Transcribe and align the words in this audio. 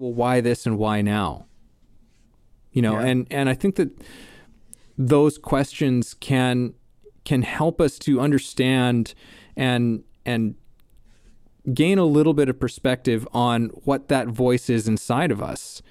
well, 0.00 0.14
why 0.14 0.40
this 0.40 0.64
and 0.66 0.78
why 0.78 1.02
now? 1.02 1.44
You 2.72 2.80
know, 2.82 2.98
Yeah. 2.98 3.06
and 3.06 3.26
and 3.30 3.48
I 3.50 3.54
think 3.54 3.76
that 3.76 3.90
those 4.96 5.36
questions 5.38 6.14
can 6.14 6.74
can 7.24 7.42
help 7.42 7.80
us 7.80 7.98
to 8.00 8.18
understand 8.20 9.14
and 9.56 10.02
and 10.24 10.54
gain 11.74 11.98
a 11.98 12.04
little 12.06 12.32
bit 12.32 12.48
of 12.48 12.58
perspective 12.58 13.28
on 13.32 13.66
what 13.84 14.08
that 14.08 14.28
voice 14.28 14.70
is 14.70 14.88
inside 14.88 15.30
of 15.30 15.42
us. 15.42 15.82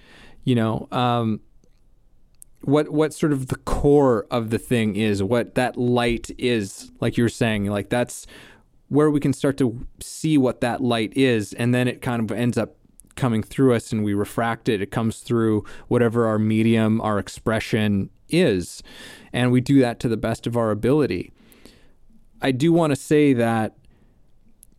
You 0.44 0.56
know, 0.56 0.88
um, 0.92 1.42
what 2.62 2.90
what 2.90 3.14
sort 3.14 3.32
of 3.32 3.48
the 3.48 3.58
core 3.58 4.26
of 4.32 4.50
the 4.50 4.58
thing 4.58 4.96
is, 4.96 5.22
what 5.22 5.54
that 5.54 5.78
light 5.78 6.32
is, 6.40 6.92
like 7.00 7.16
you 7.16 7.24
were 7.24 7.30
saying, 7.30 7.66
like 7.68 7.90
that's 7.90 8.26
where 8.88 9.12
we 9.12 9.20
can 9.20 9.34
start 9.34 9.56
to 9.58 9.86
see 10.00 10.36
what 10.36 10.62
that 10.62 10.82
light 10.82 11.16
is, 11.16 11.54
and 11.54 11.76
then 11.76 11.88
it 11.88 12.02
kind 12.02 12.24
of 12.24 12.36
ends 12.36 12.58
up 12.58 12.76
coming 13.20 13.44
through 13.44 13.74
us 13.74 13.92
and 13.92 14.04
we 14.04 14.14
refract 14.14 14.70
it. 14.70 14.82
It 14.82 14.92
comes 14.92 15.20
through 15.20 15.66
whatever 15.88 16.26
our 16.26 16.40
medium, 16.40 17.02
our 17.02 17.20
expression 17.20 18.10
is. 18.30 18.82
And 19.34 19.52
we 19.52 19.62
do 19.62 19.80
that 19.82 20.00
to 20.00 20.08
the 20.08 20.18
best 20.18 20.48
of 20.48 20.56
our 20.56 20.72
ability. 20.72 21.34
I 22.42 22.52
do 22.52 22.72
want 22.72 22.92
to 22.92 22.96
say 22.96 23.34
that, 23.34 23.76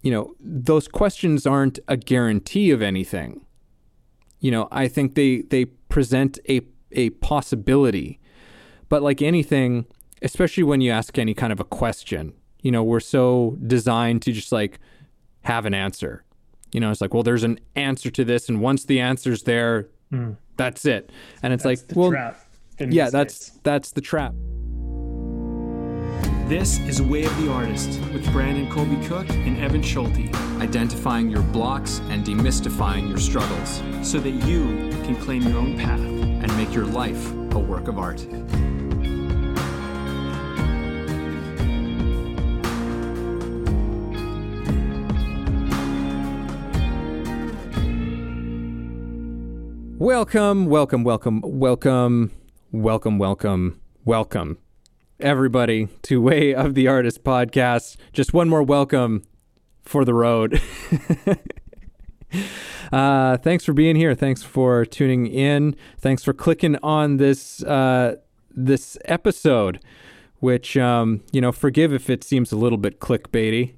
you 0.02 0.10
know, 0.10 0.34
those 0.40 0.88
questions 0.88 1.46
aren't 1.46 1.78
a 1.86 1.96
guarantee 1.96 2.70
of 2.70 2.80
anything. 2.80 3.44
You 4.40 4.50
know, 4.50 4.68
I 4.72 4.88
think 4.88 5.14
they 5.14 5.42
they 5.42 5.66
present 5.66 6.38
a 6.48 6.62
a 6.92 7.10
possibility. 7.10 8.18
But 8.88 9.02
like 9.02 9.20
anything, 9.20 9.84
especially 10.22 10.62
when 10.62 10.80
you 10.80 10.90
ask 10.90 11.18
any 11.18 11.34
kind 11.34 11.52
of 11.52 11.60
a 11.60 11.64
question, 11.64 12.32
you 12.62 12.72
know, 12.72 12.82
we're 12.82 13.00
so 13.00 13.58
designed 13.66 14.22
to 14.22 14.32
just 14.32 14.52
like 14.52 14.78
have 15.42 15.66
an 15.66 15.74
answer. 15.74 16.24
You 16.72 16.80
know, 16.80 16.90
it's 16.90 17.00
like, 17.00 17.14
well, 17.14 17.22
there's 17.22 17.44
an 17.44 17.60
answer 17.76 18.10
to 18.10 18.24
this, 18.24 18.48
and 18.48 18.60
once 18.60 18.84
the 18.84 19.00
answer's 19.00 19.42
there, 19.42 19.88
mm. 20.12 20.36
that's 20.56 20.84
it. 20.84 21.10
And 21.42 21.52
it's. 21.52 21.64
That's 21.64 21.88
like, 21.88 21.96
well, 21.96 22.10
trap. 22.10 22.40
yeah, 22.78 23.10
that's 23.10 23.50
case. 23.50 23.60
that's 23.62 23.92
the 23.92 24.00
trap. 24.00 24.34
This 26.50 26.80
is 26.80 27.00
Way 27.00 27.24
of 27.24 27.36
the 27.40 27.52
Artist 27.52 28.00
with 28.12 28.28
Brandon 28.32 28.68
Colby 28.72 28.96
Cook 29.06 29.30
and 29.30 29.56
Evan 29.58 29.82
Schulte, 29.82 30.34
Identifying 30.60 31.30
your 31.30 31.42
blocks 31.42 32.00
and 32.08 32.24
demystifying 32.26 33.08
your 33.08 33.18
struggles, 33.18 33.80
so 34.02 34.18
that 34.18 34.30
you 34.30 34.90
can 35.04 35.14
claim 35.16 35.42
your 35.42 35.58
own 35.58 35.78
path. 35.78 36.00
and 36.00 36.56
make 36.56 36.74
your 36.74 36.86
life 36.86 37.32
a 37.52 37.58
work 37.58 37.86
of 37.86 37.98
art. 37.98 38.26
Welcome, 50.00 50.64
welcome, 50.64 51.04
welcome, 51.04 51.42
welcome, 51.44 52.30
welcome, 52.72 53.18
welcome, 53.18 53.80
welcome, 54.06 54.56
everybody 55.20 55.88
to 56.04 56.22
Way 56.22 56.54
of 56.54 56.72
the 56.72 56.88
Artist 56.88 57.22
podcast. 57.22 57.98
Just 58.14 58.32
one 58.32 58.48
more 58.48 58.62
welcome 58.62 59.24
for 59.82 60.06
the 60.06 60.14
road. 60.14 60.62
uh, 62.92 63.36
thanks 63.36 63.62
for 63.62 63.74
being 63.74 63.94
here. 63.94 64.14
Thanks 64.14 64.42
for 64.42 64.86
tuning 64.86 65.26
in. 65.26 65.76
Thanks 65.98 66.24
for 66.24 66.32
clicking 66.32 66.78
on 66.82 67.18
this 67.18 67.62
uh, 67.62 68.16
this 68.50 68.96
episode, 69.04 69.80
which 70.38 70.78
um, 70.78 71.20
you 71.30 71.42
know, 71.42 71.52
forgive 71.52 71.92
if 71.92 72.08
it 72.08 72.24
seems 72.24 72.52
a 72.52 72.56
little 72.56 72.78
bit 72.78 73.00
clickbaity, 73.00 73.74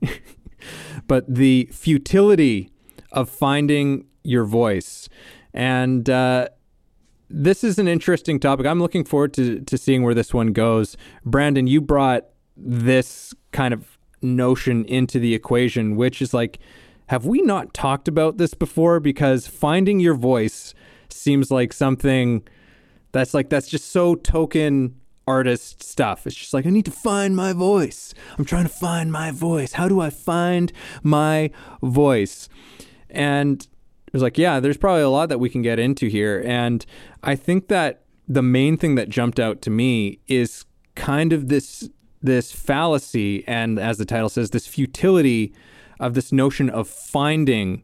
but 1.08 1.24
the 1.26 1.68
futility 1.72 2.70
of 3.10 3.28
finding 3.28 4.06
your 4.22 4.44
voice 4.44 5.08
and. 5.52 6.08
Uh, 6.08 6.48
this 7.34 7.64
is 7.64 7.78
an 7.78 7.88
interesting 7.88 8.38
topic. 8.38 8.66
I'm 8.66 8.78
looking 8.78 9.04
forward 9.04 9.32
to, 9.34 9.60
to 9.60 9.78
seeing 9.78 10.02
where 10.02 10.12
this 10.12 10.34
one 10.34 10.52
goes. 10.52 10.98
Brandon, 11.24 11.66
you 11.66 11.80
brought 11.80 12.26
this 12.58 13.32
kind 13.52 13.72
of 13.72 13.96
notion 14.20 14.84
into 14.84 15.18
the 15.18 15.34
equation, 15.34 15.96
which 15.96 16.20
is 16.20 16.34
like, 16.34 16.58
have 17.06 17.24
we 17.24 17.40
not 17.40 17.72
talked 17.72 18.06
about 18.06 18.36
this 18.36 18.52
before? 18.52 19.00
Because 19.00 19.46
finding 19.46 19.98
your 19.98 20.14
voice 20.14 20.74
seems 21.08 21.50
like 21.50 21.72
something 21.72 22.46
that's 23.12 23.32
like, 23.32 23.48
that's 23.48 23.68
just 23.68 23.90
so 23.90 24.14
token 24.14 24.96
artist 25.26 25.82
stuff. 25.82 26.26
It's 26.26 26.36
just 26.36 26.52
like, 26.52 26.66
I 26.66 26.70
need 26.70 26.84
to 26.84 26.90
find 26.90 27.34
my 27.34 27.52
voice. 27.52 28.12
I'm 28.38 28.44
trying 28.44 28.64
to 28.64 28.68
find 28.68 29.10
my 29.10 29.30
voice. 29.30 29.72
How 29.72 29.88
do 29.88 30.00
I 30.00 30.10
find 30.10 30.70
my 31.02 31.50
voice? 31.82 32.48
And 33.08 33.66
it 34.12 34.16
was 34.16 34.22
like, 34.22 34.36
yeah, 34.36 34.60
there's 34.60 34.76
probably 34.76 35.00
a 35.00 35.08
lot 35.08 35.30
that 35.30 35.40
we 35.40 35.48
can 35.48 35.62
get 35.62 35.78
into 35.78 36.06
here. 36.06 36.42
And 36.44 36.84
I 37.22 37.34
think 37.34 37.68
that 37.68 38.02
the 38.28 38.42
main 38.42 38.76
thing 38.76 38.94
that 38.96 39.08
jumped 39.08 39.40
out 39.40 39.62
to 39.62 39.70
me 39.70 40.20
is 40.28 40.66
kind 40.94 41.32
of 41.32 41.48
this 41.48 41.88
this 42.20 42.52
fallacy 42.52 43.42
and 43.48 43.80
as 43.80 43.98
the 43.98 44.04
title 44.04 44.28
says, 44.28 44.50
this 44.50 44.66
futility 44.66 45.52
of 45.98 46.14
this 46.14 46.30
notion 46.30 46.68
of 46.68 46.86
finding 46.86 47.82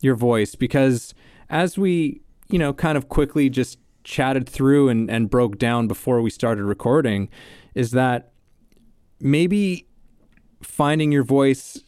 your 0.00 0.16
voice. 0.16 0.54
Because 0.54 1.14
as 1.48 1.78
we, 1.78 2.20
you 2.48 2.58
know, 2.58 2.74
kind 2.74 2.98
of 2.98 3.08
quickly 3.08 3.48
just 3.48 3.78
chatted 4.02 4.48
through 4.48 4.88
and, 4.88 5.08
and 5.08 5.30
broke 5.30 5.56
down 5.56 5.86
before 5.86 6.20
we 6.20 6.30
started 6.30 6.64
recording, 6.64 7.28
is 7.74 7.92
that 7.92 8.32
maybe 9.20 9.86
finding 10.62 11.12
your 11.12 11.24
voice 11.24 11.78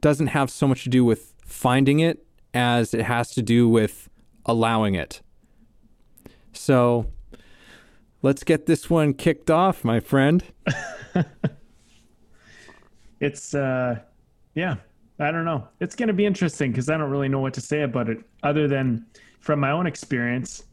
doesn't 0.00 0.28
have 0.28 0.48
so 0.48 0.66
much 0.68 0.84
to 0.84 0.88
do 0.88 1.04
with 1.04 1.34
finding 1.44 2.00
it 2.00 2.24
as 2.54 2.94
it 2.94 3.02
has 3.02 3.30
to 3.32 3.42
do 3.42 3.68
with 3.68 4.08
allowing 4.46 4.94
it. 4.94 5.22
So 6.52 7.06
let's 8.22 8.44
get 8.44 8.66
this 8.66 8.90
one 8.90 9.14
kicked 9.14 9.50
off, 9.50 9.84
my 9.84 10.00
friend. 10.00 10.44
It's 13.22 13.54
uh 13.54 14.00
yeah, 14.54 14.74
I 15.20 15.30
don't 15.30 15.44
know. 15.44 15.68
It's 15.78 15.94
going 15.94 16.08
to 16.08 16.12
be 16.12 16.26
interesting 16.26 16.72
cuz 16.72 16.90
I 16.90 16.98
don't 16.98 17.08
really 17.08 17.28
know 17.28 17.38
what 17.38 17.54
to 17.54 17.60
say 17.60 17.82
about 17.82 18.10
it 18.10 18.18
other 18.42 18.66
than 18.66 19.06
from 19.38 19.60
my 19.60 19.70
own 19.70 19.86
experience 19.86 20.64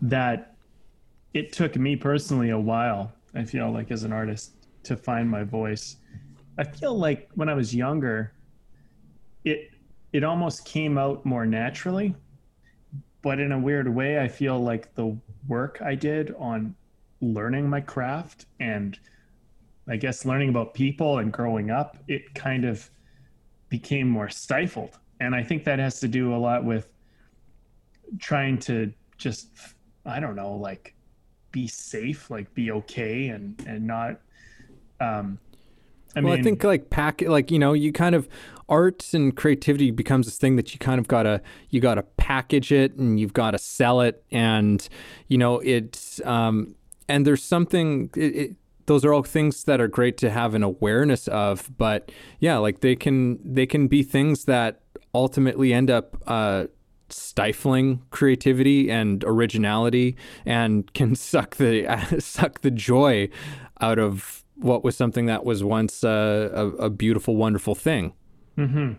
that 0.00 0.54
it 1.34 1.52
took 1.52 1.74
me 1.76 1.96
personally 1.96 2.50
a 2.50 2.58
while, 2.58 3.12
I 3.34 3.42
feel 3.44 3.72
like 3.72 3.90
as 3.90 4.04
an 4.04 4.12
artist 4.12 4.54
to 4.84 4.96
find 4.96 5.28
my 5.28 5.42
voice. 5.42 5.96
I 6.58 6.62
feel 6.64 6.96
like 6.96 7.28
when 7.34 7.48
I 7.48 7.54
was 7.54 7.74
younger 7.74 8.32
it 9.44 9.69
it 10.12 10.24
almost 10.24 10.64
came 10.64 10.98
out 10.98 11.24
more 11.24 11.46
naturally. 11.46 12.14
But 13.22 13.38
in 13.38 13.52
a 13.52 13.58
weird 13.58 13.94
way, 13.94 14.18
I 14.18 14.28
feel 14.28 14.58
like 14.58 14.94
the 14.94 15.16
work 15.46 15.80
I 15.82 15.94
did 15.94 16.34
on 16.38 16.74
learning 17.20 17.68
my 17.68 17.80
craft 17.80 18.46
and 18.60 18.98
I 19.88 19.96
guess 19.96 20.24
learning 20.24 20.48
about 20.48 20.72
people 20.72 21.18
and 21.18 21.32
growing 21.32 21.70
up, 21.70 21.96
it 22.08 22.34
kind 22.34 22.64
of 22.64 22.88
became 23.68 24.08
more 24.08 24.28
stifled. 24.28 24.98
And 25.20 25.34
I 25.34 25.42
think 25.42 25.64
that 25.64 25.78
has 25.78 26.00
to 26.00 26.08
do 26.08 26.34
a 26.34 26.38
lot 26.38 26.64
with 26.64 26.92
trying 28.18 28.58
to 28.60 28.92
just, 29.18 29.50
I 30.06 30.18
don't 30.18 30.36
know, 30.36 30.54
like 30.54 30.94
be 31.52 31.66
safe, 31.66 32.30
like 32.30 32.52
be 32.54 32.70
okay 32.70 33.28
and, 33.28 33.62
and 33.66 33.86
not, 33.86 34.20
um, 35.00 35.38
I 36.16 36.20
well, 36.20 36.32
mean, 36.32 36.40
I 36.40 36.42
think 36.42 36.64
like 36.64 36.90
pack, 36.90 37.22
like 37.22 37.50
you 37.50 37.58
know, 37.58 37.72
you 37.72 37.92
kind 37.92 38.14
of 38.14 38.28
art 38.70 39.12
and 39.12 39.36
creativity 39.36 39.90
becomes 39.90 40.26
this 40.26 40.38
thing 40.38 40.56
that 40.56 40.72
you 40.72 40.78
kind 40.78 40.98
of 40.98 41.08
gotta 41.08 41.42
you 41.68 41.80
gotta 41.80 42.02
package 42.16 42.72
it 42.72 42.94
and 42.94 43.20
you've 43.20 43.34
got 43.34 43.50
to 43.50 43.58
sell 43.58 44.00
it, 44.00 44.24
and 44.30 44.88
you 45.28 45.36
know 45.36 45.58
it's 45.60 46.24
um 46.24 46.74
and 47.10 47.26
there's 47.26 47.42
something. 47.42 48.10
It, 48.16 48.36
it, 48.36 48.56
those 48.86 49.04
are 49.04 49.12
all 49.12 49.22
things 49.22 49.64
that 49.64 49.80
are 49.80 49.88
great 49.88 50.16
to 50.18 50.30
have 50.30 50.54
an 50.54 50.62
awareness 50.62 51.28
of, 51.28 51.70
but 51.76 52.10
yeah, 52.40 52.56
like 52.58 52.80
they 52.80 52.96
can 52.96 53.38
they 53.44 53.66
can 53.66 53.88
be 53.88 54.02
things 54.02 54.46
that 54.46 54.80
ultimately 55.14 55.72
end 55.72 55.90
up 55.90 56.16
uh, 56.26 56.66
stifling 57.08 58.02
creativity 58.10 58.90
and 58.90 59.22
originality, 59.24 60.16
and 60.46 60.92
can 60.94 61.14
suck 61.30 61.56
the 61.56 61.86
suck 62.18 62.62
the 62.62 62.70
joy 62.70 63.28
out 63.80 63.98
of 63.98 64.44
what 64.56 64.84
was 64.84 64.96
something 64.96 65.26
that 65.26 65.44
was 65.44 65.64
once 65.64 66.04
a, 66.04 66.72
a 66.78 66.90
beautiful, 66.90 67.36
wonderful 67.36 67.74
thing. 67.74 68.12
Mm-hmm. 68.60 68.92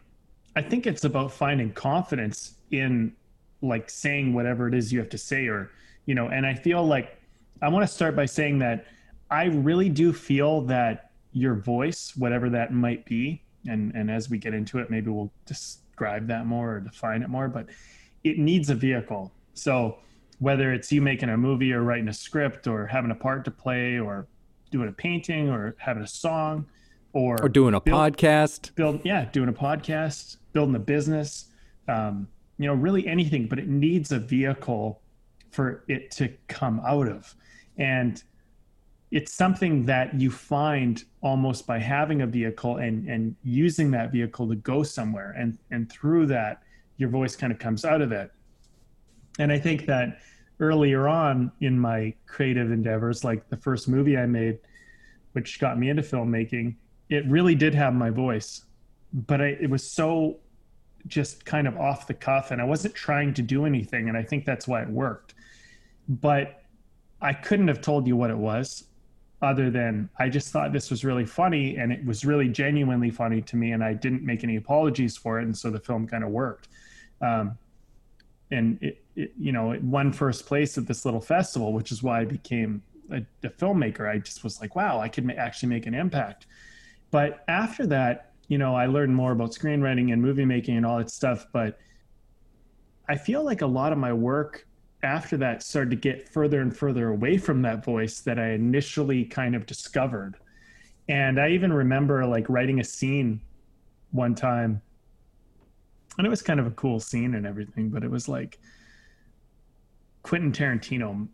I 0.56 0.62
think 0.62 0.88
it's 0.88 1.04
about 1.04 1.32
finding 1.32 1.72
confidence 1.72 2.56
in 2.72 3.14
like 3.62 3.90
saying 3.90 4.34
whatever 4.34 4.68
it 4.68 4.74
is 4.74 4.92
you 4.92 5.00
have 5.00 5.10
to 5.10 5.18
say 5.18 5.46
or 5.48 5.70
you 6.06 6.16
know 6.16 6.28
and 6.30 6.46
I 6.46 6.56
feel 6.56 6.84
like 6.84 7.20
I 7.62 7.70
want 7.70 7.88
to 7.88 7.94
start 7.94 8.16
by 8.16 8.26
saying 8.26 8.58
that 8.60 8.88
I 9.30 9.46
really 9.46 9.88
do 9.88 10.12
feel 10.12 10.62
that 10.62 11.12
your 11.32 11.54
voice 11.56 12.14
whatever 12.16 12.50
that 12.50 12.74
might 12.74 13.06
be 13.06 13.44
and 13.68 13.94
and 13.94 14.10
as 14.10 14.30
we 14.30 14.40
get 14.40 14.54
into 14.54 14.80
it 14.80 14.90
maybe 14.90 15.12
we'll 15.12 15.32
describe 15.46 16.28
that 16.28 16.48
more 16.48 16.78
or 16.78 16.80
define 16.80 17.22
it 17.22 17.30
more 17.30 17.48
but 17.48 17.68
it 18.24 18.38
needs 18.38 18.70
a 18.70 18.76
vehicle. 18.76 19.32
So 19.54 19.98
whether 20.40 20.74
it's 20.74 20.92
you 20.92 21.02
making 21.02 21.30
a 21.30 21.38
movie 21.38 21.72
or 21.72 21.84
writing 21.84 22.08
a 22.08 22.14
script 22.14 22.68
or 22.68 22.88
having 22.88 23.12
a 23.12 23.16
part 23.16 23.46
to 23.46 23.52
play 23.52 24.00
or 24.00 24.28
doing 24.72 24.90
a 24.90 24.92
painting 24.92 25.50
or 25.50 25.76
having 25.78 26.04
a 26.04 26.08
song 26.08 26.66
or 27.14 27.42
Or 27.42 27.50
doing 27.50 27.74
a 27.74 27.82
build- 27.82 28.18
podcast. 28.18 28.74
build 28.76 29.02
yeah 29.04 29.26
doing 29.32 29.50
a 29.50 29.54
podcast 29.54 30.38
building 30.54 30.76
a 30.76 30.80
business 30.80 31.46
um, 31.88 32.28
you 32.58 32.68
know, 32.68 32.76
really 32.76 33.08
anything, 33.08 33.48
but 33.48 33.58
it 33.58 33.68
needs 33.68 34.12
a 34.12 34.20
vehicle 34.20 35.02
for 35.50 35.84
it 35.88 36.12
to 36.12 36.30
come 36.48 36.80
out 36.86 37.08
of. 37.08 37.34
And 37.78 38.22
it's 39.10 39.34
something 39.34 39.84
that 39.88 40.14
you 40.22 40.30
find 40.32 41.04
almost 41.22 41.66
by 41.66 41.80
having 41.80 42.22
a 42.22 42.28
vehicle 42.28 42.78
and 42.78 43.10
and 43.10 43.36
using 43.44 43.92
that 43.92 44.12
vehicle 44.12 44.48
to 44.48 44.56
go 44.56 44.84
somewhere 44.84 45.32
and 45.38 45.58
and 45.72 45.92
through 45.92 46.28
that 46.28 46.62
your 46.98 47.10
voice 47.10 47.36
kind 47.36 47.52
of 47.52 47.60
comes 47.60 47.84
out 47.84 48.02
of 48.02 48.12
it 48.14 48.32
and 49.40 49.52
i 49.52 49.60
think 49.60 49.86
that 49.86 50.20
earlier 50.62 51.08
on 51.10 51.52
in 51.60 51.78
my 51.78 52.14
creative 52.26 52.72
endeavors 52.72 53.24
like 53.26 53.50
the 53.50 53.58
first 53.58 53.90
movie 53.90 54.18
i 54.18 54.26
made 54.26 54.58
which 55.34 55.60
got 55.60 55.78
me 55.78 55.90
into 55.90 56.02
filmmaking 56.02 56.76
it 57.12 57.24
really 57.28 57.54
did 57.54 57.76
have 57.76 57.94
my 57.94 58.10
voice 58.10 58.64
but 59.14 59.42
I, 59.42 59.58
it 59.62 59.70
was 59.70 59.92
so 59.92 60.38
just 61.06 61.46
kind 61.46 61.68
of 61.68 61.78
off 61.78 62.08
the 62.08 62.14
cuff 62.14 62.52
and 62.52 62.60
i 62.60 62.66
wasn't 62.66 62.96
trying 62.96 63.34
to 63.36 63.44
do 63.44 63.66
anything 63.66 64.10
and 64.10 64.18
i 64.18 64.24
think 64.24 64.46
that's 64.46 64.68
why 64.68 64.82
it 64.82 64.90
worked 64.90 65.36
but 66.08 66.64
i 67.22 67.34
couldn't 67.34 67.68
have 67.68 67.82
told 67.82 68.08
you 68.08 68.16
what 68.16 68.32
it 68.32 68.38
was 68.38 68.86
other 69.42 69.72
than 69.72 70.10
I 70.20 70.30
just 70.30 70.50
thought 70.50 70.72
this 70.72 70.92
was 70.92 71.04
really 71.04 71.26
funny 71.26 71.78
and 71.78 71.92
it 71.92 72.06
was 72.06 72.24
really 72.26 72.48
genuinely 72.48 73.10
funny 73.10 73.42
to 73.42 73.56
me 73.56 73.72
and 73.72 73.84
I 73.84 73.94
didn't 73.94 74.24
make 74.24 74.44
any 74.44 74.56
apologies 74.56 75.18
for 75.18 75.40
it 75.40 75.44
and 75.44 75.58
so 75.58 75.72
the 75.72 75.80
film 75.80 76.08
kind 76.08 76.24
of 76.24 76.30
worked. 76.30 76.68
Um, 77.22 77.58
and 78.52 78.78
it, 78.82 79.04
it, 79.16 79.34
you 79.40 79.52
know, 79.52 79.72
it 79.72 79.84
won 79.84 80.12
first 80.12 80.46
place 80.46 80.78
at 80.78 80.86
this 80.86 81.06
little 81.06 81.22
festival, 81.22 81.74
which 81.74 81.92
is 81.92 82.04
why 82.04 82.22
I 82.22 82.26
became 82.26 82.84
a, 83.10 83.24
a 83.44 83.50
filmmaker. 83.50 84.10
I 84.10 84.20
just 84.20 84.44
was 84.44 84.62
like, 84.62 84.76
wow, 84.76 85.00
I 85.00 85.08
could 85.08 85.26
ma- 85.26 85.34
actually 85.34 85.70
make 85.70 85.86
an 85.86 85.96
impact. 85.96 86.46
But 87.12 87.44
after 87.48 87.86
that, 87.88 88.32
you 88.48 88.58
know, 88.58 88.76
I 88.76 88.86
learned 88.86 89.16
more 89.16 89.34
about 89.34 89.52
screenwriting 89.52 90.12
and 90.12 90.22
movie 90.22 90.46
making 90.46 90.78
and 90.78 90.86
all 90.86 90.98
that 90.98 91.10
stuff. 91.10 91.46
But 91.54 91.78
I 93.08 93.16
feel 93.16 93.44
like 93.44 93.62
a 93.62 93.68
lot 93.68 93.92
of 93.92 93.98
my 93.98 94.14
work 94.14 94.66
after 95.04 95.38
that 95.38 95.64
started 95.64 95.90
to 95.90 95.96
get 95.96 96.30
further 96.30 96.62
and 96.62 96.76
further 96.76 97.10
away 97.10 97.38
from 97.38 97.62
that 97.64 97.84
voice 97.84 98.20
that 98.22 98.40
I 98.40 98.52
initially 98.52 99.26
kind 99.26 99.56
of 99.56 99.66
discovered. 99.66 100.36
And 101.10 101.40
I 101.40 101.50
even 101.50 101.74
remember 101.74 102.26
like 102.26 102.50
writing 102.50 102.80
a 102.80 102.84
scene 102.84 103.42
one 104.12 104.36
time, 104.36 104.82
and 106.18 106.28
it 106.28 106.30
was 106.30 106.42
kind 106.42 106.60
of 106.60 106.68
a 106.68 106.72
cool 106.72 107.00
scene 107.00 107.36
and 107.36 107.46
everything, 107.46 107.90
but 107.90 108.04
it 108.04 108.12
was 108.12 108.28
like 108.28 108.60
Quentin 110.24 110.52
Tarantino 110.52 111.28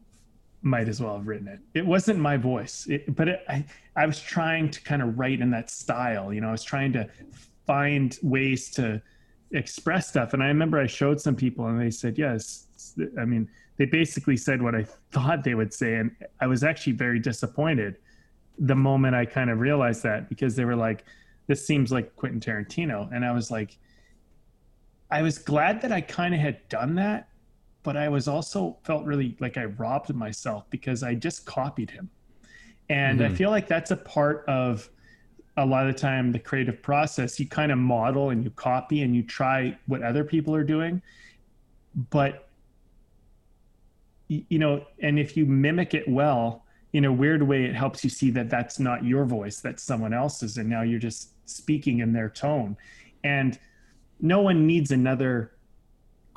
might 0.61 0.87
as 0.87 1.01
well 1.01 1.17
have 1.17 1.27
written 1.27 1.47
it. 1.47 1.59
It 1.73 1.85
wasn't 1.85 2.19
my 2.19 2.37
voice, 2.37 2.87
it, 2.87 3.15
but 3.15 3.27
it, 3.27 3.43
I, 3.47 3.65
I 3.95 4.05
was 4.05 4.19
trying 4.19 4.69
to 4.71 4.81
kind 4.81 5.01
of 5.01 5.17
write 5.17 5.39
in 5.39 5.51
that 5.51 5.69
style. 5.69 6.33
You 6.33 6.41
know, 6.41 6.49
I 6.49 6.51
was 6.51 6.63
trying 6.63 6.93
to 6.93 7.09
find 7.65 8.17
ways 8.23 8.69
to 8.71 9.01
express 9.51 10.09
stuff. 10.09 10.33
And 10.33 10.43
I 10.43 10.47
remember 10.47 10.79
I 10.79 10.87
showed 10.87 11.21
some 11.21 11.35
people 11.35 11.67
and 11.67 11.79
they 11.79 11.91
said, 11.91 12.17
yes, 12.17 12.67
I 13.19 13.25
mean, 13.25 13.49
they 13.77 13.85
basically 13.85 14.37
said 14.37 14.61
what 14.61 14.75
I 14.75 14.85
thought 15.11 15.43
they 15.43 15.55
would 15.55 15.73
say, 15.73 15.95
and 15.95 16.11
I 16.41 16.47
was 16.47 16.63
actually 16.63 16.93
very 16.93 17.19
disappointed 17.19 17.97
the 18.59 18.75
moment 18.75 19.15
I 19.15 19.25
kind 19.25 19.49
of 19.49 19.59
realized 19.59 20.03
that 20.03 20.29
because 20.29 20.55
they 20.55 20.65
were 20.65 20.75
like, 20.75 21.05
"This 21.45 21.65
seems 21.65 21.91
like 21.91 22.15
Quentin 22.15 22.39
Tarantino," 22.39 23.07
and 23.13 23.23
I 23.23 23.31
was 23.31 23.51
like, 23.51 23.77
I 25.11 25.21
was 25.21 25.37
glad 25.37 25.81
that 25.81 25.91
I 25.91 26.01
kind 26.01 26.33
of 26.33 26.39
had 26.39 26.67
done 26.69 26.95
that, 26.95 27.29
but 27.87 27.97
I 27.97 28.09
was 28.09 28.27
also 28.27 28.77
felt 28.83 29.05
really 29.05 29.35
like 29.39 29.57
I 29.57 29.65
robbed 29.65 30.13
myself 30.13 30.65
because 30.69 31.01
I 31.01 31.15
just 31.15 31.45
copied 31.45 31.89
him, 31.89 32.09
and 32.89 33.19
mm-hmm. 33.19 33.33
I 33.33 33.35
feel 33.35 33.49
like 33.49 33.67
that's 33.67 33.91
a 33.91 33.97
part 33.97 34.43
of 34.47 34.89
a 35.55 35.65
lot 35.65 35.87
of 35.87 35.95
the 35.95 35.99
time 35.99 36.31
the 36.31 36.37
creative 36.37 36.83
process 36.83 37.39
you 37.39 37.47
kind 37.47 37.71
of 37.71 37.79
model 37.79 38.29
and 38.29 38.43
you 38.43 38.51
copy 38.51 39.01
and 39.01 39.15
you 39.15 39.23
try 39.23 39.75
what 39.87 40.03
other 40.03 40.23
people 40.23 40.53
are 40.53 40.63
doing 40.63 41.01
but 42.11 42.47
you 44.27 44.59
know, 44.59 44.85
and 45.01 45.19
if 45.19 45.37
you 45.37 45.45
mimic 45.45 45.93
it 45.93 46.07
well, 46.07 46.65
in 46.93 47.05
a 47.05 47.11
weird 47.11 47.43
way, 47.43 47.65
it 47.65 47.75
helps 47.75 48.03
you 48.03 48.09
see 48.09 48.29
that 48.31 48.49
that's 48.49 48.79
not 48.79 49.03
your 49.03 49.25
voice, 49.25 49.59
that's 49.59 49.83
someone 49.83 50.13
else's. 50.13 50.57
And 50.57 50.69
now 50.69 50.81
you're 50.81 50.99
just 50.99 51.29
speaking 51.49 51.99
in 51.99 52.13
their 52.13 52.29
tone. 52.29 52.75
And 53.23 53.57
no 54.19 54.41
one 54.41 54.65
needs 54.65 54.91
another 54.91 55.51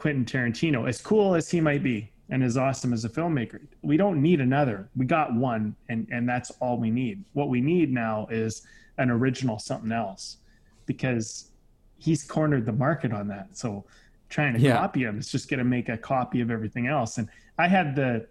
Quentin 0.01 0.25
Tarantino, 0.25 0.89
as 0.89 0.99
cool 0.99 1.35
as 1.35 1.51
he 1.51 1.61
might 1.61 1.83
be 1.83 2.11
and 2.31 2.43
as 2.43 2.57
awesome 2.57 2.95
as 2.95 3.05
a 3.05 3.09
filmmaker. 3.09 3.61
We 3.83 3.99
don't 3.99 4.23
need 4.23 4.41
another. 4.41 4.89
We 4.97 5.05
got 5.05 5.35
one, 5.35 5.77
and, 5.91 6.09
and 6.11 6.27
that's 6.27 6.51
all 6.53 6.79
we 6.79 6.91
need. 6.91 7.23
What 7.35 7.51
we 7.51 7.61
need 7.61 7.93
now 7.93 8.27
is 8.31 8.63
an 8.97 9.11
original 9.11 9.59
something 9.59 9.93
else 9.93 10.39
because 10.87 11.51
he's 11.99 12.25
cornered 12.25 12.65
the 12.65 12.73
market 12.73 13.13
on 13.13 13.29
that. 13.29 13.59
So 13.59 13.85
trying 14.31 14.55
to 14.55 14.61
yeah. 14.61 14.79
copy 14.79 15.03
him 15.03 15.19
is 15.19 15.31
just 15.31 15.51
going 15.51 15.59
to 15.59 15.65
make 15.65 15.91
a 15.91 15.99
copy 15.99 16.41
of 16.41 16.51
everything 16.51 16.87
else. 16.87 17.19
And 17.19 17.29
I 17.59 17.69
had 17.69 17.95
the 17.95 18.27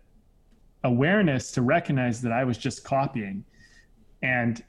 awareness 0.84 1.52
to 1.52 1.62
recognize 1.62 2.20
that 2.22 2.32
I 2.32 2.46
was 2.46 2.58
just 2.58 2.84
copying. 2.84 3.46
And 4.24 4.64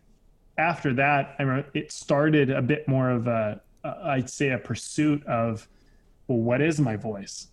after 0.59 0.93
that, 0.95 1.37
I 1.39 1.45
remember 1.45 1.71
it 1.73 1.93
started 1.93 2.51
a 2.51 2.61
bit 2.61 2.87
more 2.87 3.09
of 3.09 3.27
a, 3.27 3.63
I'd 3.85 4.29
say, 4.29 4.51
a 4.51 4.59
pursuit 4.59 5.25
of, 5.27 5.67
well, 6.31 6.39
what 6.39 6.63
is 6.63 6.81
my 6.81 6.95
voice? 6.95 7.49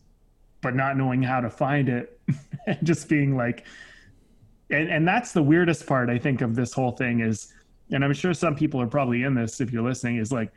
But 0.62 0.76
not 0.76 0.98
knowing 0.98 1.24
how 1.24 1.42
to 1.42 1.50
find 1.50 1.90
it 1.90 2.20
and 2.68 2.78
just 2.84 3.10
being 3.10 3.36
like, 3.36 3.66
and, 4.70 4.90
and 4.90 5.08
that's 5.08 5.32
the 5.32 5.42
weirdest 5.42 5.88
part, 5.88 6.10
I 6.10 6.20
think, 6.20 6.42
of 6.42 6.56
this 6.56 6.74
whole 6.74 6.92
thing 6.92 7.22
is, 7.22 7.54
and 7.92 8.04
I'm 8.04 8.14
sure 8.14 8.34
some 8.34 8.56
people 8.56 8.80
are 8.80 8.88
probably 8.88 9.24
in 9.24 9.34
this 9.34 9.62
if 9.62 9.72
you're 9.72 9.82
listening, 9.82 10.18
is 10.18 10.32
like, 10.32 10.52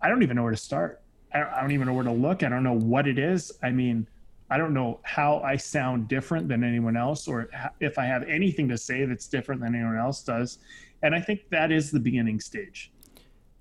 I 0.00 0.08
don't 0.08 0.22
even 0.22 0.36
know 0.36 0.42
where 0.42 0.52
to 0.52 0.56
start. 0.56 1.02
I 1.34 1.40
don't, 1.40 1.48
I 1.48 1.60
don't 1.60 1.72
even 1.72 1.88
know 1.88 1.94
where 1.94 2.04
to 2.04 2.12
look. 2.12 2.42
I 2.44 2.48
don't 2.48 2.62
know 2.62 2.78
what 2.78 3.08
it 3.08 3.18
is. 3.18 3.50
I 3.62 3.70
mean, 3.70 4.06
I 4.48 4.56
don't 4.56 4.74
know 4.74 5.00
how 5.02 5.40
I 5.40 5.56
sound 5.56 6.06
different 6.06 6.48
than 6.48 6.62
anyone 6.62 6.96
else, 6.96 7.26
or 7.26 7.50
if 7.80 7.98
I 7.98 8.04
have 8.04 8.22
anything 8.28 8.68
to 8.68 8.78
say 8.78 9.04
that's 9.06 9.26
different 9.26 9.60
than 9.60 9.74
anyone 9.74 9.96
else 9.96 10.22
does. 10.22 10.58
And 11.02 11.14
I 11.14 11.20
think 11.20 11.48
that 11.50 11.72
is 11.72 11.90
the 11.90 12.00
beginning 12.00 12.40
stage. 12.40 12.92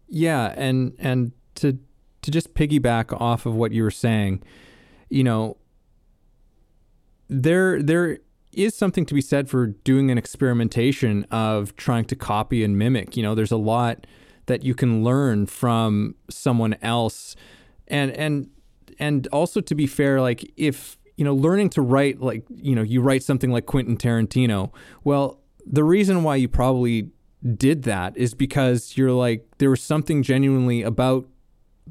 Yeah, 0.10 0.54
and 0.58 0.94
and 1.00 1.32
to 1.56 1.80
to 2.30 2.38
just 2.38 2.54
piggyback 2.54 3.20
off 3.20 3.46
of 3.46 3.56
what 3.56 3.72
you 3.72 3.84
were 3.84 3.92
saying, 3.92 4.44
you 5.10 5.24
know, 5.24 5.58
there 7.28 7.82
there 7.82 8.20
is 8.52 8.76
something 8.76 9.06
to 9.06 9.14
be 9.14 9.22
said 9.22 9.50
for 9.50 9.68
doing 9.68 10.10
an 10.10 10.18
experimentation 10.18 11.26
of 11.32 11.76
trying 11.76 12.06
to 12.06 12.16
copy 12.16 12.64
and 12.64 12.78
mimic. 12.78 13.16
You 13.16 13.24
know, 13.24 13.36
there's 13.36 13.52
a 13.52 13.58
lot 13.58 14.08
that 14.48 14.64
you 14.64 14.74
can 14.74 15.04
learn 15.04 15.46
from 15.46 16.16
someone 16.30 16.76
else 16.82 17.36
and 17.88 18.12
and 18.12 18.50
and 18.98 19.28
also 19.28 19.62
to 19.62 19.76
be 19.76 19.88
fair 19.88 20.22
like 20.22 20.52
if 20.58 20.98
you 21.18 21.24
know 21.24 21.34
learning 21.36 21.70
to 21.70 21.82
write 21.82 22.20
like 22.20 22.44
you 22.50 22.76
know 22.76 22.82
you 22.82 23.02
write 23.02 23.24
something 23.24 23.52
like 23.52 23.66
Quentin 23.68 23.96
Tarantino 23.96 24.72
well 25.04 25.40
the 25.66 25.84
reason 25.84 26.24
why 26.24 26.36
you 26.36 26.48
probably 26.48 27.12
did 27.56 27.84
that 27.84 28.18
is 28.18 28.34
because 28.34 28.98
you're 28.98 29.12
like 29.12 29.46
there 29.60 29.70
was 29.70 29.82
something 29.82 30.24
genuinely 30.24 30.82
about 30.82 31.28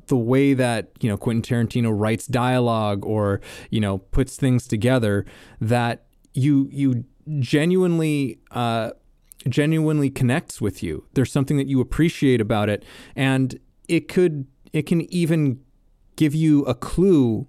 the 0.07 0.17
way 0.17 0.55
that 0.55 0.91
you 1.01 1.09
know 1.09 1.17
Quentin 1.17 1.43
Tarantino 1.43 1.93
writes 1.97 2.27
dialogue 2.27 3.05
or 3.05 3.41
you 3.71 3.81
know 3.81 3.99
puts 3.99 4.37
things 4.37 4.67
together 4.67 5.27
that 5.61 6.07
you 6.35 6.69
you 6.71 7.05
genuinely 7.39 8.39
uh, 8.51 8.91
genuinely 9.49 10.11
connects 10.11 10.61
with 10.61 10.83
you. 10.83 11.05
There's 11.15 11.33
something 11.33 11.57
that 11.57 11.67
you 11.67 11.81
appreciate 11.81 12.41
about 12.41 12.69
it, 12.69 12.85
and 13.15 13.59
it 13.89 14.09
could 14.09 14.47
it 14.73 14.83
can 14.83 15.13
even 15.13 15.61
give 16.17 16.35
you 16.35 16.65
a 16.65 16.75
clue 16.75 17.47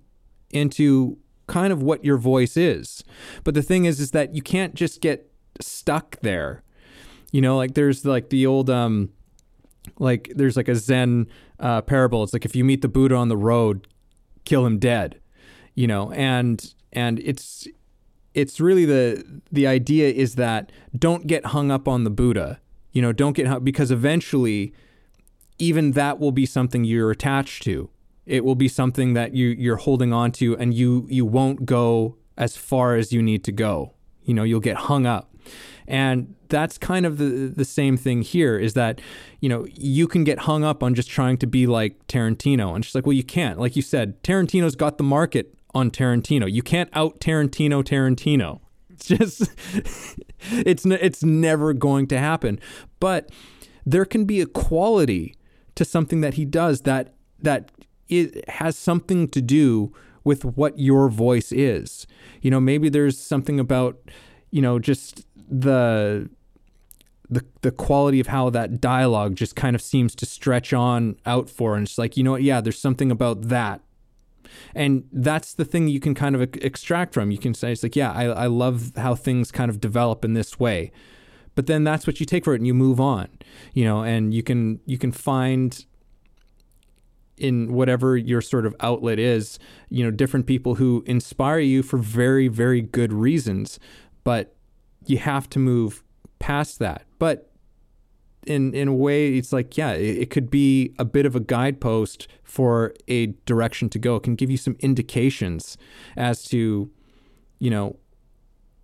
into 0.51 1.17
kind 1.47 1.73
of 1.73 1.81
what 1.81 2.05
your 2.05 2.17
voice 2.17 2.55
is. 2.55 3.03
But 3.43 3.55
the 3.55 3.63
thing 3.63 3.85
is 3.85 3.99
is 3.99 4.11
that 4.11 4.35
you 4.35 4.41
can't 4.41 4.75
just 4.75 5.01
get 5.01 5.31
stuck 5.59 6.19
there. 6.21 6.63
You 7.31 7.41
know, 7.41 7.57
like 7.57 7.73
there's 7.73 8.05
like 8.05 8.29
the 8.29 8.45
old 8.45 8.69
um 8.69 9.09
like 9.97 10.31
there's 10.35 10.57
like 10.57 10.67
a 10.67 10.75
Zen 10.75 11.27
uh, 11.59 11.81
parable. 11.81 12.23
It's 12.23 12.33
like 12.33 12.45
if 12.45 12.55
you 12.55 12.63
meet 12.63 12.81
the 12.81 12.87
Buddha 12.87 13.15
on 13.15 13.29
the 13.29 13.37
road, 13.37 13.87
kill 14.45 14.65
him 14.65 14.79
dead. 14.79 15.19
You 15.75 15.87
know, 15.87 16.11
and 16.11 16.73
and 16.91 17.19
it's 17.19 17.67
it's 18.33 18.59
really 18.59 18.85
the 18.85 19.41
the 19.51 19.67
idea 19.67 20.09
is 20.09 20.35
that 20.35 20.71
don't 20.97 21.27
get 21.27 21.47
hung 21.47 21.71
up 21.71 21.87
on 21.87 22.03
the 22.03 22.09
Buddha. 22.09 22.59
You 22.91 23.01
know, 23.01 23.13
don't 23.13 23.33
get 23.33 23.47
hung 23.47 23.63
because 23.63 23.91
eventually 23.91 24.73
even 25.57 25.91
that 25.91 26.19
will 26.19 26.31
be 26.31 26.45
something 26.45 26.83
you're 26.83 27.11
attached 27.11 27.63
to 27.63 27.89
it 28.29 28.45
will 28.45 28.55
be 28.55 28.67
something 28.67 29.13
that 29.15 29.33
you 29.33 29.47
you're 29.47 29.75
holding 29.75 30.13
on 30.13 30.31
to 30.31 30.55
and 30.57 30.73
you 30.73 31.05
you 31.09 31.25
won't 31.25 31.65
go 31.65 32.15
as 32.37 32.55
far 32.55 32.95
as 32.95 33.11
you 33.11 33.21
need 33.21 33.43
to 33.43 33.51
go 33.51 33.93
you 34.23 34.33
know 34.33 34.43
you'll 34.43 34.59
get 34.59 34.77
hung 34.77 35.05
up 35.05 35.28
and 35.89 36.35
that's 36.47 36.77
kind 36.77 37.05
of 37.05 37.17
the 37.17 37.51
the 37.53 37.65
same 37.65 37.97
thing 37.97 38.21
here 38.21 38.57
is 38.57 38.73
that 38.75 39.01
you 39.41 39.49
know 39.49 39.65
you 39.73 40.07
can 40.07 40.23
get 40.23 40.39
hung 40.39 40.63
up 40.63 40.81
on 40.81 40.95
just 40.95 41.09
trying 41.09 41.37
to 41.37 41.47
be 41.47 41.67
like 41.67 42.07
Tarantino. 42.07 42.73
And 42.73 42.85
she's 42.85 42.95
like 42.95 43.05
well 43.05 43.13
you 43.13 43.23
can't. 43.23 43.59
Like 43.59 43.75
you 43.75 43.81
said 43.81 44.21
Tarantino's 44.23 44.75
got 44.75 44.97
the 44.97 45.03
market 45.03 45.53
on 45.73 45.91
Tarantino. 45.91 46.51
You 46.51 46.61
can't 46.61 46.89
out 46.93 47.19
Tarantino 47.19 47.83
Tarantino. 47.83 48.61
It's 48.89 49.07
just 49.17 49.51
it's 50.41 50.85
it's 50.85 51.23
never 51.23 51.73
going 51.73 52.07
to 52.07 52.19
happen. 52.19 52.59
But 52.99 53.31
there 53.85 54.05
can 54.05 54.25
be 54.25 54.39
a 54.39 54.45
quality 54.45 55.35
to 55.75 55.83
something 55.83 56.21
that 56.21 56.35
he 56.35 56.45
does 56.45 56.81
that 56.81 57.13
that 57.41 57.71
it 58.07 58.47
has 58.49 58.77
something 58.77 59.27
to 59.29 59.41
do 59.41 59.93
with 60.23 60.43
what 60.43 60.77
your 60.77 61.09
voice 61.09 61.51
is. 61.51 62.05
You 62.41 62.51
know, 62.51 62.59
maybe 62.59 62.89
there's 62.89 63.17
something 63.17 63.59
about, 63.59 63.97
you 64.51 64.61
know, 64.61 64.79
just 64.79 65.25
the 65.49 66.29
the 67.29 67.45
the 67.61 67.71
quality 67.71 68.19
of 68.19 68.27
how 68.27 68.49
that 68.49 68.81
dialogue 68.81 69.35
just 69.35 69.55
kind 69.55 69.75
of 69.75 69.81
seems 69.81 70.15
to 70.15 70.25
stretch 70.25 70.73
on 70.73 71.15
out 71.25 71.49
for 71.49 71.75
and 71.75 71.85
it's 71.85 71.97
like, 71.97 72.17
you 72.17 72.23
know 72.23 72.31
what, 72.31 72.43
yeah, 72.43 72.61
there's 72.61 72.79
something 72.79 73.11
about 73.11 73.43
that. 73.49 73.81
And 74.73 75.03
that's 75.11 75.53
the 75.53 75.65
thing 75.65 75.87
you 75.87 75.99
can 75.99 76.15
kind 76.15 76.35
of 76.35 76.41
extract 76.41 77.13
from. 77.13 77.29
You 77.29 77.37
can 77.37 77.53
say 77.53 77.71
it's 77.71 77.83
like, 77.83 77.95
yeah, 77.95 78.11
I, 78.11 78.25
I 78.25 78.47
love 78.47 78.93
how 78.95 79.13
things 79.13 79.51
kind 79.51 79.69
of 79.69 79.79
develop 79.79 80.25
in 80.25 80.33
this 80.33 80.59
way. 80.59 80.91
But 81.53 81.67
then 81.67 81.83
that's 81.83 82.07
what 82.07 82.19
you 82.19 82.25
take 82.25 82.45
for 82.45 82.53
it 82.53 82.57
and 82.57 82.67
you 82.67 82.73
move 82.73 82.99
on. 82.99 83.27
You 83.73 83.85
know, 83.85 84.01
and 84.01 84.33
you 84.33 84.41
can 84.41 84.79
you 84.85 84.97
can 84.97 85.11
find 85.11 85.85
in 87.37 87.73
whatever 87.73 88.17
your 88.17 88.41
sort 88.41 88.65
of 88.65 88.75
outlet 88.81 89.17
is, 89.17 89.59
you 89.89 90.03
know, 90.03 90.11
different 90.11 90.45
people 90.45 90.75
who 90.75 91.03
inspire 91.07 91.59
you 91.59 91.81
for 91.81 91.97
very, 91.97 92.47
very 92.47 92.81
good 92.81 93.13
reasons. 93.13 93.79
But 94.23 94.55
you 95.09 95.17
have 95.17 95.49
to 95.49 95.59
move 95.59 96.03
past 96.39 96.79
that. 96.79 97.03
But 97.17 97.51
in 98.47 98.73
in 98.73 98.87
a 98.87 98.93
way, 98.93 99.35
it's 99.35 99.51
like, 99.51 99.77
yeah, 99.77 99.91
it, 99.91 100.17
it 100.17 100.29
could 100.29 100.49
be 100.49 100.93
a 100.97 101.05
bit 101.05 101.25
of 101.25 101.35
a 101.35 101.39
guidepost 101.39 102.27
for 102.43 102.93
a 103.07 103.27
direction 103.45 103.89
to 103.89 103.99
go. 103.99 104.15
It 104.15 104.23
can 104.23 104.35
give 104.35 104.49
you 104.49 104.57
some 104.57 104.75
indications 104.79 105.77
as 106.15 106.43
to, 106.45 106.89
you 107.59 107.69
know, 107.69 107.97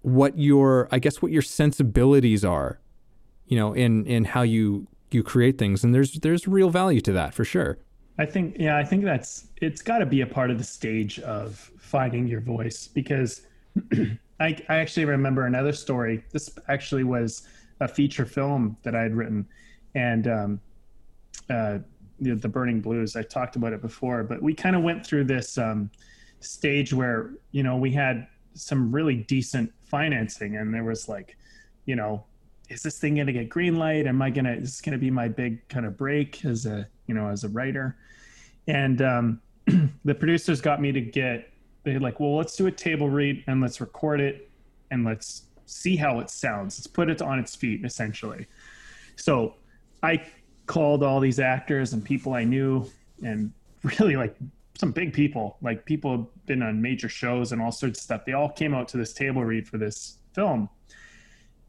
what 0.02 0.38
your 0.38 0.88
I 0.92 1.00
guess 1.00 1.22
what 1.22 1.32
your 1.32 1.42
sensibilities 1.42 2.44
are, 2.44 2.80
you 3.48 3.58
know, 3.58 3.74
in 3.74 4.06
in 4.06 4.26
how 4.26 4.42
you 4.42 4.88
you 5.12 5.24
create 5.24 5.58
things. 5.58 5.84
And 5.84 5.94
there's 5.94 6.14
there's 6.20 6.48
real 6.48 6.70
value 6.70 7.02
to 7.02 7.12
that 7.14 7.34
for 7.34 7.46
sure. 7.46 7.78
I 8.18 8.26
think, 8.26 8.56
yeah, 8.58 8.78
I 8.78 8.84
think 8.84 9.04
that's 9.04 9.48
it's 9.62 9.82
got 9.82 9.98
to 10.00 10.06
be 10.06 10.22
a 10.22 10.28
part 10.28 10.50
of 10.50 10.58
the 10.58 10.64
stage 10.64 11.20
of 11.20 11.72
finding 11.78 12.28
your 12.28 12.40
voice 12.40 12.88
because 12.88 13.42
I, 14.40 14.58
I 14.70 14.78
actually 14.78 15.06
remember 15.06 15.46
another 15.46 15.74
story. 15.74 16.24
This 16.32 16.50
actually 16.68 17.04
was 17.04 17.48
a 17.80 17.88
feature 17.88 18.26
film 18.26 18.78
that 18.84 18.96
I 18.96 19.02
had 19.02 19.16
written, 19.16 19.48
and 19.96 20.28
um, 20.28 20.60
uh, 21.50 21.80
the, 22.20 22.36
the, 22.36 22.50
Burning 22.50 22.82
Blues. 22.82 23.16
I 23.16 23.24
talked 23.24 23.56
about 23.56 23.74
it 23.74 23.82
before, 23.82 24.24
but 24.24 24.42
we 24.42 24.54
kind 24.54 24.76
of 24.76 24.84
went 24.84 25.06
through 25.06 25.26
this 25.26 25.58
um, 25.58 25.90
stage 26.40 26.94
where 26.94 27.32
you 27.52 27.64
know 27.64 27.78
we 27.78 27.92
had 27.92 28.28
some 28.54 28.92
really 28.92 29.16
decent 29.16 29.72
financing, 29.84 30.58
and 30.58 30.74
there 30.74 30.84
was 30.84 31.08
like, 31.08 31.38
you 31.86 31.96
know, 31.96 32.26
is 32.70 32.82
this 32.84 33.00
thing 33.00 33.16
going 33.16 33.28
to 33.28 33.34
get 33.34 33.50
green 33.50 33.78
light? 33.78 34.08
Am 34.08 34.22
I 34.22 34.30
gonna? 34.30 34.54
Is 34.54 34.64
this 34.64 34.82
going 34.82 34.94
to 34.94 35.00
be 35.00 35.12
my 35.12 35.28
big 35.28 35.68
kind 35.70 35.86
of 35.86 35.98
break 35.98 36.44
as 36.46 36.66
a 36.66 36.88
you 37.08 37.14
know 37.14 37.30
as 37.30 37.44
a 37.44 37.50
writer? 37.50 37.98
and 38.68 39.02
um, 39.02 39.42
the 40.06 40.16
producers 40.16 40.62
got 40.62 40.82
me 40.82 40.92
to 40.92 41.02
get 41.02 41.52
they're 41.86 42.00
like 42.00 42.20
well 42.20 42.36
let's 42.36 42.56
do 42.56 42.68
a 42.68 42.72
table 42.72 43.10
read 43.10 43.44
and 43.48 43.62
let's 43.62 43.80
record 43.80 44.20
it 44.20 44.50
and 44.92 45.06
let's 45.06 45.44
see 45.68 45.96
how 45.96 46.20
it 46.20 46.30
sounds. 46.30 46.78
Let's 46.78 46.88
put 46.88 47.10
it 47.10 47.22
on 47.22 47.40
its 47.40 47.56
feet 47.56 47.86
essentially. 47.86 48.48
So 49.16 49.56
i 50.04 50.22
called 50.68 51.04
all 51.04 51.20
these 51.20 51.40
actors 51.40 51.94
and 51.94 52.04
people 52.04 52.34
i 52.34 52.44
knew 52.44 52.90
and 53.24 53.52
really 54.00 54.16
like 54.16 54.36
some 54.78 54.92
big 54.92 55.14
people. 55.14 55.58
Like 55.62 55.86
people 55.86 56.12
have 56.12 56.46
been 56.46 56.62
on 56.62 56.82
major 56.82 57.08
shows 57.08 57.52
and 57.54 57.62
all 57.62 57.72
sorts 57.72 58.00
of 58.00 58.04
stuff. 58.04 58.26
They 58.26 58.34
all 58.34 58.50
came 58.50 58.74
out 58.74 58.90
to 58.90 58.98
this 58.98 59.14
table 59.14 59.44
read 59.44 59.68
for 59.68 59.78
this 59.78 60.18
film. 60.34 60.70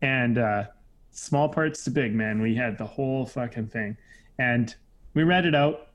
And 0.02 0.38
uh 0.38 0.64
small 1.12 1.48
parts 1.48 1.84
to 1.84 1.90
big 1.90 2.14
man. 2.14 2.40
We 2.42 2.54
had 2.54 2.76
the 2.78 2.86
whole 2.86 3.26
fucking 3.26 3.68
thing. 3.68 3.96
And 4.38 4.74
we 5.14 5.22
read 5.22 5.46
it 5.46 5.54
out. 5.54 5.88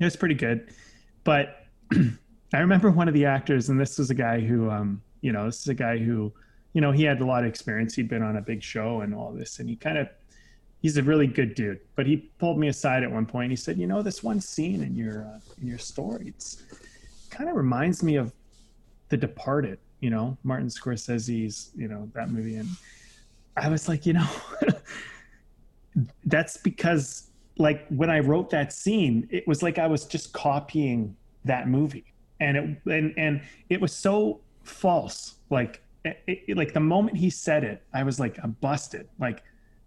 It 0.00 0.04
was 0.04 0.16
pretty 0.16 0.34
good, 0.34 0.74
but 1.22 1.66
I 2.54 2.60
remember 2.60 2.90
one 2.90 3.08
of 3.08 3.14
the 3.14 3.24
actors, 3.24 3.68
and 3.68 3.80
this 3.80 3.98
was 3.98 4.10
a 4.10 4.14
guy 4.14 4.40
who, 4.40 4.70
um, 4.70 5.02
you 5.20 5.32
know, 5.32 5.46
this 5.46 5.60
is 5.60 5.68
a 5.68 5.74
guy 5.74 5.98
who, 5.98 6.32
you 6.72 6.80
know, 6.80 6.92
he 6.92 7.02
had 7.02 7.20
a 7.20 7.24
lot 7.24 7.44
of 7.44 7.48
experience. 7.48 7.94
He'd 7.94 8.08
been 8.08 8.22
on 8.22 8.36
a 8.36 8.40
big 8.40 8.62
show 8.62 9.00
and 9.00 9.14
all 9.14 9.32
this, 9.32 9.58
and 9.58 9.68
he 9.68 9.76
kind 9.76 9.98
of, 9.98 10.08
he's 10.82 10.96
a 10.96 11.02
really 11.02 11.26
good 11.26 11.54
dude. 11.54 11.80
But 11.96 12.06
he 12.06 12.16
pulled 12.38 12.58
me 12.58 12.68
aside 12.68 13.02
at 13.02 13.10
one 13.10 13.26
point. 13.26 13.50
He 13.50 13.56
said, 13.56 13.78
"You 13.78 13.86
know, 13.86 14.02
this 14.02 14.22
one 14.22 14.40
scene 14.40 14.82
in 14.82 14.94
your 14.94 15.24
uh, 15.24 15.40
in 15.60 15.66
your 15.66 15.78
story, 15.78 16.28
it's 16.28 16.62
kind 17.30 17.48
of 17.48 17.56
reminds 17.56 18.02
me 18.02 18.16
of 18.16 18.32
The 19.08 19.16
Departed. 19.16 19.78
You 20.00 20.10
know, 20.10 20.36
Martin 20.44 20.68
Scorsese's, 20.68 21.70
you 21.74 21.88
know, 21.88 22.10
that 22.14 22.30
movie." 22.30 22.56
And 22.56 22.68
I 23.56 23.68
was 23.68 23.88
like, 23.88 24.06
you 24.06 24.14
know, 24.14 24.28
that's 26.24 26.56
because 26.56 27.30
like 27.56 27.86
when 27.88 28.10
I 28.10 28.18
wrote 28.18 28.50
that 28.50 28.72
scene, 28.72 29.28
it 29.30 29.46
was 29.46 29.62
like 29.62 29.78
I 29.78 29.86
was 29.86 30.04
just 30.04 30.32
copying 30.32 31.16
that 31.44 31.68
movie, 31.68 32.13
and 32.40 32.56
it 32.56 32.78
and 32.86 33.14
and 33.16 33.42
it 33.68 33.80
was 33.80 33.92
so 33.92 34.40
false. 34.62 35.36
Like 35.50 35.82
it, 36.04 36.22
it, 36.26 36.56
like 36.56 36.72
the 36.72 36.80
moment 36.80 37.16
he 37.16 37.30
said 37.30 37.64
it, 37.64 37.82
I 37.92 38.02
was 38.02 38.20
like, 38.20 38.38
I'm 38.42 38.52
busted. 38.60 39.08
Like 39.18 39.42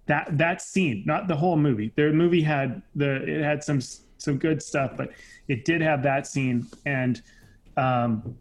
that 0.08 0.38
that 0.38 0.62
scene, 0.62 1.04
not 1.06 1.28
the 1.28 1.36
whole 1.36 1.58
movie. 1.58 1.92
The 1.96 2.12
movie 2.12 2.42
had 2.42 2.82
the 2.96 3.24
it 3.24 3.44
had 3.44 3.64
some 3.64 3.82
some 4.18 4.38
good 4.38 4.62
stuff, 4.62 4.94
but 4.98 5.12
it 5.48 5.66
did 5.66 5.82
have 5.82 6.04
that 6.04 6.28
scene, 6.28 6.68
and 6.86 7.22
um, 7.76 8.36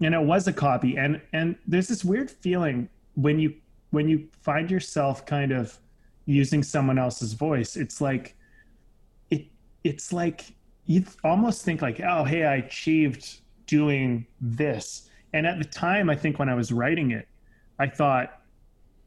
and 0.00 0.14
it 0.14 0.22
was 0.22 0.48
a 0.48 0.52
copy. 0.52 0.96
And 0.96 1.20
and 1.32 1.56
there's 1.66 1.88
this 1.88 2.04
weird 2.04 2.30
feeling 2.30 2.88
when 3.14 3.38
you 3.38 3.54
when 3.90 4.08
you 4.08 4.28
find 4.42 4.70
yourself 4.70 5.24
kind 5.24 5.52
of 5.52 5.78
using 6.26 6.62
someone 6.62 6.98
else's 6.98 7.32
voice. 7.34 7.76
It's 7.76 8.00
like 8.00 8.34
it 9.30 9.46
it's 9.84 10.12
like 10.12 10.54
you 10.86 11.04
almost 11.22 11.64
think 11.64 11.82
like, 11.82 12.00
oh, 12.00 12.24
hey, 12.24 12.44
I 12.44 12.56
achieved 12.56 13.40
doing 13.66 14.26
this. 14.40 15.08
And 15.32 15.46
at 15.46 15.58
the 15.58 15.64
time, 15.64 16.10
I 16.10 16.16
think 16.16 16.38
when 16.38 16.48
I 16.48 16.54
was 16.54 16.72
writing 16.72 17.10
it, 17.10 17.26
I 17.78 17.88
thought, 17.88 18.40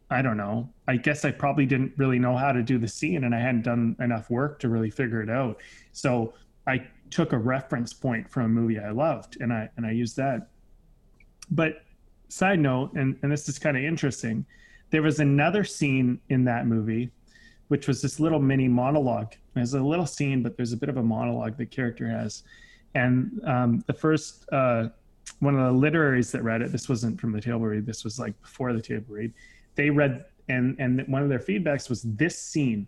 I 0.09 0.21
don't 0.21 0.37
know. 0.37 0.69
I 0.87 0.97
guess 0.97 1.25
I 1.25 1.31
probably 1.31 1.65
didn't 1.65 1.93
really 1.97 2.19
know 2.19 2.35
how 2.35 2.51
to 2.51 2.63
do 2.63 2.77
the 2.77 2.87
scene 2.87 3.25
and 3.25 3.35
I 3.35 3.39
hadn't 3.39 3.63
done 3.63 3.95
enough 3.99 4.29
work 4.29 4.59
to 4.59 4.69
really 4.69 4.89
figure 4.89 5.21
it 5.21 5.29
out. 5.29 5.59
So 5.91 6.33
I 6.65 6.87
took 7.09 7.33
a 7.33 7.37
reference 7.37 7.93
point 7.93 8.29
from 8.29 8.45
a 8.45 8.49
movie 8.49 8.79
I 8.79 8.91
loved 8.91 9.39
and 9.41 9.51
I 9.51 9.69
and 9.77 9.85
I 9.85 9.91
used 9.91 10.15
that. 10.17 10.47
But 11.51 11.83
side 12.29 12.59
note, 12.59 12.93
and, 12.93 13.17
and 13.21 13.31
this 13.31 13.47
is 13.47 13.59
kind 13.59 13.77
of 13.77 13.83
interesting, 13.83 14.45
there 14.89 15.01
was 15.01 15.19
another 15.19 15.63
scene 15.63 16.19
in 16.29 16.43
that 16.45 16.67
movie 16.67 17.11
which 17.67 17.87
was 17.87 18.01
this 18.01 18.19
little 18.19 18.39
mini 18.39 18.67
monologue. 18.67 19.33
There's 19.53 19.73
a 19.73 19.81
little 19.81 20.05
scene, 20.05 20.41
but 20.43 20.55
there's 20.55 20.73
a 20.73 20.77
bit 20.77 20.89
of 20.89 20.97
a 20.97 21.03
monologue 21.03 21.57
the 21.57 21.65
character 21.65 22.07
has. 22.07 22.43
And 22.95 23.41
um, 23.45 23.83
the 23.87 23.93
first 23.93 24.45
uh, 24.51 24.89
one 25.39 25.55
of 25.55 25.65
the 25.65 25.71
literaries 25.71 26.31
that 26.31 26.43
read 26.43 26.61
it, 26.61 26.71
this 26.71 26.89
wasn't 26.89 27.19
from 27.19 27.31
the 27.31 27.41
table 27.41 27.59
read, 27.59 27.85
this 27.85 28.03
was 28.03 28.19
like 28.19 28.39
before 28.41 28.73
the 28.73 28.81
table 28.81 29.05
read. 29.09 29.33
They 29.75 29.89
read, 29.89 30.25
and 30.49 30.75
and 30.79 31.05
one 31.07 31.21
of 31.21 31.29
their 31.29 31.39
feedbacks 31.39 31.89
was 31.89 32.01
this 32.03 32.39
scene. 32.39 32.87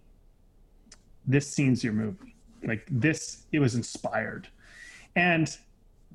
This 1.27 1.47
scene's 1.47 1.83
your 1.83 1.93
movie. 1.93 2.35
Like 2.63 2.87
this, 2.89 3.45
it 3.51 3.59
was 3.59 3.75
inspired, 3.75 4.47
and 5.15 5.55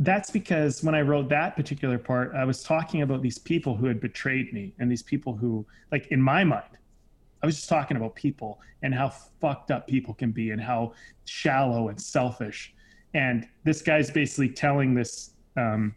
that's 0.00 0.30
because 0.30 0.82
when 0.82 0.94
I 0.94 1.02
wrote 1.02 1.28
that 1.28 1.54
particular 1.54 1.98
part, 1.98 2.34
I 2.34 2.44
was 2.44 2.62
talking 2.62 3.02
about 3.02 3.22
these 3.22 3.38
people 3.38 3.76
who 3.76 3.86
had 3.86 4.00
betrayed 4.00 4.52
me 4.52 4.74
and 4.78 4.90
these 4.90 5.02
people 5.02 5.36
who, 5.36 5.64
like 5.92 6.08
in 6.08 6.20
my 6.20 6.42
mind, 6.42 6.64
I 7.44 7.46
was 7.46 7.56
just 7.56 7.68
talking 7.68 7.98
about 7.98 8.14
people 8.14 8.58
and 8.80 8.94
how 8.94 9.10
fucked 9.10 9.70
up 9.70 9.86
people 9.86 10.14
can 10.14 10.32
be 10.32 10.52
and 10.52 10.58
how 10.58 10.94
shallow 11.26 11.88
and 11.88 12.00
selfish. 12.00 12.72
And 13.12 13.46
this 13.64 13.82
guy's 13.82 14.10
basically 14.10 14.48
telling 14.48 14.94
this 14.94 15.32
um, 15.58 15.94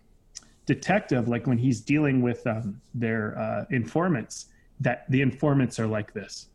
detective, 0.66 1.30
like 1.30 1.48
when 1.48 1.58
he's 1.58 1.80
dealing 1.80 2.22
with 2.22 2.46
um, 2.48 2.82
their 2.94 3.40
uh, 3.40 3.64
informants, 3.70 4.48
that 4.82 5.10
the 5.10 5.22
informants 5.22 5.80
are 5.80 5.88
like 5.88 6.12
this. 6.12 6.48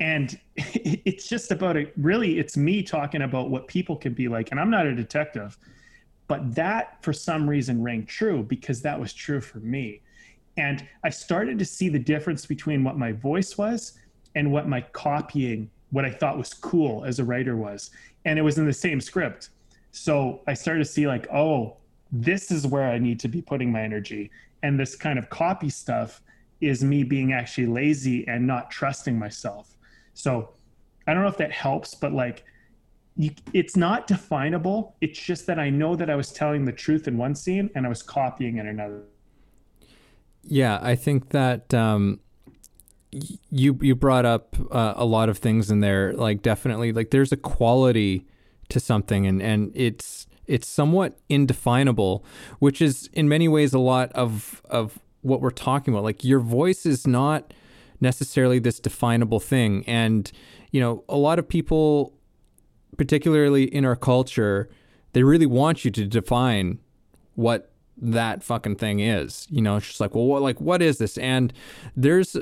And 0.00 0.36
it's 0.56 1.28
just 1.28 1.52
about 1.52 1.76
it. 1.76 1.92
Really, 1.96 2.40
it's 2.40 2.56
me 2.56 2.82
talking 2.82 3.22
about 3.22 3.48
what 3.48 3.68
people 3.68 3.94
can 3.94 4.12
be 4.12 4.26
like. 4.26 4.50
And 4.50 4.58
I'm 4.58 4.70
not 4.70 4.86
a 4.86 4.94
detective, 4.96 5.56
but 6.26 6.52
that 6.56 7.00
for 7.04 7.12
some 7.12 7.48
reason 7.48 7.80
rang 7.80 8.06
true 8.06 8.42
because 8.42 8.82
that 8.82 8.98
was 8.98 9.12
true 9.12 9.40
for 9.40 9.60
me. 9.60 10.02
And 10.60 10.86
I 11.02 11.08
started 11.08 11.58
to 11.58 11.64
see 11.64 11.88
the 11.88 11.98
difference 11.98 12.44
between 12.44 12.84
what 12.84 12.98
my 12.98 13.12
voice 13.12 13.56
was 13.56 13.98
and 14.34 14.52
what 14.52 14.68
my 14.68 14.82
copying, 14.92 15.70
what 15.90 16.04
I 16.04 16.10
thought 16.10 16.36
was 16.36 16.52
cool 16.52 17.02
as 17.06 17.18
a 17.18 17.24
writer 17.24 17.56
was. 17.56 17.90
And 18.26 18.38
it 18.38 18.42
was 18.42 18.58
in 18.58 18.66
the 18.66 18.72
same 18.72 19.00
script. 19.00 19.48
So 19.90 20.42
I 20.46 20.52
started 20.52 20.80
to 20.80 20.90
see, 20.90 21.06
like, 21.06 21.26
oh, 21.32 21.78
this 22.12 22.50
is 22.50 22.66
where 22.66 22.90
I 22.90 22.98
need 22.98 23.18
to 23.20 23.28
be 23.28 23.40
putting 23.40 23.72
my 23.72 23.82
energy. 23.82 24.30
And 24.62 24.78
this 24.78 24.94
kind 24.96 25.18
of 25.18 25.30
copy 25.30 25.70
stuff 25.70 26.20
is 26.60 26.84
me 26.84 27.04
being 27.04 27.32
actually 27.32 27.66
lazy 27.66 28.28
and 28.28 28.46
not 28.46 28.70
trusting 28.70 29.18
myself. 29.18 29.74
So 30.12 30.50
I 31.06 31.14
don't 31.14 31.22
know 31.22 31.28
if 31.30 31.38
that 31.38 31.52
helps, 31.52 31.94
but 31.94 32.12
like, 32.12 32.44
you, 33.16 33.30
it's 33.54 33.76
not 33.76 34.06
definable. 34.06 34.94
It's 35.00 35.18
just 35.18 35.46
that 35.46 35.58
I 35.58 35.70
know 35.70 35.96
that 35.96 36.10
I 36.10 36.16
was 36.16 36.32
telling 36.32 36.66
the 36.66 36.72
truth 36.72 37.08
in 37.08 37.16
one 37.16 37.34
scene 37.34 37.70
and 37.74 37.86
I 37.86 37.88
was 37.88 38.02
copying 38.02 38.58
in 38.58 38.66
another. 38.66 39.04
Yeah, 40.42 40.78
I 40.82 40.94
think 40.96 41.30
that 41.30 41.72
um, 41.74 42.20
you 43.12 43.78
you 43.80 43.94
brought 43.94 44.24
up 44.24 44.56
uh, 44.70 44.94
a 44.96 45.04
lot 45.04 45.28
of 45.28 45.38
things 45.38 45.70
in 45.70 45.80
there 45.80 46.12
like 46.12 46.42
definitely 46.42 46.92
like 46.92 47.10
there's 47.10 47.32
a 47.32 47.36
quality 47.36 48.26
to 48.68 48.80
something 48.80 49.26
and 49.26 49.42
and 49.42 49.72
it's 49.74 50.26
it's 50.46 50.66
somewhat 50.66 51.16
indefinable, 51.28 52.24
which 52.58 52.82
is 52.82 53.08
in 53.12 53.28
many 53.28 53.46
ways 53.46 53.72
a 53.72 53.78
lot 53.78 54.10
of 54.12 54.62
of 54.68 54.98
what 55.22 55.40
we're 55.40 55.50
talking 55.50 55.94
about. 55.94 56.02
Like 56.02 56.24
your 56.24 56.40
voice 56.40 56.84
is 56.84 57.06
not 57.06 57.52
necessarily 58.00 58.58
this 58.58 58.80
definable 58.80 59.38
thing, 59.38 59.84
and 59.86 60.30
you 60.72 60.80
know 60.80 61.04
a 61.08 61.16
lot 61.16 61.38
of 61.38 61.48
people, 61.48 62.14
particularly 62.96 63.64
in 63.64 63.84
our 63.84 63.96
culture, 63.96 64.68
they 65.12 65.22
really 65.22 65.46
want 65.46 65.84
you 65.84 65.90
to 65.92 66.06
define 66.06 66.78
what 67.34 67.69
that 68.00 68.42
fucking 68.42 68.76
thing 68.76 69.00
is. 69.00 69.46
You 69.50 69.62
know, 69.62 69.76
it's 69.76 69.86
just 69.86 70.00
like, 70.00 70.14
well, 70.14 70.26
what, 70.26 70.42
like 70.42 70.60
what 70.60 70.82
is 70.82 70.98
this? 70.98 71.18
And 71.18 71.52
there's 71.96 72.36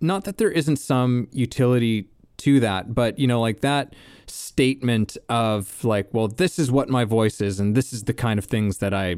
not 0.00 0.24
that 0.24 0.38
there 0.38 0.50
isn't 0.50 0.76
some 0.76 1.28
utility 1.32 2.08
to 2.38 2.60
that, 2.60 2.94
but 2.94 3.18
you 3.18 3.26
know, 3.26 3.40
like 3.40 3.60
that 3.60 3.94
statement 4.26 5.16
of 5.28 5.84
like, 5.84 6.08
well, 6.12 6.28
this 6.28 6.58
is 6.58 6.70
what 6.70 6.88
my 6.88 7.04
voice 7.04 7.40
is, 7.40 7.60
and 7.60 7.76
this 7.76 7.92
is 7.92 8.04
the 8.04 8.14
kind 8.14 8.38
of 8.38 8.44
things 8.46 8.78
that 8.78 8.94
I 8.94 9.16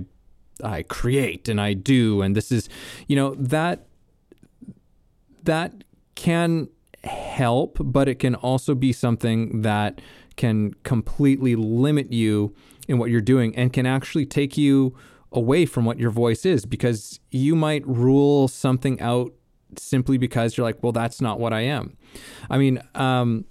I 0.62 0.82
create 0.82 1.48
and 1.48 1.60
I 1.60 1.74
do, 1.74 2.22
and 2.22 2.36
this 2.36 2.50
is, 2.50 2.68
you 3.06 3.16
know, 3.16 3.34
that 3.36 3.86
that 5.44 5.84
can 6.14 6.68
help, 7.04 7.78
but 7.80 8.08
it 8.08 8.16
can 8.16 8.34
also 8.34 8.74
be 8.74 8.92
something 8.92 9.62
that 9.62 10.00
can 10.36 10.74
completely 10.82 11.56
limit 11.56 12.12
you 12.12 12.54
in 12.88 12.98
what 12.98 13.10
you're 13.10 13.20
doing 13.20 13.54
and 13.56 13.72
can 13.72 13.86
actually 13.86 14.26
take 14.26 14.56
you 14.56 14.94
away 15.32 15.66
from 15.66 15.84
what 15.84 15.98
your 15.98 16.10
voice 16.10 16.44
is 16.44 16.66
because 16.66 17.20
you 17.30 17.54
might 17.54 17.86
rule 17.86 18.48
something 18.48 19.00
out 19.00 19.32
simply 19.78 20.18
because 20.18 20.56
you're 20.56 20.66
like, 20.66 20.82
well, 20.82 20.92
that's 20.92 21.20
not 21.20 21.40
what 21.40 21.52
I 21.52 21.60
am. 21.62 21.96
I 22.50 22.58
mean, 22.58 22.82
um, 22.94 23.44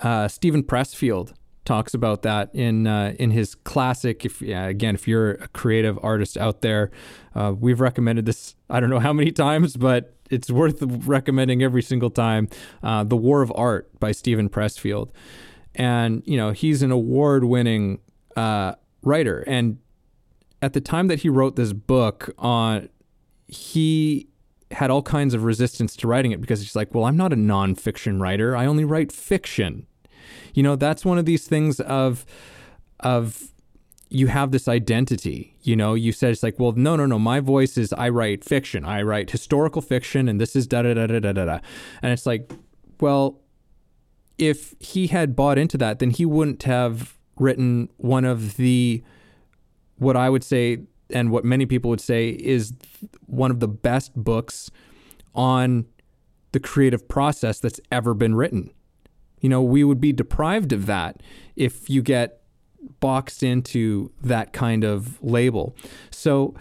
uh, 0.00 0.28
Steven 0.28 0.62
Pressfield 0.62 1.32
talks 1.64 1.94
about 1.94 2.22
that 2.22 2.52
in 2.54 2.86
uh, 2.86 3.14
in 3.18 3.30
his 3.30 3.54
classic. 3.54 4.24
If 4.24 4.42
yeah, 4.42 4.66
again, 4.66 4.94
if 4.94 5.06
you're 5.06 5.32
a 5.32 5.48
creative 5.48 5.98
artist 6.02 6.36
out 6.36 6.62
there, 6.62 6.90
uh, 7.34 7.52
we've 7.58 7.80
recommended 7.80 8.26
this. 8.26 8.56
I 8.68 8.80
don't 8.80 8.90
know 8.90 8.98
how 8.98 9.12
many 9.12 9.32
times, 9.46 9.76
but 9.76 10.14
it's 10.30 10.50
worth 10.50 10.82
recommending 10.82 11.62
every 11.62 11.82
single 11.82 12.10
time. 12.10 12.48
Uh, 12.82 13.04
the 13.04 13.16
War 13.16 13.42
of 13.42 13.52
Art 13.54 13.88
by 14.00 14.12
Steven 14.12 14.48
Pressfield, 14.48 15.10
and 15.74 16.22
you 16.26 16.36
know 16.36 16.50
he's 16.52 16.82
an 16.82 16.90
award-winning 16.90 18.00
uh, 18.36 18.74
writer. 19.02 19.40
And 19.46 19.78
at 20.62 20.72
the 20.72 20.80
time 20.80 21.08
that 21.08 21.20
he 21.20 21.28
wrote 21.28 21.56
this 21.56 21.72
book, 21.72 22.34
on 22.38 22.88
he 23.46 24.28
had 24.70 24.90
all 24.90 25.02
kinds 25.02 25.34
of 25.34 25.42
resistance 25.42 25.96
to 25.96 26.06
writing 26.06 26.32
it 26.32 26.40
because 26.40 26.60
he's 26.60 26.76
like, 26.76 26.94
well, 26.94 27.04
I'm 27.04 27.16
not 27.16 27.32
a 27.32 27.36
nonfiction 27.36 28.20
writer. 28.20 28.56
I 28.56 28.66
only 28.66 28.84
write 28.84 29.10
fiction. 29.10 29.86
You 30.54 30.62
know, 30.62 30.76
that's 30.76 31.04
one 31.04 31.18
of 31.18 31.24
these 31.24 31.46
things 31.46 31.80
of 31.80 32.24
of 33.00 33.48
you 34.10 34.26
have 34.26 34.50
this 34.50 34.68
identity. 34.68 35.56
You 35.62 35.76
know, 35.76 35.94
you 35.94 36.12
said 36.12 36.30
it's 36.32 36.42
like, 36.42 36.58
well, 36.58 36.72
no, 36.72 36.96
no, 36.96 37.06
no. 37.06 37.18
My 37.18 37.40
voice 37.40 37.78
is 37.78 37.92
I 37.92 38.08
write 38.08 38.44
fiction. 38.44 38.84
I 38.84 39.02
write 39.02 39.30
historical 39.30 39.82
fiction, 39.82 40.28
and 40.28 40.40
this 40.40 40.54
is 40.54 40.66
da 40.66 40.82
da 40.82 40.94
da 40.94 41.06
da 41.06 41.20
da 41.20 41.32
da. 41.32 41.58
And 42.02 42.12
it's 42.12 42.26
like, 42.26 42.52
well, 43.00 43.40
if 44.38 44.74
he 44.80 45.08
had 45.08 45.36
bought 45.36 45.58
into 45.58 45.78
that, 45.78 45.98
then 45.98 46.10
he 46.10 46.24
wouldn't 46.24 46.62
have 46.64 47.18
written 47.36 47.88
one 47.96 48.24
of 48.24 48.56
the 48.56 49.02
what 50.00 50.16
I 50.16 50.30
would 50.30 50.42
say 50.42 50.78
and 51.10 51.30
what 51.30 51.44
many 51.44 51.66
people 51.66 51.90
would 51.90 52.00
say 52.00 52.30
is 52.30 52.72
one 53.26 53.50
of 53.50 53.60
the 53.60 53.68
best 53.68 54.14
books 54.14 54.70
on 55.34 55.86
the 56.52 56.60
creative 56.60 57.06
process 57.06 57.60
that's 57.60 57.80
ever 57.92 58.14
been 58.14 58.34
written. 58.34 58.70
You 59.40 59.48
know, 59.48 59.62
we 59.62 59.84
would 59.84 60.00
be 60.00 60.12
deprived 60.12 60.72
of 60.72 60.86
that 60.86 61.22
if 61.54 61.90
you 61.90 62.02
get 62.02 62.40
boxed 62.98 63.42
into 63.42 64.10
that 64.22 64.52
kind 64.52 64.84
of 64.84 65.22
label. 65.22 65.76
So, 66.10 66.54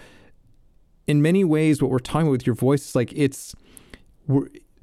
in 1.08 1.22
many 1.22 1.44
ways, 1.44 1.82
what 1.82 1.90
we're 1.90 2.00
talking 2.00 2.28
about 2.28 2.32
with 2.32 2.46
your 2.46 2.56
voice 2.56 2.90
is 2.90 2.96
like 2.96 3.12
it's 3.16 3.56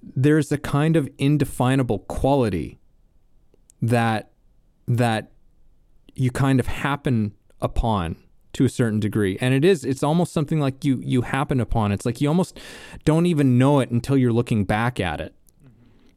there's 0.03 0.51
a 0.51 0.59
kind 0.59 0.97
of 0.97 1.09
indefinable 1.19 2.01
quality 2.01 2.79
that 3.83 4.31
that 4.89 5.33
you 6.15 6.31
kind 6.31 6.59
of 6.59 6.67
happen 6.67 7.35
upon 7.61 8.17
to 8.57 8.65
a 8.65 8.69
certain 8.69 9.01
degree. 9.01 9.39
And 9.41 9.55
it 9.55 9.65
is 9.65 9.85
it's 9.85 10.03
almost 10.03 10.33
something 10.33 10.61
like 10.61 10.85
you 10.85 11.01
you 11.03 11.23
happen 11.23 11.61
upon. 11.61 11.93
It's 11.93 12.05
like 12.05 12.21
you 12.21 12.29
almost 12.29 12.59
don't 13.05 13.27
even 13.27 13.59
know 13.59 13.81
it 13.81 13.91
until 13.91 14.17
you're 14.17 14.33
looking 14.33 14.65
back 14.65 15.01
at 15.01 15.21
it. 15.21 15.35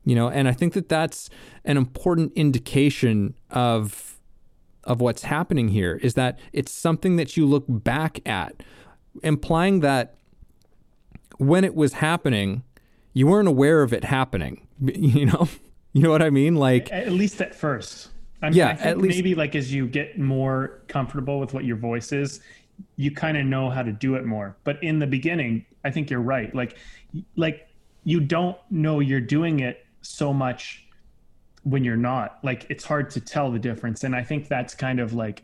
You 0.06 0.15
know 0.15 0.30
and 0.30 0.47
i 0.47 0.54
think 0.54 0.73
that 0.73 0.89
that's 0.89 1.30
an 1.65 1.78
important 1.78 2.32
indication 2.36 3.36
of 3.52 4.17
of 4.86 5.02
what's 5.02 5.23
happening 5.23 5.67
here 5.67 5.99
is 6.02 6.15
that 6.15 6.39
it's 6.52 6.71
something 6.71 7.17
that 7.17 7.38
you 7.38 7.45
look 7.45 7.65
back 7.67 8.28
at 8.28 8.63
implying 9.21 9.82
that 9.82 10.15
when 11.38 11.63
it 11.63 11.75
was 11.75 11.93
happening 11.93 12.63
you 13.13 13.28
weren't 13.28 13.47
aware 13.47 13.82
of 13.82 13.93
it 13.93 14.04
happening. 14.06 14.67
You 14.82 15.25
know? 15.25 15.49
You 15.91 16.04
know 16.04 16.12
what 16.12 16.21
i 16.21 16.30
mean? 16.30 16.56
Like 16.56 16.91
at 16.91 17.12
least 17.12 17.41
at 17.41 17.54
first 17.54 18.10
I 18.41 18.49
mean, 18.49 18.58
yeah, 18.58 18.78
at 18.80 18.97
least 18.97 19.17
maybe 19.17 19.36
like 19.36 19.56
as 19.56 19.73
you 19.73 19.88
get 19.88 20.17
more 20.17 20.82
comfortable 20.88 21.39
with 21.39 21.54
what 21.54 21.65
your 21.65 21.75
voice 21.78 22.12
is, 22.12 22.41
you 22.95 23.12
kind 23.12 23.38
of 23.38 23.45
know 23.45 23.69
how 23.69 23.84
to 23.84 23.91
do 23.91 24.15
it 24.15 24.25
more. 24.25 24.56
But 24.63 24.82
in 24.84 24.99
the 24.99 25.08
beginning, 25.08 25.65
I 25.84 25.91
think 25.91 26.10
you're 26.10 26.21
right. 26.21 26.54
Like, 26.56 26.78
like 27.36 27.67
you 28.04 28.19
don't 28.19 28.58
know 28.69 29.02
you're 29.02 29.21
doing 29.21 29.60
it 29.60 29.86
so 30.02 30.34
much 30.34 30.88
when 31.63 31.84
you're 31.84 31.97
not. 31.97 32.39
Like, 32.43 32.65
it's 32.69 32.86
hard 32.86 33.10
to 33.12 33.19
tell 33.19 33.52
the 33.52 33.60
difference. 33.60 34.04
And 34.04 34.15
I 34.15 34.23
think 34.23 34.47
that's 34.47 34.73
kind 34.73 34.99
of 34.99 35.13
like 35.13 35.43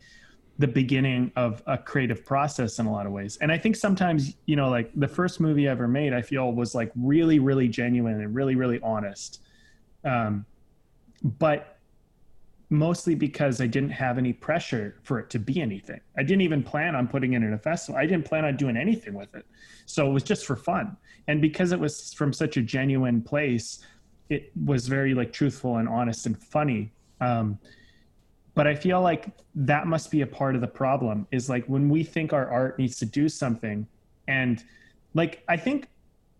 the 0.57 0.67
beginning 0.67 1.33
of 1.35 1.61
a 1.67 1.77
creative 1.77 2.25
process 2.25 2.79
in 2.79 2.85
a 2.85 2.91
lot 2.91 3.05
of 3.05 3.11
ways. 3.11 3.37
And 3.41 3.51
I 3.51 3.57
think 3.57 3.75
sometimes, 3.75 4.35
you 4.45 4.55
know, 4.55 4.69
like 4.69 4.89
the 4.95 5.07
first 5.07 5.41
movie 5.41 5.67
I 5.67 5.71
ever 5.71 5.87
made, 5.87 6.13
I 6.13 6.21
feel 6.21 6.53
was 6.53 6.73
like 6.73 6.91
really, 6.95 7.39
really 7.39 7.67
genuine 7.67 8.21
and 8.21 8.33
really, 8.33 8.55
really 8.55 8.79
honest. 8.81 9.41
Um, 10.05 10.45
but 11.21 11.74
mostly 12.77 13.15
because 13.15 13.61
I 13.61 13.67
didn't 13.67 13.91
have 13.91 14.17
any 14.17 14.33
pressure 14.33 14.99
for 15.03 15.19
it 15.19 15.29
to 15.31 15.39
be 15.39 15.61
anything. 15.61 15.99
I 16.17 16.23
didn't 16.23 16.41
even 16.41 16.63
plan 16.63 16.95
on 16.95 17.07
putting 17.07 17.33
it 17.33 17.37
in 17.37 17.53
a 17.53 17.57
festival. 17.57 17.99
I 17.99 18.05
didn't 18.05 18.25
plan 18.25 18.45
on 18.45 18.55
doing 18.57 18.77
anything 18.77 19.13
with 19.13 19.33
it. 19.35 19.45
So 19.85 20.09
it 20.09 20.13
was 20.13 20.23
just 20.23 20.45
for 20.45 20.55
fun. 20.55 20.97
And 21.27 21.41
because 21.41 21.71
it 21.71 21.79
was 21.79 22.13
from 22.13 22.33
such 22.33 22.57
a 22.57 22.61
genuine 22.61 23.21
place, 23.21 23.79
it 24.29 24.51
was 24.65 24.87
very 24.87 25.13
like 25.13 25.31
truthful 25.31 25.77
and 25.77 25.87
honest 25.87 26.25
and 26.25 26.37
funny. 26.37 26.91
Um, 27.21 27.59
but 28.53 28.67
I 28.67 28.75
feel 28.75 29.01
like 29.01 29.27
that 29.55 29.87
must 29.87 30.11
be 30.11 30.21
a 30.21 30.27
part 30.27 30.55
of 30.55 30.61
the 30.61 30.67
problem 30.67 31.27
is 31.31 31.49
like 31.49 31.65
when 31.65 31.89
we 31.89 32.03
think 32.03 32.33
our 32.33 32.49
art 32.49 32.79
needs 32.79 32.97
to 32.99 33.05
do 33.05 33.27
something 33.27 33.85
and 34.27 34.63
like 35.13 35.43
I 35.47 35.57
think 35.57 35.87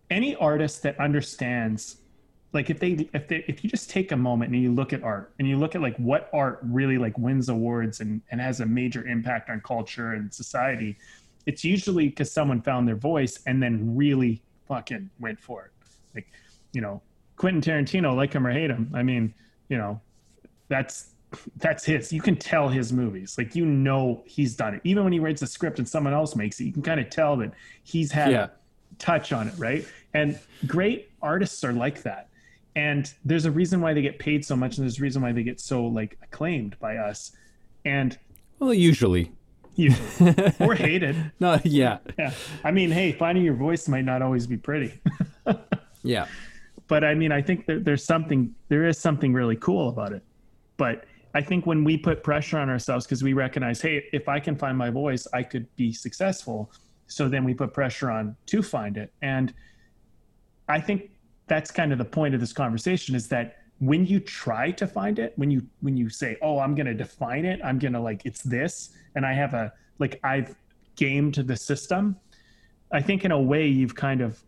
any 0.10 0.36
artist 0.36 0.84
that 0.84 1.00
understands 1.00 1.98
like 2.56 2.70
if 2.70 2.80
they 2.80 3.08
if 3.14 3.28
they 3.28 3.44
if 3.48 3.64
you 3.64 3.70
just 3.70 3.90
take 3.90 4.12
a 4.14 4.18
moment 4.18 4.52
and 4.52 4.62
you 4.62 4.72
look 4.72 4.94
at 4.94 5.04
art 5.04 5.34
and 5.38 5.48
you 5.48 5.58
look 5.58 5.76
at 5.76 5.82
like 5.82 5.96
what 5.98 6.30
art 6.34 6.60
really 6.64 6.98
like 6.98 7.16
wins 7.18 7.50
awards 7.50 8.00
and 8.00 8.22
and 8.32 8.42
has 8.42 8.62
a 8.62 8.66
major 8.66 9.06
impact 9.06 9.50
on 9.50 9.62
culture 9.62 10.14
and 10.14 10.34
society 10.34 10.98
it's 11.46 11.64
usually 11.64 12.08
because 12.10 12.32
someone 12.32 12.62
found 12.62 12.88
their 12.88 12.96
voice 12.96 13.40
and 13.46 13.62
then 13.62 13.96
really 13.96 14.42
fucking 14.68 15.08
went 15.20 15.40
for 15.40 15.66
it. 15.66 15.72
Like 16.16 16.28
you 16.72 16.82
know 16.82 17.02
quentin 17.36 17.62
tarantino 17.62 18.16
like 18.16 18.32
him 18.34 18.48
or 18.48 18.52
hate 18.52 18.70
him 18.70 18.90
i 18.94 19.04
mean 19.04 19.34
you 19.68 19.78
know 19.78 20.00
that's 20.70 21.10
that's 21.58 21.84
his. 21.84 22.14
You 22.14 22.22
can 22.22 22.38
tell 22.38 22.70
his 22.70 22.94
movies. 22.94 23.38
Like 23.38 23.56
you 23.56 23.66
know 23.66 24.24
he's 24.26 24.56
done 24.56 24.76
it. 24.76 24.82
Even 24.86 25.04
when 25.04 25.12
he 25.12 25.20
writes 25.20 25.42
a 25.42 25.48
script 25.48 25.80
and 25.80 25.90
someone 25.90 26.14
else 26.14 26.34
makes 26.34 26.62
it 26.62 26.64
you 26.64 26.72
can 26.72 26.82
kind 26.82 27.00
of 27.00 27.10
tell 27.10 27.36
that 27.38 27.52
he's 27.84 28.10
had 28.10 28.32
yeah. 28.32 28.48
touch 29.00 29.34
on 29.34 29.50
it 29.50 29.54
right? 29.58 29.86
And 30.14 30.40
great 30.66 31.12
artists 31.22 31.62
are 31.66 31.74
like 31.74 32.04
that 32.04 32.30
and 32.76 33.14
there's 33.24 33.46
a 33.46 33.52
reason 33.52 33.80
why 33.80 33.94
they 33.94 34.02
get 34.02 34.20
paid 34.20 34.46
so 34.46 34.56
much 34.56 34.78
and 34.78 34.84
there's 34.86 35.00
a 35.00 35.02
reason 35.02 35.22
why 35.22 35.32
they 35.32 35.44
get 35.44 35.60
so 35.60 35.86
like 35.86 36.18
acclaimed 36.22 36.78
by 36.80 36.98
us. 36.98 37.32
And 37.86 38.18
well 38.60 38.74
usually. 38.74 39.32
Usually. 39.76 40.54
Or 40.60 40.76
hated. 40.76 41.32
No 41.40 41.60
yeah. 41.64 42.00
Yeah. 42.18 42.34
I 42.64 42.72
mean 42.72 42.92
hey 42.92 43.14
finding 43.14 43.44
your 43.44 43.56
voice 43.56 43.88
might 43.88 44.06
not 44.06 44.22
always 44.22 44.46
be 44.48 44.58
pretty. 44.58 45.00
Yeah. 46.04 46.28
But 46.88 47.04
i 47.04 47.16
mean 47.16 47.32
i 47.32 47.42
think 47.42 47.66
that 47.66 47.84
there's 47.84 48.04
something 48.04 48.54
there 48.70 48.88
is 48.88 49.00
something 49.00 49.34
really 49.34 49.56
cool 49.56 49.90
about 49.90 50.12
it. 50.12 50.24
But 50.78 51.06
i 51.34 51.42
think 51.42 51.66
when 51.66 51.84
we 51.84 51.98
put 51.98 52.24
pressure 52.24 52.60
on 52.60 52.70
ourselves 52.70 53.06
because 53.06 53.24
we 53.24 53.34
recognize 53.34 53.82
hey 53.82 54.04
if 54.14 54.30
i 54.30 54.40
can 54.40 54.56
find 54.56 54.78
my 54.78 54.90
voice 54.92 55.28
i 55.34 55.42
could 55.42 55.74
be 55.78 55.94
successful. 55.94 56.72
So 57.08 57.30
then 57.30 57.44
we 57.44 57.54
put 57.54 57.74
pressure 57.74 58.12
on 58.12 58.36
to 58.48 58.62
find 58.62 58.98
it. 58.98 59.12
And 59.22 59.54
i 60.68 60.80
think 60.80 61.10
that's 61.48 61.72
kind 61.72 61.92
of 61.92 61.98
the 61.98 62.06
point 62.06 62.34
of 62.34 62.40
this 62.40 62.54
conversation 62.54 63.16
is 63.16 63.28
that 63.28 63.58
when 63.80 64.06
you 64.06 64.20
try 64.20 64.72
to 64.72 64.88
find 64.88 65.20
it 65.20 65.34
when 65.36 65.52
you 65.52 65.62
when 65.82 65.98
you 65.98 66.10
say 66.10 66.38
oh 66.42 66.60
i'm 66.60 66.76
going 66.76 66.86
to 66.86 66.94
define 66.94 67.46
it 67.46 67.60
i'm 67.64 67.78
going 67.78 67.94
to 67.94 68.00
like 68.00 68.22
it's 68.26 68.42
this 68.44 68.92
and 69.16 69.26
i 69.26 69.34
have 69.34 69.54
a 69.54 69.72
like 70.00 70.20
i've 70.24 70.56
gamed 70.96 71.36
the 71.36 71.56
system 71.56 72.16
i 72.94 73.02
think 73.02 73.26
in 73.26 73.32
a 73.32 73.42
way 73.42 73.68
you've 73.68 73.96
kind 73.96 74.22
of 74.22 74.42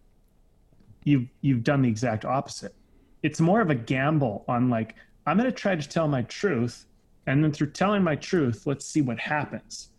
you've 1.04 1.28
you've 1.42 1.64
done 1.64 1.82
the 1.82 1.90
exact 1.90 2.24
opposite 2.24 2.74
it's 3.22 3.42
more 3.42 3.60
of 3.60 3.70
a 3.70 3.76
gamble 3.76 4.46
on 4.48 4.70
like 4.70 4.96
i'm 5.26 5.38
going 5.38 5.50
to 5.50 5.56
try 5.56 5.76
to 5.76 5.88
tell 5.88 6.08
my 6.08 6.22
truth 6.24 6.88
And 7.28 7.44
then 7.44 7.52
through 7.52 7.72
telling 7.72 8.04
my 8.04 8.16
truth, 8.16 8.66
let's 8.66 8.86
see 8.86 9.02
what 9.02 9.20
happens. 9.20 9.90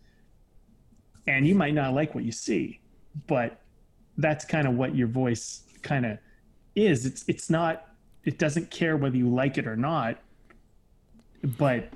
And 1.27 1.47
you 1.47 1.55
might 1.55 1.75
not 1.75 1.93
like 1.93 2.15
what 2.15 2.25
you 2.25 2.33
see, 2.33 2.81
but 3.27 3.61
that's 4.17 4.45
kind 4.47 4.67
of 4.67 4.75
what 4.75 4.97
your 4.97 5.09
voice 5.09 5.63
kind 5.83 6.07
of 6.07 6.19
is. 6.79 7.07
It's 7.07 7.25
it's 7.29 7.51
not 7.51 7.87
it 8.25 8.39
doesn't 8.39 8.71
care 8.71 8.97
whether 8.97 9.17
you 9.17 9.29
like 9.29 9.59
it 9.59 9.67
or 9.67 9.77
not. 9.77 10.19
But 11.57 11.91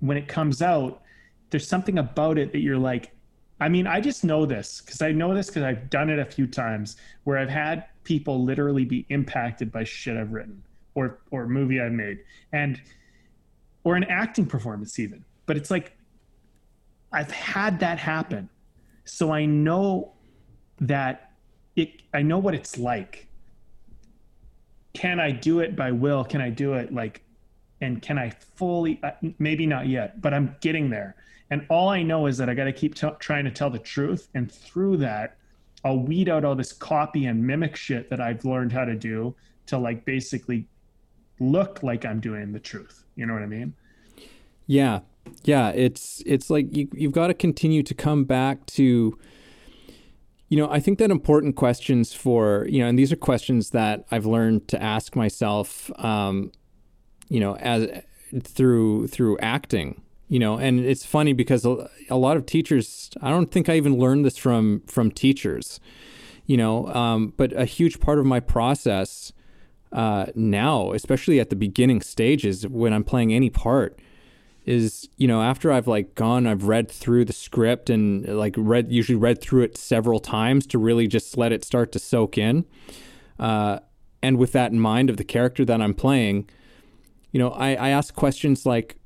when 0.00 0.16
it 0.16 0.28
comes 0.28 0.62
out, 0.62 1.02
there's 1.50 1.66
something 1.66 1.98
about 1.98 2.38
it 2.38 2.52
that 2.52 2.60
you're 2.60 2.78
like, 2.78 3.12
I 3.60 3.68
mean, 3.68 3.86
I 3.86 4.00
just 4.00 4.24
know 4.24 4.46
this 4.46 4.80
because 4.80 5.02
I 5.02 5.12
know 5.12 5.34
this 5.34 5.48
because 5.48 5.64
I've 5.64 5.90
done 5.90 6.10
it 6.10 6.18
a 6.18 6.24
few 6.24 6.46
times 6.46 6.96
where 7.24 7.38
I've 7.38 7.48
had 7.48 7.86
people 8.04 8.44
literally 8.44 8.84
be 8.84 9.04
impacted 9.08 9.72
by 9.72 9.84
shit 9.84 10.16
I've 10.16 10.32
written 10.32 10.62
or 10.94 11.18
or 11.30 11.46
movie 11.46 11.80
I've 11.80 11.92
made 11.92 12.18
and 12.52 12.80
or 13.84 13.96
an 13.96 14.04
acting 14.04 14.46
performance 14.46 14.98
even. 14.98 15.24
But 15.46 15.56
it's 15.56 15.70
like 15.70 15.96
I've 17.12 17.30
had 17.30 17.80
that 17.80 17.98
happen. 17.98 18.48
So 19.04 19.32
I 19.32 19.44
know 19.44 20.12
that 20.80 21.32
it 21.76 22.02
I 22.14 22.22
know 22.22 22.38
what 22.38 22.54
it's 22.54 22.78
like. 22.78 23.27
Can 24.94 25.20
I 25.20 25.30
do 25.30 25.60
it 25.60 25.76
by 25.76 25.92
will? 25.92 26.24
Can 26.24 26.40
I 26.40 26.50
do 26.50 26.74
it 26.74 26.92
like 26.92 27.22
and 27.80 28.02
can 28.02 28.18
I 28.18 28.30
fully 28.30 29.00
uh, 29.02 29.12
maybe 29.38 29.66
not 29.66 29.86
yet, 29.86 30.20
but 30.20 30.34
I'm 30.34 30.56
getting 30.60 30.90
there 30.90 31.16
and 31.50 31.64
all 31.68 31.88
I 31.88 32.02
know 32.02 32.26
is 32.26 32.36
that 32.38 32.48
I 32.48 32.54
got 32.54 32.64
to 32.64 32.72
keep 32.72 32.94
t- 32.94 33.08
trying 33.18 33.44
to 33.44 33.50
tell 33.50 33.70
the 33.70 33.78
truth. 33.78 34.28
And 34.34 34.50
through 34.50 34.98
that, 34.98 35.36
I'll 35.84 35.98
weed 35.98 36.28
out 36.28 36.44
all 36.44 36.54
this 36.54 36.72
copy 36.72 37.26
and 37.26 37.46
mimic 37.46 37.76
shit 37.76 38.10
that 38.10 38.20
I've 38.20 38.44
learned 38.44 38.72
how 38.72 38.84
to 38.84 38.94
do 38.94 39.34
to 39.66 39.78
like 39.78 40.04
basically 40.04 40.66
look 41.40 41.82
like 41.82 42.04
I'm 42.04 42.20
doing 42.20 42.52
the 42.52 42.60
truth. 42.60 43.04
You 43.16 43.26
know 43.26 43.32
what 43.32 43.42
I 43.42 43.46
mean? 43.46 43.74
Yeah. 44.66 45.00
Yeah. 45.44 45.70
It's, 45.70 46.22
it's 46.26 46.50
like 46.50 46.74
you, 46.76 46.88
you've 46.92 47.12
got 47.12 47.28
to 47.28 47.34
continue 47.34 47.82
to 47.82 47.94
come 47.94 48.24
back 48.24 48.66
to, 48.66 49.18
you 50.48 50.56
know, 50.56 50.70
I 50.70 50.80
think 50.80 50.98
that 50.98 51.10
important 51.10 51.56
questions 51.56 52.12
for, 52.12 52.66
you 52.68 52.80
know, 52.80 52.88
and 52.88 52.98
these 52.98 53.12
are 53.12 53.16
questions 53.16 53.70
that 53.70 54.06
I've 54.10 54.26
learned 54.26 54.68
to 54.68 54.82
ask 54.82 55.14
myself, 55.14 55.90
um, 56.02 56.52
you 57.28 57.40
know, 57.40 57.56
as 57.56 58.02
through, 58.42 59.08
through 59.08 59.38
acting 59.38 60.02
you 60.28 60.38
know 60.38 60.56
and 60.56 60.80
it's 60.80 61.04
funny 61.04 61.32
because 61.32 61.64
a, 61.64 61.90
a, 62.10 62.16
lot 62.16 62.36
of 62.36 62.46
teachers 62.46 63.10
i 63.22 63.30
don't 63.30 63.50
think 63.50 63.68
i 63.68 63.74
even 63.74 63.98
learned 63.98 64.24
this 64.24 64.36
from 64.36 64.82
from 64.86 65.10
teachers 65.10 65.80
you 66.46 66.56
know 66.56 66.86
um, 66.88 67.32
but 67.36 67.52
a 67.54 67.64
huge 67.64 67.98
part 68.00 68.18
of 68.18 68.26
my 68.26 68.40
process 68.40 69.32
uh, 69.92 70.26
now 70.34 70.92
especially 70.92 71.40
at 71.40 71.50
the 71.50 71.56
beginning 71.56 72.00
stages 72.00 72.66
when 72.66 72.92
i'm 72.92 73.04
playing 73.04 73.32
any 73.32 73.50
part 73.50 73.98
is 74.68 75.08
you 75.16 75.26
know 75.26 75.42
after 75.42 75.72
i've 75.72 75.86
like 75.86 76.14
gone 76.14 76.46
i've 76.46 76.64
read 76.64 76.90
through 76.90 77.24
the 77.24 77.32
script 77.32 77.88
and 77.88 78.26
like 78.28 78.54
read 78.56 78.92
usually 78.92 79.16
read 79.16 79.40
through 79.40 79.62
it 79.62 79.76
several 79.76 80.20
times 80.20 80.66
to 80.66 80.78
really 80.78 81.06
just 81.06 81.36
let 81.36 81.52
it 81.52 81.64
start 81.64 81.90
to 81.92 81.98
soak 81.98 82.36
in 82.36 82.64
uh, 83.38 83.78
and 84.22 84.36
with 84.36 84.52
that 84.52 84.72
in 84.72 84.80
mind 84.80 85.08
of 85.08 85.16
the 85.16 85.24
character 85.24 85.64
that 85.64 85.80
i'm 85.80 85.94
playing 85.94 86.48
you 87.32 87.38
know 87.38 87.50
i, 87.50 87.74
I 87.74 87.88
ask 87.88 88.14
questions 88.14 88.66
like 88.66 88.98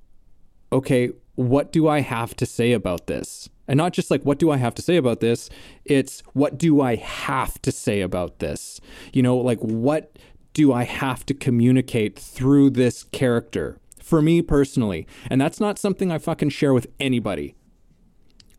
okay, 0.73 1.11
what 1.35 1.71
do 1.71 1.87
I 1.87 2.01
have 2.01 2.35
to 2.37 2.47
say 2.47 2.73
about 2.73 3.07
this? 3.07 3.49
And 3.69 3.77
not 3.77 3.93
just 3.93 4.11
like, 4.11 4.23
what 4.23 4.39
do 4.39 4.51
I 4.51 4.57
have 4.57 4.75
to 4.75 4.83
say 4.83 4.97
about 4.97 5.21
this? 5.21 5.49
It's 5.85 6.23
what 6.33 6.59
do 6.59 6.81
I 6.81 6.97
have 6.97 7.61
to 7.63 7.71
say 7.71 8.01
about 8.01 8.41
this? 8.41 8.81
You 9.13 9.23
know, 9.23 9.37
like, 9.37 9.61
what 9.61 10.19
do 10.55 10.73
I 10.73 10.85
have 10.85 11.25
to 11.27 11.35
communicate 11.35 12.19
through 12.19 12.71
this 12.71 13.05
character 13.05 13.79
for 14.13 14.21
me 14.21 14.43
personally? 14.43 15.07
And 15.31 15.41
that's 15.41 15.59
not 15.59 15.79
something 15.79 16.13
I 16.13 16.19
fucking 16.19 16.51
share 16.51 16.75
with 16.75 16.87
anybody. 17.01 17.55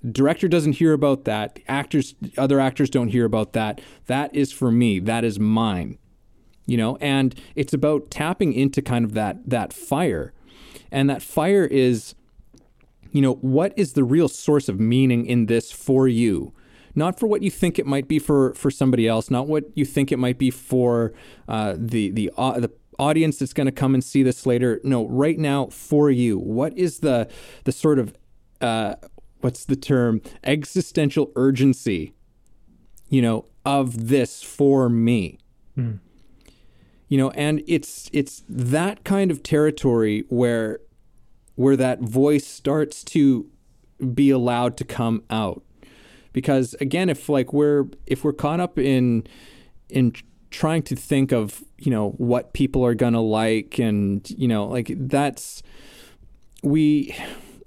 Director 0.04 0.48
doesn't 0.48 0.74
hear 0.74 0.94
about 0.94 1.26
that. 1.26 1.60
Actors, 1.68 2.16
other 2.40 2.60
actors 2.60 2.90
don't 2.90 3.10
hear 3.10 3.24
about 3.24 3.54
that. 3.54 3.80
That 4.08 4.36
is 4.36 4.52
for 4.52 4.72
me. 4.72 4.98
That 4.98 5.24
is 5.24 5.40
mine. 5.40 6.00
You 6.66 6.78
know, 6.78 6.98
and 7.00 7.40
it's 7.54 7.72
about 7.72 8.10
tapping 8.10 8.52
into 8.54 8.82
kind 8.82 9.06
of 9.06 9.14
that 9.14 9.48
that 9.48 9.74
fire 9.74 10.34
and 10.92 11.08
that 11.08 11.22
fire 11.22 11.66
is, 11.66 12.16
you 13.12 13.22
know, 13.22 13.34
what 13.36 13.74
is 13.78 13.94
the 13.94 14.04
real 14.04 14.30
source 14.30 14.68
of 14.68 14.80
meaning 14.80 15.28
in 15.28 15.46
this 15.46 15.72
for 15.72 16.08
you? 16.08 16.52
Not 16.96 17.20
for 17.20 17.28
what 17.28 17.44
you 17.44 17.52
think 17.52 17.78
it 17.78 17.86
might 17.86 18.08
be 18.08 18.18
for 18.18 18.56
for 18.56 18.72
somebody 18.72 19.08
else, 19.08 19.30
not 19.30 19.48
what 19.48 19.66
you 19.76 19.86
think 19.86 20.12
it 20.12 20.18
might 20.18 20.40
be 20.40 20.50
for 20.50 21.14
uh, 21.48 21.76
the 21.78 22.10
the 22.10 22.32
uh, 22.38 22.60
the 22.60 22.72
audience 23.00 23.40
that's 23.40 23.54
going 23.54 23.66
to 23.66 23.72
come 23.72 23.94
and 23.94 24.04
see 24.04 24.24
this 24.24 24.46
later. 24.46 24.80
No, 24.84 25.08
right 25.08 25.38
now 25.38 25.68
for 25.68 26.10
you. 26.10 26.38
What 26.38 26.78
is 26.78 27.00
the 27.00 27.28
the 27.64 27.72
sort 27.72 28.00
of 28.00 28.16
uh, 28.62 28.96
what's 29.44 29.66
the 29.66 29.76
term 29.76 30.22
existential 30.44 31.32
urgency 31.36 32.14
you 33.10 33.22
know 33.22 33.46
of 33.66 34.08
this 34.08 34.42
for 34.42 34.90
me 34.90 35.38
hmm 35.76 35.94
you 37.10 37.18
know 37.18 37.30
and 37.32 37.62
it's 37.68 38.10
it's 38.14 38.42
that 38.50 39.04
kind 39.04 39.30
of 39.30 39.44
territory 39.44 40.24
where 40.30 40.80
where 41.56 41.76
that 41.76 42.00
voice 42.00 42.48
starts 42.48 43.04
to 43.04 43.48
be 44.14 44.32
allowed 44.32 44.78
to 44.78 44.84
come 44.84 45.22
out 45.30 45.62
because 46.32 46.74
again 46.80 47.10
if 47.10 47.30
like 47.30 47.54
we're 47.54 47.86
if 48.08 48.24
we're 48.24 48.34
caught 48.34 48.60
up 48.60 48.80
in 48.80 49.28
in 49.90 50.14
trying 50.54 50.84
to 50.84 50.96
think 50.96 51.32
of 51.32 51.64
you 51.78 51.92
know 51.92 52.12
what 52.12 52.54
people 52.54 52.86
are 52.86 52.94
gonna 52.94 53.22
like 53.22 53.80
and 53.80 54.30
you 54.30 54.48
know 54.48 54.66
like 54.66 54.92
that's 54.96 55.64
we 56.62 57.14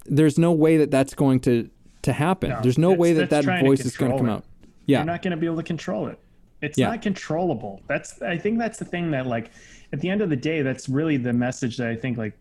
there's 0.05 0.39
no 0.39 0.51
way 0.51 0.77
that 0.77 0.89
that's 0.89 1.13
going 1.13 1.39
to 1.41 1.69
to 2.03 2.13
happen. 2.13 2.49
No, 2.49 2.61
there's 2.61 2.77
no 2.77 2.93
way 2.93 3.13
that 3.13 3.29
that 3.29 3.45
voice 3.61 3.85
is 3.85 3.97
going 3.97 4.11
to 4.13 4.17
come 4.17 4.29
out. 4.29 4.45
Yeah. 4.85 4.99
You're 4.99 5.05
not 5.05 5.21
going 5.21 5.31
to 5.31 5.37
be 5.37 5.45
able 5.45 5.57
to 5.57 5.63
control 5.63 6.07
it. 6.07 6.17
It's 6.61 6.77
yeah. 6.77 6.87
not 6.87 7.01
controllable. 7.01 7.81
That's 7.87 8.21
I 8.21 8.37
think 8.37 8.57
that's 8.57 8.79
the 8.79 8.85
thing 8.85 9.11
that 9.11 9.27
like 9.27 9.51
at 9.93 9.99
the 9.99 10.09
end 10.09 10.21
of 10.21 10.29
the 10.29 10.35
day, 10.35 10.61
that's 10.61 10.89
really 10.89 11.17
the 11.17 11.33
message 11.33 11.77
that 11.77 11.87
I 11.87 11.95
think 11.95 12.17
like, 12.17 12.33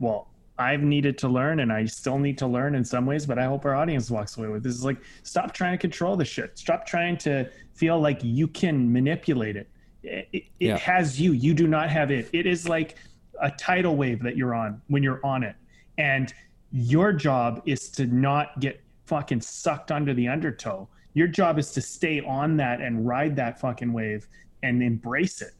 well, 0.00 0.28
I've 0.62 0.82
needed 0.82 1.18
to 1.18 1.28
learn 1.28 1.60
and 1.60 1.72
I 1.72 1.84
still 1.86 2.18
need 2.18 2.38
to 2.38 2.46
learn 2.46 2.74
in 2.74 2.84
some 2.84 3.06
ways, 3.06 3.26
but 3.26 3.38
I 3.38 3.44
hope 3.44 3.64
our 3.64 3.74
audience 3.74 4.10
walks 4.10 4.36
away 4.36 4.48
with 4.48 4.62
this 4.62 4.74
is 4.74 4.84
like 4.84 4.98
stop 5.22 5.52
trying 5.52 5.72
to 5.72 5.78
control 5.78 6.16
the 6.16 6.24
shit. 6.24 6.58
Stop 6.58 6.86
trying 6.86 7.16
to 7.18 7.50
feel 7.74 8.00
like 8.00 8.20
you 8.22 8.48
can 8.48 8.92
manipulate 8.92 9.56
it. 9.56 9.68
It, 10.02 10.28
it, 10.32 10.44
yeah. 10.58 10.76
has 10.78 11.20
you. 11.20 11.32
You 11.32 11.54
do 11.54 11.66
not 11.66 11.90
have 11.90 12.10
it. 12.10 12.28
It 12.32 12.46
is 12.46 12.68
like 12.68 12.96
a 13.40 13.50
tidal 13.50 13.96
wave 13.96 14.22
that 14.22 14.36
you're 14.36 14.54
on 14.54 14.80
when 14.88 15.02
you're 15.02 15.24
on 15.24 15.42
it. 15.42 15.56
And 15.98 16.32
your 16.70 17.12
job 17.12 17.62
is 17.66 17.90
to 17.90 18.06
not 18.06 18.58
get 18.60 18.80
fucking 19.06 19.40
sucked 19.42 19.92
under 19.92 20.14
the 20.14 20.28
undertow 20.28 20.88
your 21.14 21.28
job 21.28 21.58
is 21.58 21.72
to 21.72 21.80
stay 21.80 22.20
on 22.20 22.56
that 22.56 22.80
and 22.80 23.06
ride 23.06 23.36
that 23.36 23.60
fucking 23.60 23.92
wave 23.92 24.26
and 24.62 24.82
embrace 24.82 25.42
it. 25.42 25.52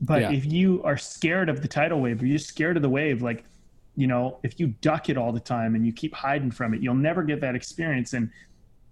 But 0.00 0.22
yeah. 0.22 0.32
if 0.32 0.44
you 0.44 0.82
are 0.84 0.96
scared 0.96 1.48
of 1.48 1.62
the 1.62 1.68
tidal 1.68 2.00
wave, 2.00 2.22
or 2.22 2.26
you're 2.26 2.38
scared 2.38 2.76
of 2.76 2.82
the 2.82 2.88
wave, 2.88 3.22
like, 3.22 3.44
you 3.98 4.06
know, 4.06 4.38
if 4.44 4.60
you 4.60 4.68
duck 4.80 5.08
it 5.08 5.18
all 5.18 5.32
the 5.32 5.40
time 5.40 5.74
and 5.74 5.84
you 5.84 5.92
keep 5.92 6.14
hiding 6.14 6.52
from 6.52 6.72
it, 6.72 6.80
you'll 6.80 6.94
never 6.94 7.24
get 7.24 7.40
that 7.40 7.56
experience. 7.56 8.12
And 8.12 8.30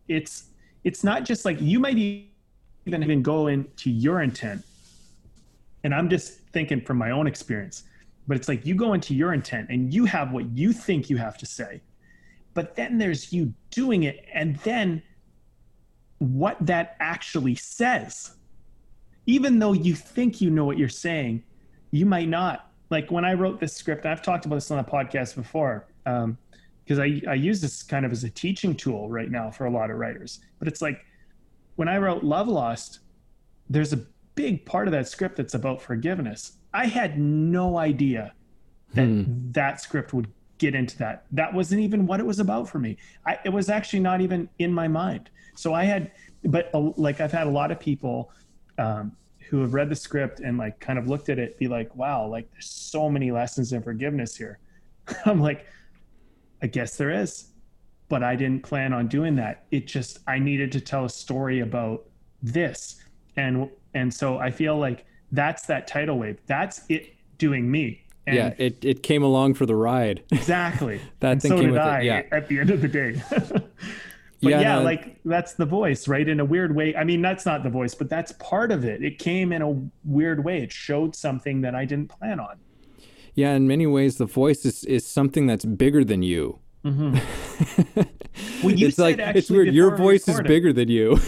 it's 0.08 0.46
it's 0.82 1.04
not 1.04 1.24
just 1.24 1.44
like 1.44 1.60
you 1.60 1.78
might 1.78 1.96
even 1.96 3.04
even 3.04 3.22
go 3.22 3.46
into 3.46 3.88
your 3.88 4.20
intent. 4.20 4.64
And 5.84 5.94
I'm 5.94 6.10
just 6.10 6.40
thinking 6.52 6.80
from 6.80 6.98
my 6.98 7.12
own 7.12 7.28
experience, 7.28 7.84
but 8.26 8.36
it's 8.36 8.48
like 8.48 8.66
you 8.66 8.74
go 8.74 8.94
into 8.94 9.14
your 9.14 9.32
intent 9.32 9.70
and 9.70 9.94
you 9.94 10.06
have 10.06 10.32
what 10.32 10.50
you 10.50 10.72
think 10.72 11.08
you 11.08 11.18
have 11.18 11.38
to 11.38 11.46
say. 11.46 11.80
But 12.54 12.74
then 12.74 12.98
there's 12.98 13.32
you 13.32 13.54
doing 13.70 14.02
it, 14.02 14.24
and 14.34 14.56
then 14.64 15.04
what 16.18 16.56
that 16.66 16.96
actually 16.98 17.54
says. 17.54 18.32
Even 19.26 19.60
though 19.60 19.72
you 19.72 19.94
think 19.94 20.40
you 20.40 20.50
know 20.50 20.64
what 20.64 20.78
you're 20.78 20.88
saying, 20.88 21.44
you 21.92 22.06
might 22.06 22.28
not. 22.28 22.72
Like 22.90 23.10
when 23.10 23.24
I 23.24 23.34
wrote 23.34 23.60
this 23.60 23.74
script, 23.74 24.06
I've 24.06 24.22
talked 24.22 24.46
about 24.46 24.56
this 24.56 24.70
on 24.70 24.78
the 24.78 24.84
podcast 24.84 25.34
before, 25.34 25.86
because 26.04 26.24
um, 26.24 26.38
I, 27.00 27.20
I 27.28 27.34
use 27.34 27.60
this 27.60 27.82
kind 27.82 28.06
of 28.06 28.12
as 28.12 28.24
a 28.24 28.30
teaching 28.30 28.74
tool 28.74 29.10
right 29.10 29.30
now 29.30 29.50
for 29.50 29.66
a 29.66 29.70
lot 29.70 29.90
of 29.90 29.96
writers. 29.96 30.40
But 30.58 30.68
it's 30.68 30.80
like 30.80 31.04
when 31.76 31.88
I 31.88 31.98
wrote 31.98 32.22
Love 32.22 32.48
Lost, 32.48 33.00
there's 33.68 33.92
a 33.92 34.06
big 34.34 34.64
part 34.64 34.86
of 34.86 34.92
that 34.92 35.08
script 35.08 35.36
that's 35.36 35.54
about 35.54 35.80
forgiveness. 35.82 36.58
I 36.72 36.86
had 36.86 37.18
no 37.18 37.78
idea 37.78 38.32
that 38.94 39.06
hmm. 39.06 39.50
that 39.52 39.80
script 39.80 40.12
would 40.12 40.28
get 40.58 40.74
into 40.74 40.96
that. 40.98 41.24
That 41.32 41.52
wasn't 41.52 41.80
even 41.82 42.06
what 42.06 42.20
it 42.20 42.26
was 42.26 42.38
about 42.38 42.68
for 42.68 42.78
me. 42.78 42.96
I, 43.26 43.38
it 43.44 43.50
was 43.50 43.68
actually 43.68 44.00
not 44.00 44.20
even 44.20 44.48
in 44.58 44.72
my 44.72 44.88
mind. 44.88 45.30
So 45.54 45.74
I 45.74 45.84
had, 45.84 46.12
but 46.44 46.70
uh, 46.74 46.92
like 46.96 47.20
I've 47.20 47.32
had 47.32 47.46
a 47.46 47.50
lot 47.50 47.70
of 47.70 47.80
people 47.80 48.30
um, 48.78 49.16
who 49.48 49.60
have 49.60 49.74
read 49.74 49.88
the 49.88 49.96
script 49.96 50.40
and 50.40 50.58
like 50.58 50.80
kind 50.80 50.98
of 50.98 51.08
looked 51.08 51.28
at 51.28 51.38
it, 51.38 51.58
be 51.58 51.68
like, 51.68 51.94
wow, 51.94 52.26
like 52.26 52.50
there's 52.52 52.70
so 52.70 53.08
many 53.08 53.30
lessons 53.30 53.72
in 53.72 53.82
forgiveness 53.82 54.36
here. 54.36 54.58
I'm 55.24 55.40
like, 55.40 55.66
I 56.62 56.66
guess 56.66 56.96
there 56.96 57.10
is, 57.10 57.52
but 58.08 58.22
I 58.22 58.34
didn't 58.34 58.62
plan 58.62 58.92
on 58.92 59.08
doing 59.08 59.36
that. 59.36 59.64
It 59.70 59.86
just 59.86 60.18
I 60.26 60.38
needed 60.38 60.72
to 60.72 60.80
tell 60.80 61.04
a 61.04 61.10
story 61.10 61.60
about 61.60 62.04
this, 62.42 62.96
and 63.36 63.70
and 63.94 64.12
so 64.12 64.38
I 64.38 64.50
feel 64.50 64.78
like 64.78 65.04
that's 65.32 65.66
that 65.66 65.86
tidal 65.86 66.18
wave. 66.18 66.38
That's 66.46 66.82
it 66.88 67.14
doing 67.38 67.70
me 67.70 68.02
And 68.26 68.36
yeah, 68.36 68.54
it, 68.58 68.84
it 68.84 69.02
came 69.02 69.22
along 69.22 69.54
for 69.54 69.66
the 69.66 69.76
ride. 69.76 70.22
exactly. 70.32 71.00
That 71.20 71.32
and 71.32 71.42
thing 71.42 71.50
so 71.50 71.56
came 71.56 71.64
did 71.66 71.72
with 71.72 71.80
it, 71.80 71.84
I 71.84 72.00
yeah. 72.00 72.22
at 72.32 72.48
the 72.48 72.58
end 72.58 72.70
of 72.70 72.82
the 72.82 72.88
day. 72.88 73.22
but 74.42 74.50
Yeah, 74.50 74.60
yeah, 74.60 74.74
no, 74.76 74.82
like 74.82 75.18
that's 75.24 75.54
the 75.54 75.66
voice, 75.66 76.08
right? 76.08 76.28
In 76.28 76.40
a 76.40 76.44
weird 76.44 76.74
way. 76.74 76.94
I 76.94 77.04
mean, 77.04 77.22
that's 77.22 77.46
not 77.46 77.62
the 77.62 77.70
voice, 77.70 77.94
but 77.94 78.08
that's 78.08 78.32
part 78.32 78.70
of 78.70 78.84
it. 78.84 79.02
It 79.02 79.18
came 79.18 79.52
in 79.52 79.62
a 79.62 79.82
weird 80.04 80.44
way. 80.44 80.62
It 80.62 80.72
showed 80.72 81.16
something 81.16 81.60
that 81.62 81.74
I 81.74 81.84
didn't 81.84 82.08
plan 82.08 82.40
on. 82.40 82.56
Yeah, 83.34 83.52
in 83.54 83.66
many 83.66 83.86
ways, 83.86 84.16
the 84.16 84.24
voice 84.26 84.64
is, 84.64 84.84
is 84.84 85.06
something 85.06 85.46
that's 85.46 85.64
bigger 85.64 86.04
than 86.04 86.22
you. 86.22 86.60
Mm-hmm. 86.84 88.02
Well, 88.62 88.74
you 88.74 88.88
it's 88.88 88.96
said 88.96 89.18
like 89.18 89.36
it's 89.36 89.50
weird. 89.50 89.72
Your 89.74 89.96
voice 89.96 90.28
is 90.28 90.40
bigger 90.42 90.72
than 90.72 90.88
you, 90.88 91.18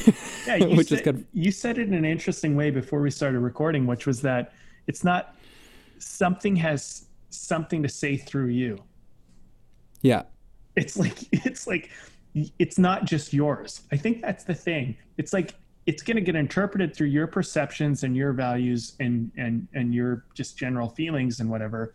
Yeah, 0.47 0.57
you 0.57 0.69
which 0.77 0.89
said, 0.89 0.99
is 0.99 1.05
kind 1.05 1.17
of 1.19 1.25
you 1.33 1.51
said 1.51 1.79
it 1.79 1.89
in 1.89 1.95
an 1.95 2.05
interesting 2.05 2.55
way 2.57 2.71
before 2.71 3.01
we 3.01 3.11
started 3.11 3.41
recording, 3.41 3.87
which 3.87 4.07
was 4.07 4.21
that 4.23 4.53
it's 4.87 5.05
not 5.05 5.35
something 5.99 6.57
has 6.57 7.07
something 7.31 7.83
to 7.83 7.89
say 7.89 8.17
through 8.17 8.49
you. 8.49 8.79
yeah, 10.03 10.23
It's 10.77 10.97
like 10.97 11.17
it's 11.33 11.67
like 11.67 11.91
it's 12.59 12.79
not 12.79 13.05
just 13.05 13.33
yours. 13.33 13.83
I 13.93 13.97
think 13.97 14.23
that's 14.23 14.45
the 14.45 14.55
thing. 14.55 14.97
It's 15.17 15.33
like 15.33 15.55
it's 15.87 16.03
going 16.03 16.17
to 16.17 16.23
get 16.23 16.37
interpreted 16.37 16.95
through 16.95 17.07
your 17.07 17.27
perceptions 17.27 18.05
and 18.05 18.17
your 18.17 18.33
values 18.33 18.95
and 19.01 19.31
and 19.37 19.67
and 19.75 19.95
your 19.95 20.25
just 20.35 20.59
general 20.59 20.89
feelings 20.89 21.41
and 21.41 21.49
whatever. 21.49 21.95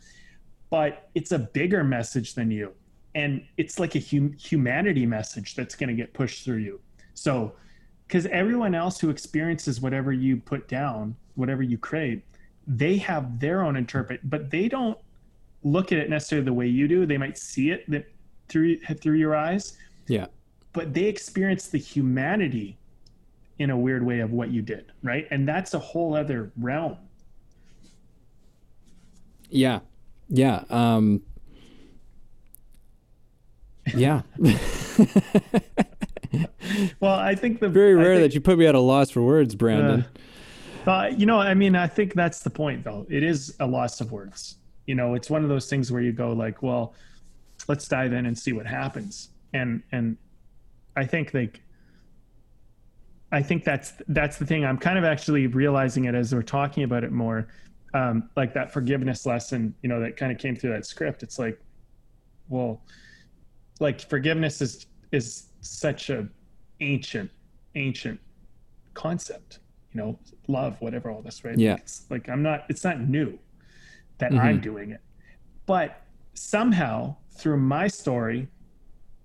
But 0.70 1.10
it's 1.14 1.32
a 1.32 1.40
bigger 1.40 1.84
message 1.84 2.34
than 2.34 2.50
you. 2.50 2.74
And 3.16 3.46
it's 3.58 3.80
like 3.80 3.96
a 3.96 4.00
hum- 4.00 4.34
humanity 4.34 5.06
message 5.06 5.54
that's 5.54 5.76
going 5.76 5.90
to 5.90 5.96
get 5.96 6.14
pushed 6.14 6.44
through 6.44 6.58
you. 6.58 6.80
So 7.14 7.54
because 8.08 8.26
everyone 8.28 8.74
else 8.74 9.00
who 9.00 9.10
experiences 9.10 9.82
whatever 9.82 10.12
you 10.12 10.38
put 10.38 10.68
down, 10.68 11.16
whatever 11.36 11.62
you 11.62 11.78
create, 11.78 12.24
they 12.66 12.98
have 12.98 13.40
their 13.40 13.62
own 13.62 13.76
interpret, 13.76 14.22
but 14.30 14.50
they 14.50 14.68
don't 14.68 14.98
look 15.64 15.92
at 15.92 16.00
it 16.00 16.10
necessarily 16.10 16.46
the 16.46 16.54
way 16.54 16.68
you 16.68 16.88
do. 16.88 17.06
They 17.06 17.18
might 17.18 17.38
see 17.38 17.72
it 17.72 17.90
that 17.90 18.06
through 18.50 18.80
through 18.80 19.18
your 19.18 19.36
eyes, 19.36 19.78
yeah, 20.08 20.28
but 20.74 20.94
they 20.94 21.06
experience 21.06 21.68
the 21.68 21.78
humanity 21.78 22.78
in 23.60 23.70
a 23.70 23.78
weird 23.78 24.04
way 24.06 24.20
of 24.20 24.32
what 24.32 24.50
you 24.50 24.62
did, 24.62 24.92
right? 25.04 25.28
And 25.32 25.48
that's 25.48 25.74
a 25.74 25.80
whole 25.80 26.16
other 26.16 26.52
realm. 26.58 26.98
yeah, 29.50 29.80
yeah. 30.30 30.64
Um, 30.70 31.22
yeah. 33.96 34.22
Well, 37.00 37.14
I 37.14 37.36
think 37.36 37.60
the 37.60 37.70
Very 37.70 37.94
rare 37.94 38.16
think- 38.16 38.24
that 38.32 38.34
you 38.34 38.42
put 38.42 38.58
me 38.58 38.66
at 38.66 38.74
a 38.74 38.80
loss 38.80 39.12
for 39.12 39.22
words, 39.22 39.54
Brandon. 39.54 40.06
Uh, 40.88 41.12
you 41.16 41.26
know, 41.28 41.40
I 41.40 41.54
mean, 41.54 41.76
I 41.76 41.86
think 41.86 42.14
that's 42.16 42.40
the 42.40 42.50
point, 42.50 42.84
though. 42.84 43.06
It 43.10 43.22
is 43.22 43.56
a 43.60 43.68
loss 43.68 44.02
of 44.02 44.12
words. 44.12 44.56
You 44.88 44.96
know, 44.96 45.14
it's 45.14 45.30
one 45.30 45.44
of 45.44 45.50
those 45.50 45.70
things 45.70 45.92
where 45.92 46.02
you 46.02 46.12
go 46.12 46.34
like, 46.34 46.64
well, 46.64 46.96
let's 47.68 47.88
dive 47.88 48.14
in 48.14 48.26
and 48.26 48.36
see 48.38 48.52
what 48.54 48.66
happens. 48.66 49.30
And 49.54 49.84
and 49.92 50.18
I 50.96 51.06
think 51.06 51.34
like, 51.34 51.62
I 53.32 53.42
think 53.42 53.64
that's 53.64 53.94
that's 54.08 54.38
the 54.38 54.46
thing. 54.46 54.66
I'm 54.66 54.78
kind 54.78 54.98
of 54.98 55.04
actually 55.04 55.48
realizing 55.48 56.06
it 56.06 56.16
as 56.16 56.34
we're 56.34 56.42
talking 56.42 56.84
about 56.84 57.04
it 57.04 57.12
more, 57.12 57.48
um, 57.94 58.30
like 58.36 58.54
that 58.54 58.72
forgiveness 58.72 59.26
lesson. 59.26 59.74
You 59.82 59.90
know, 59.90 60.00
that 60.00 60.18
kind 60.18 60.32
of 60.32 60.38
came 60.38 60.56
through 60.56 60.72
that 60.72 60.86
script. 60.86 61.24
It's 61.24 61.40
like, 61.40 61.60
well, 62.50 62.82
like 63.80 64.02
forgiveness 64.02 64.62
is 64.62 64.86
is 65.12 65.48
such 65.62 66.10
a 66.10 66.28
ancient 66.80 67.30
ancient 67.76 68.20
concept 68.94 69.60
you 69.94 70.02
know 70.02 70.20
love 70.48 70.76
whatever 70.80 71.10
all 71.10 71.22
this 71.22 71.44
right 71.44 71.58
Yeah. 71.58 71.76
it's 71.76 72.06
like 72.10 72.30
i'm 72.30 72.44
not 72.44 72.66
it's 72.70 72.84
not 72.84 73.00
new 73.00 73.40
that 74.20 74.32
Mhm. 74.32 74.40
i'm 74.40 74.62
doing 74.62 74.92
it 74.92 75.02
but 75.66 76.02
somehow 76.34 77.16
through 77.32 77.58
my 77.58 77.88
story 77.88 78.48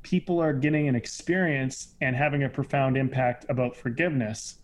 people 0.08 0.40
are 0.40 0.54
getting 0.54 0.88
an 0.88 0.94
experience 0.94 1.94
and 2.00 2.16
having 2.16 2.44
a 2.44 2.48
profound 2.48 2.96
impact 2.96 3.44
about 3.50 3.76
forgiveness 3.76 4.56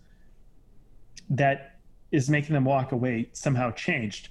that 1.28 1.80
is 2.12 2.30
making 2.30 2.54
them 2.54 2.64
walk 2.64 2.92
away 2.92 3.28
somehow 3.33 3.70
changed. 3.72 4.30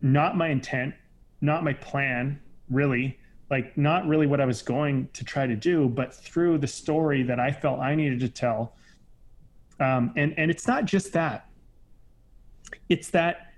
Not 0.00 0.36
my 0.36 0.48
intent 0.48 0.94
not 1.42 1.64
my 1.64 1.72
plan 1.74 2.40
really. 2.70 3.18
Like 3.50 3.76
not 3.76 4.06
really 4.06 4.26
what 4.26 4.40
i 4.40 4.46
was 4.46 4.62
going 4.62 5.08
to 5.12 5.24
try 5.24 5.46
to 5.46 5.56
do 5.56 5.88
but 5.88 6.14
through 6.14 6.56
the 6.58 6.66
story 6.66 7.22
that 7.24 7.38
i 7.38 7.50
felt 7.50 7.80
i 7.80 7.94
needed 7.94 8.20
to 8.20 8.28
tell. 8.28 8.76
Um, 9.80 10.12
and 10.16 10.32
and 10.38 10.50
it's 10.50 10.66
not 10.66 10.86
just 10.86 11.12
that. 11.12 11.48
It's 12.88 13.10
that 13.10 13.52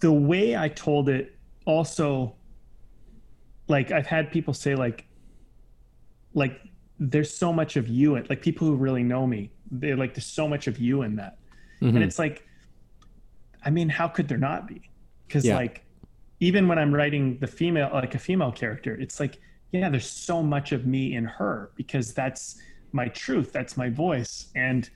the 0.00 0.12
way 0.12 0.56
i 0.56 0.68
told 0.68 1.08
it 1.08 1.38
also 1.64 2.34
like 3.66 3.90
i've 3.92 4.06
had 4.06 4.30
people 4.30 4.52
say 4.52 4.74
like 4.74 5.06
like 6.36 6.60
there's 7.00 7.32
so 7.34 7.52
much 7.52 7.76
of 7.76 7.88
you 7.88 8.14
and 8.14 8.28
like 8.30 8.40
people 8.40 8.66
who 8.68 8.76
really 8.76 9.02
know 9.02 9.26
me 9.26 9.50
they're 9.72 9.96
like 9.96 10.14
there's 10.14 10.26
so 10.26 10.46
much 10.48 10.66
of 10.68 10.78
you 10.78 11.02
in 11.02 11.16
that 11.16 11.36
Mhm. 11.82 11.88
and 11.96 12.02
it's 12.04 12.18
like 12.18 12.46
i 13.64 13.70
mean 13.70 13.88
how 13.88 14.06
could 14.06 14.28
there 14.28 14.38
not 14.38 14.68
be 14.68 14.80
because 15.26 15.44
Yeah. 15.44 15.56
like 15.56 15.84
even 16.40 16.68
when 16.68 16.78
i'm 16.78 16.94
writing 16.94 17.38
the 17.40 17.46
female 17.46 17.90
like 17.92 18.14
a 18.14 18.18
female 18.18 18.52
character 18.52 18.94
it's 18.94 19.18
like 19.18 19.38
yeah 19.72 19.88
there's 19.90 20.08
so 20.08 20.42
much 20.42 20.72
of 20.72 20.86
me 20.86 21.14
in 21.16 21.24
her 21.24 21.70
because 21.74 22.14
that's 22.14 22.60
my 22.92 23.08
truth 23.08 23.52
that's 23.52 23.76
my 23.76 23.88
voice 23.90 24.50
and 24.54 24.88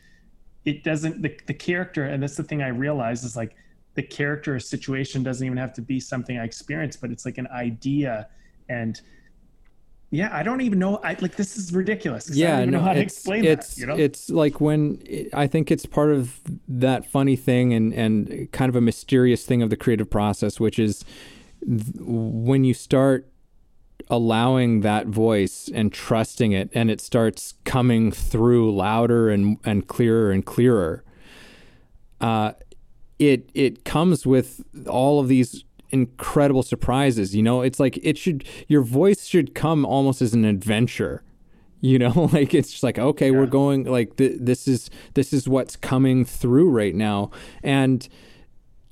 it 0.64 0.84
doesn't 0.84 1.20
the, 1.22 1.32
the 1.46 1.54
character 1.54 2.04
and 2.06 2.22
that's 2.22 2.36
the 2.36 2.44
thing 2.44 2.62
i 2.62 2.68
realize 2.68 3.24
is 3.24 3.34
like 3.36 3.56
the 3.94 4.02
character 4.02 4.54
or 4.54 4.60
situation 4.60 5.22
doesn't 5.22 5.44
even 5.44 5.58
have 5.58 5.72
to 5.74 5.82
be 5.82 5.98
something 6.00 6.38
i 6.38 6.44
experience 6.44 6.96
but 6.96 7.10
it's 7.10 7.24
like 7.26 7.38
an 7.38 7.48
idea 7.48 8.28
and 8.68 9.00
yeah 10.10 10.28
i 10.32 10.42
don't 10.42 10.60
even 10.60 10.78
know 10.78 10.96
i 10.98 11.16
like 11.20 11.36
this 11.36 11.56
is 11.56 11.72
ridiculous 11.72 12.28
'cause 12.28 12.36
i 12.36 12.40
yeah 12.40 12.50
don't 12.50 12.60
even 12.62 12.70
no, 12.72 12.78
know 12.78 12.84
how 12.84 12.92
to 12.92 13.00
explain 13.00 13.44
it's, 13.44 13.74
that 13.74 13.80
you 13.80 13.86
know? 13.86 13.96
it's 13.96 14.28
like 14.30 14.60
when 14.60 15.00
i 15.32 15.46
think 15.46 15.70
it's 15.70 15.86
part 15.86 16.10
of 16.10 16.40
that 16.68 17.06
funny 17.06 17.36
thing 17.36 17.72
and 17.72 17.92
and 17.94 18.50
kind 18.52 18.68
of 18.68 18.76
a 18.76 18.80
mysterious 18.80 19.44
thing 19.44 19.62
of 19.62 19.70
the 19.70 19.76
creative 19.76 20.10
process 20.10 20.58
which 20.58 20.78
is 20.78 21.04
th- 21.66 21.94
when 22.00 22.64
you 22.64 22.74
start 22.74 23.28
allowing 24.08 24.80
that 24.80 25.06
voice 25.06 25.70
and 25.72 25.92
trusting 25.92 26.50
it 26.52 26.68
and 26.74 26.90
it 26.90 27.00
starts 27.00 27.54
coming 27.64 28.10
through 28.10 28.74
louder 28.74 29.30
and 29.30 29.58
and 29.64 29.86
clearer 29.86 30.32
and 30.32 30.44
clearer 30.44 31.04
uh 32.20 32.52
it 33.20 33.50
it 33.54 33.84
comes 33.84 34.26
with 34.26 34.64
all 34.88 35.20
of 35.20 35.28
these 35.28 35.64
incredible 35.90 36.62
surprises 36.62 37.34
you 37.34 37.42
know? 37.42 37.62
It's 37.62 37.80
like 37.80 37.98
it 38.02 38.18
should 38.18 38.44
your 38.68 38.82
voice 38.82 39.26
should 39.26 39.54
come 39.54 39.84
almost 39.84 40.22
as 40.22 40.34
an 40.34 40.44
adventure 40.44 41.22
you 41.80 41.98
know? 41.98 42.28
Like 42.32 42.54
it's 42.54 42.70
just 42.70 42.82
like 42.82 42.98
okay 42.98 43.30
we're 43.30 43.46
going 43.46 43.84
like 43.84 44.16
th- 44.16 44.38
this 44.40 44.68
is 44.68 44.90
this 45.14 45.32
is 45.32 45.48
what's 45.48 45.76
coming 45.76 46.24
through 46.24 46.70
right 46.70 46.94
now. 46.94 47.30
And 47.62 48.08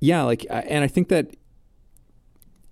yeah 0.01 0.23
like 0.23 0.47
and 0.49 0.85
i 0.85 0.87
think 0.87 1.09
that 1.09 1.35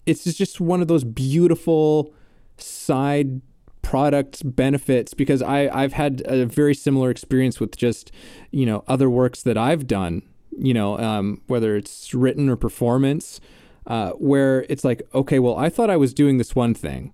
it's 0.06 0.22
just 0.22 0.60
one 0.60 0.80
of 0.80 0.88
those 0.88 1.04
beautiful 1.04 2.14
side 2.56 3.40
product 3.82 4.56
benefits 4.56 5.14
because 5.14 5.42
I, 5.42 5.68
I've 5.68 5.92
had 5.92 6.22
a 6.26 6.46
very 6.46 6.74
similar 6.74 7.10
experience 7.10 7.60
with 7.60 7.76
just, 7.76 8.10
you 8.50 8.66
know, 8.66 8.84
other 8.88 9.10
works 9.10 9.42
that 9.42 9.58
I've 9.58 9.86
done, 9.86 10.22
you 10.56 10.72
know, 10.74 10.98
um, 10.98 11.42
whether 11.46 11.76
it's 11.76 12.14
written 12.14 12.48
or 12.48 12.56
performance, 12.56 13.40
uh, 13.86 14.10
where 14.12 14.66
it's 14.68 14.84
like, 14.84 15.02
okay, 15.14 15.38
well, 15.38 15.56
I 15.56 15.68
thought 15.68 15.90
I 15.90 15.96
was 15.96 16.12
doing 16.12 16.38
this 16.38 16.54
one 16.54 16.74
thing. 16.74 17.12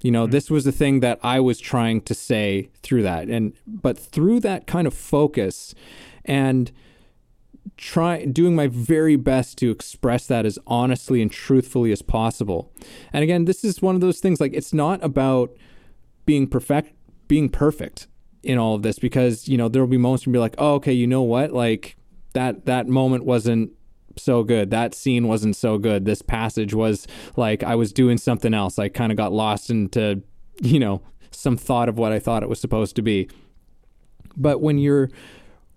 You 0.00 0.10
know, 0.10 0.26
this 0.26 0.50
was 0.50 0.64
the 0.64 0.72
thing 0.72 1.00
that 1.00 1.18
I 1.22 1.40
was 1.40 1.58
trying 1.58 2.02
to 2.02 2.14
say 2.14 2.68
through 2.82 3.02
that. 3.04 3.28
And, 3.28 3.54
but 3.66 3.98
through 3.98 4.40
that 4.40 4.66
kind 4.66 4.86
of 4.86 4.94
focus 4.94 5.74
and 6.24 6.70
try 7.76 8.24
doing 8.26 8.54
my 8.54 8.66
very 8.66 9.16
best 9.16 9.58
to 9.58 9.70
express 9.70 10.26
that 10.26 10.44
as 10.44 10.58
honestly 10.66 11.22
and 11.22 11.30
truthfully 11.30 11.92
as 11.92 12.02
possible. 12.02 12.70
And 13.12 13.22
again, 13.22 13.46
this 13.46 13.64
is 13.64 13.80
one 13.80 13.94
of 13.94 14.00
those 14.00 14.20
things 14.20 14.40
like 14.40 14.52
it's 14.54 14.74
not 14.74 15.02
about 15.02 15.56
being 16.26 16.46
perfect 16.46 16.92
being 17.26 17.48
perfect 17.48 18.06
in 18.42 18.58
all 18.58 18.74
of 18.74 18.82
this 18.82 18.98
because, 18.98 19.48
you 19.48 19.56
know, 19.56 19.68
there'll 19.68 19.88
be 19.88 19.96
moments 19.96 20.26
where 20.26 20.32
you'll 20.32 20.40
be 20.40 20.44
like, 20.44 20.54
"Oh, 20.58 20.74
okay, 20.74 20.92
you 20.92 21.06
know 21.06 21.22
what? 21.22 21.52
Like 21.52 21.96
that 22.34 22.66
that 22.66 22.86
moment 22.86 23.24
wasn't 23.24 23.72
so 24.16 24.42
good. 24.42 24.70
That 24.70 24.94
scene 24.94 25.28
wasn't 25.28 25.56
so 25.56 25.78
good. 25.78 26.04
This 26.04 26.22
passage 26.22 26.74
was 26.74 27.06
like 27.36 27.62
I 27.62 27.74
was 27.74 27.92
doing 27.92 28.18
something 28.18 28.54
else. 28.54 28.78
I 28.78 28.88
kind 28.88 29.12
of 29.12 29.16
got 29.16 29.32
lost 29.32 29.70
into, 29.70 30.22
you 30.62 30.78
know, 30.78 31.02
some 31.30 31.56
thought 31.56 31.88
of 31.88 31.98
what 31.98 32.12
I 32.12 32.18
thought 32.18 32.42
it 32.42 32.48
was 32.48 32.60
supposed 32.60 32.96
to 32.96 33.02
be." 33.02 33.28
But 34.36 34.60
when 34.60 34.78
you're 34.78 35.10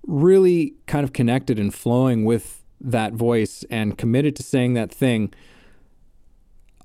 really 0.05 0.75
kind 0.87 1.03
of 1.03 1.13
connected 1.13 1.59
and 1.59 1.73
flowing 1.73 2.25
with 2.25 2.63
that 2.79 3.13
voice 3.13 3.65
and 3.69 3.97
committed 3.97 4.35
to 4.37 4.43
saying 4.43 4.73
that 4.75 4.91
thing, 4.91 5.33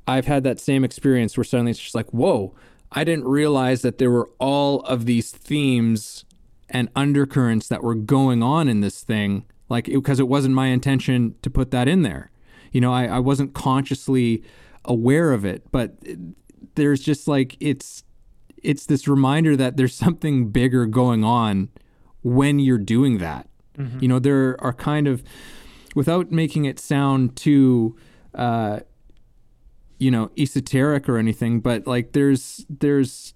I've 0.06 0.26
had 0.26 0.44
that 0.44 0.58
same 0.58 0.84
experience 0.84 1.36
where 1.36 1.44
suddenly 1.44 1.70
it's 1.70 1.80
just 1.80 1.94
like, 1.94 2.10
whoa, 2.10 2.54
I 2.90 3.04
didn't 3.04 3.26
realize 3.26 3.82
that 3.82 3.98
there 3.98 4.10
were 4.10 4.30
all 4.38 4.80
of 4.80 5.06
these 5.06 5.30
themes 5.30 6.24
and 6.68 6.88
undercurrents 6.96 7.68
that 7.68 7.82
were 7.82 7.94
going 7.94 8.42
on 8.42 8.68
in 8.68 8.80
this 8.80 9.02
thing. 9.02 9.44
Like, 9.72 9.86
because 9.86 10.20
it, 10.20 10.28
wasn't 10.28 10.54
my 10.54 10.68
intention 10.68 11.34
to 11.42 11.50
put 11.50 11.70
that 11.72 11.88
in 11.88 12.02
there. 12.02 12.30
You 12.70 12.80
know, 12.80 12.92
I, 12.92 13.06
I 13.06 13.18
wasn't 13.18 13.54
consciously 13.54 14.42
aware 14.84 15.32
of 15.32 15.44
it, 15.44 15.70
but 15.72 15.96
there's 16.74 17.00
just 17.00 17.26
like 17.26 17.56
it's 17.58 18.04
it's 18.62 18.86
this 18.86 19.08
reminder 19.08 19.56
that 19.56 19.76
there's 19.76 19.94
something 19.94 20.50
bigger 20.50 20.86
going 20.86 21.24
on 21.24 21.70
when 22.22 22.58
you're 22.58 22.78
doing 22.78 23.18
that. 23.18 23.48
Mm-hmm. 23.76 23.98
You 24.00 24.08
know, 24.08 24.18
there 24.18 24.56
are 24.60 24.72
kind 24.72 25.08
of 25.08 25.24
without 25.94 26.30
making 26.30 26.66
it 26.66 26.78
sound 26.78 27.34
too 27.36 27.96
uh, 28.34 28.80
you 29.98 30.10
know 30.10 30.30
esoteric 30.36 31.08
or 31.08 31.16
anything 31.16 31.60
but 31.60 31.86
like 31.86 32.12
there's 32.12 32.66
there's 32.68 33.34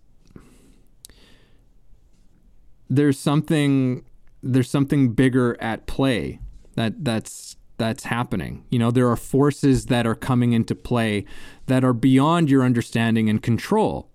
there's 2.91 3.19
something 3.19 4.05
there's 4.53 4.71
something 4.71 5.13
bigger 5.13 5.57
at 5.61 5.87
play 5.87 6.41
that 6.75 7.05
that's 7.05 7.57
that's 7.79 8.05
happening. 8.05 8.65
You 8.71 8.79
know, 8.79 8.91
there 8.91 9.09
are 9.09 9.17
forces 9.17 9.87
that 9.87 10.07
are 10.07 10.15
coming 10.15 10.53
into 10.53 10.75
play 10.75 11.25
that 11.67 11.85
are 11.85 11.93
beyond 11.93 12.51
your 12.51 12.63
understanding 12.63 13.29
and 13.29 13.43
control. 13.43 14.11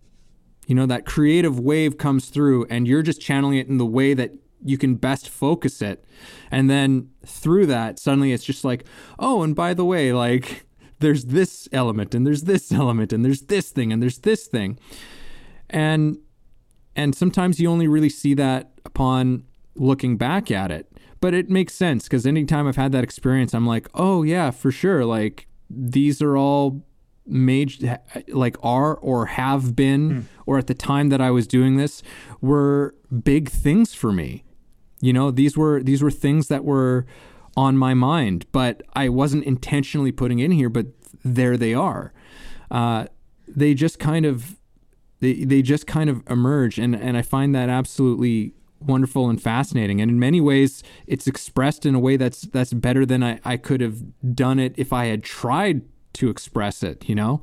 You 0.68 0.76
know, 0.76 0.86
that 0.88 1.06
creative 1.06 1.60
wave 1.60 1.98
comes 1.98 2.30
through 2.30 2.66
and 2.70 2.88
you're 2.88 3.04
just 3.04 3.22
channeling 3.22 3.58
it 3.58 3.68
in 3.68 3.78
the 3.78 3.86
way 3.86 4.14
that 4.14 4.32
you 4.64 4.78
can 4.78 4.96
best 4.96 5.28
focus 5.28 5.82
it. 5.82 6.06
And 6.50 6.70
then 6.70 7.10
through 7.26 7.66
that, 7.68 8.00
suddenly 8.00 8.32
it's 8.32 8.44
just 8.44 8.64
like, 8.64 8.86
oh, 9.20 9.44
and 9.44 9.56
by 9.56 9.74
the 9.74 9.86
way, 9.86 10.14
like 10.14 10.66
there's 11.00 11.26
this 11.26 11.68
element 11.72 12.16
and 12.16 12.26
there's 12.26 12.44
this 12.44 12.72
element 12.72 13.12
and 13.12 13.26
there's 13.26 13.42
this 13.44 13.72
thing 13.72 13.92
and 13.92 14.02
there's 14.02 14.20
this 14.20 14.48
thing. 14.48 14.80
And 15.70 16.18
and 16.96 17.16
sometimes 17.16 17.60
you 17.60 17.70
only 17.70 17.88
really 17.88 18.10
see 18.10 18.34
that 18.36 18.72
upon 18.86 19.46
looking 19.76 20.18
back 20.18 20.52
at 20.52 20.72
it. 20.72 20.88
But 21.20 21.34
it 21.34 21.50
makes 21.50 21.74
sense 21.74 22.06
because 22.06 22.26
anytime 22.26 22.68
I've 22.68 22.78
had 22.78 22.92
that 22.94 23.04
experience, 23.04 23.54
I'm 23.54 23.68
like, 23.68 23.88
oh, 23.94 24.24
yeah, 24.24 24.52
for 24.52 24.72
sure. 24.72 25.06
Like, 25.06 25.48
these 25.70 26.22
are 26.22 26.36
all 26.36 26.84
made, 27.28 28.00
like, 28.28 28.58
are 28.64 28.96
or 28.96 29.28
have 29.28 29.76
been, 29.76 30.10
mm. 30.10 30.24
or 30.46 30.58
at 30.58 30.68
the 30.68 30.74
time 30.74 31.10
that 31.10 31.22
I 31.22 31.30
was 31.30 31.46
doing 31.46 31.78
this, 31.78 32.02
were 32.42 32.96
big 33.24 33.50
things 33.50 33.94
for 33.94 34.12
me. 34.12 34.44
You 35.00 35.14
know, 35.14 35.32
these 35.32 35.58
were 35.58 35.82
these 35.82 36.04
were 36.04 36.12
things 36.12 36.48
that 36.48 36.64
were 36.64 37.08
on 37.58 37.76
my 37.76 37.94
mind, 37.94 38.46
but 38.52 38.84
I 38.94 39.10
wasn't 39.10 39.44
intentionally 39.46 40.12
putting 40.12 40.40
in 40.40 40.52
here, 40.52 40.70
but 40.70 40.88
there 41.24 41.58
they 41.58 41.74
are. 41.74 42.14
Uh, 42.70 43.08
they 43.48 43.74
just 43.74 44.00
kind 44.00 44.26
of 44.26 44.58
they 45.20 45.44
they 45.44 45.62
just 45.62 45.88
kind 45.88 46.10
of 46.10 46.24
emerge 46.30 46.78
and 46.78 46.96
and 46.96 47.18
I 47.18 47.22
find 47.22 47.54
that 47.56 47.70
absolutely 47.70 48.54
wonderful 48.82 49.30
and 49.30 49.42
fascinating. 49.42 50.02
And 50.02 50.12
in 50.12 50.20
many 50.20 50.42
ways 50.42 50.84
it's 51.08 51.28
expressed 51.28 51.86
in 51.86 51.96
a 51.96 52.00
way 52.00 52.18
that's 52.18 52.42
that's 52.42 52.74
better 52.74 53.06
than 53.06 53.24
I, 53.24 53.40
I 53.44 53.58
could 53.58 53.82
have 53.82 54.02
done 54.36 54.60
it 54.60 54.74
if 54.78 54.94
I 54.94 55.06
had 55.06 55.24
tried 55.24 55.82
to 56.14 56.30
express 56.30 56.84
it 56.84 57.08
you 57.08 57.16
know? 57.16 57.42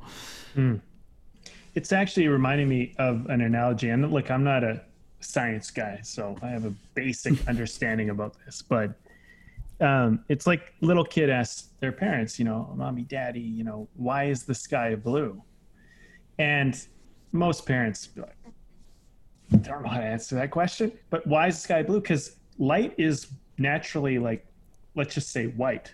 Mm. 0.55 0.81
it's 1.75 1.91
actually 1.91 2.27
reminding 2.27 2.67
me 2.67 2.95
of 2.97 3.27
an 3.27 3.41
analogy 3.41 3.89
and 3.89 4.11
look 4.11 4.29
I'm 4.29 4.43
not 4.43 4.63
a 4.63 4.81
science 5.21 5.69
guy 5.71 5.99
so 6.03 6.35
I 6.41 6.47
have 6.47 6.65
a 6.65 6.73
basic 6.93 7.47
understanding 7.47 8.09
about 8.09 8.35
this 8.45 8.61
but 8.61 8.93
um, 9.81 10.25
it's 10.27 10.45
like 10.45 10.73
little 10.81 11.05
kid 11.05 11.29
asks 11.29 11.69
their 11.79 11.91
parents 11.91 12.37
you 12.37 12.45
know 12.45 12.73
mommy 12.75 13.03
daddy 13.03 13.39
you 13.39 13.63
know 13.63 13.87
why 13.95 14.25
is 14.25 14.43
the 14.43 14.55
sky 14.55 14.95
blue? 14.95 15.41
And 16.37 16.81
most 17.31 17.65
parents 17.65 18.07
be 18.07 18.21
like, 18.21 18.35
I 19.53 19.57
don't 19.57 19.83
know 19.83 19.89
how 19.89 19.99
to 19.99 20.05
answer 20.05 20.35
that 20.35 20.51
question. 20.51 20.91
But 21.09 21.25
why 21.25 21.47
is 21.47 21.55
the 21.55 21.61
sky 21.61 21.83
blue? 21.83 22.01
Because 22.01 22.35
light 22.57 22.93
is 22.97 23.27
naturally 23.57 24.19
like, 24.19 24.45
let's 24.95 25.13
just 25.13 25.31
say 25.31 25.47
white, 25.47 25.93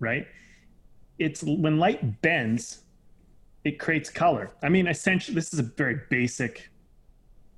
right? 0.00 0.26
It's 1.18 1.42
when 1.42 1.78
light 1.78 2.20
bends, 2.22 2.82
it 3.64 3.78
creates 3.78 4.10
color. 4.10 4.50
I 4.62 4.68
mean, 4.68 4.86
essentially, 4.86 5.34
this 5.34 5.52
is 5.52 5.58
a 5.58 5.64
very 5.64 6.00
basic, 6.10 6.70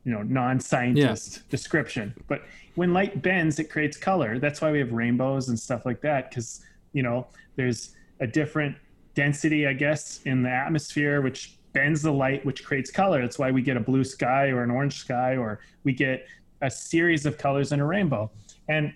you 0.05 0.13
know, 0.13 0.23
non-scientist 0.23 1.37
yeah. 1.37 1.43
description. 1.51 2.15
But 2.27 2.43
when 2.75 2.93
light 2.93 3.23
bends, 3.23 3.59
it 3.59 3.71
creates 3.71 3.97
color. 3.97 4.39
That's 4.39 4.61
why 4.61 4.73
we 4.73 4.79
have 4.79 4.93
rainbows 4.93 5.49
and 5.49 5.59
stuff 5.59 5.85
like 5.85 6.01
that. 6.01 6.31
Because 6.31 6.65
you 6.93 7.03
know, 7.03 7.27
there's 7.57 7.95
a 8.21 8.27
different 8.27 8.77
density, 9.15 9.67
I 9.67 9.73
guess, 9.73 10.21
in 10.25 10.43
the 10.43 10.51
atmosphere, 10.51 11.21
which 11.21 11.57
bends 11.73 12.03
the 12.03 12.13
light, 12.13 12.45
which 12.45 12.65
creates 12.65 12.91
color. 12.91 13.21
That's 13.21 13.39
why 13.39 13.51
we 13.51 13.63
get 13.63 13.77
a 13.77 13.81
blue 13.81 14.05
sky 14.05 14.49
or 14.49 14.63
an 14.63 14.71
orange 14.71 14.99
sky, 14.99 15.37
or 15.37 15.61
we 15.85 15.93
get 15.93 16.27
a 16.63 16.71
series 16.71 17.27
of 17.27 17.39
colors 17.39 17.73
in 17.73 17.81
a 17.81 17.87
rainbow. 17.87 18.31
And 18.69 18.93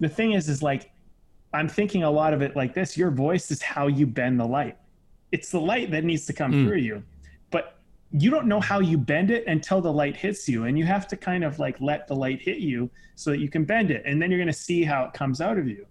the 0.00 0.08
thing 0.08 0.32
is, 0.32 0.48
is 0.48 0.62
like, 0.62 0.90
I'm 1.52 1.68
thinking 1.68 2.02
a 2.02 2.10
lot 2.10 2.34
of 2.34 2.42
it 2.42 2.54
like 2.56 2.74
this 2.74 2.96
your 2.96 3.10
voice 3.10 3.50
is 3.50 3.62
how 3.62 3.86
you 3.86 4.06
bend 4.06 4.38
the 4.38 4.46
light. 4.46 4.76
It's 5.32 5.50
the 5.50 5.60
light 5.60 5.90
that 5.90 6.04
needs 6.04 6.26
to 6.26 6.32
come 6.32 6.52
mm. 6.52 6.66
through 6.66 6.78
you. 6.78 7.02
But 7.50 7.78
you 8.12 8.30
don't 8.30 8.46
know 8.46 8.60
how 8.60 8.80
you 8.80 8.98
bend 8.98 9.30
it 9.30 9.46
until 9.46 9.80
the 9.80 9.92
light 9.92 10.16
hits 10.16 10.48
you. 10.48 10.64
And 10.64 10.78
you 10.78 10.84
have 10.84 11.08
to 11.08 11.16
kind 11.16 11.44
of 11.44 11.58
like 11.58 11.80
let 11.80 12.06
the 12.06 12.14
light 12.14 12.40
hit 12.40 12.58
you 12.58 12.90
so 13.14 13.30
that 13.30 13.38
you 13.38 13.48
can 13.48 13.64
bend 13.64 13.90
it. 13.90 14.02
And 14.04 14.20
then 14.20 14.30
you're 14.30 14.38
going 14.38 14.46
to 14.46 14.52
see 14.52 14.84
how 14.84 15.04
it 15.04 15.12
comes 15.12 15.40
out 15.40 15.58
of 15.58 15.66
you. 15.66 15.86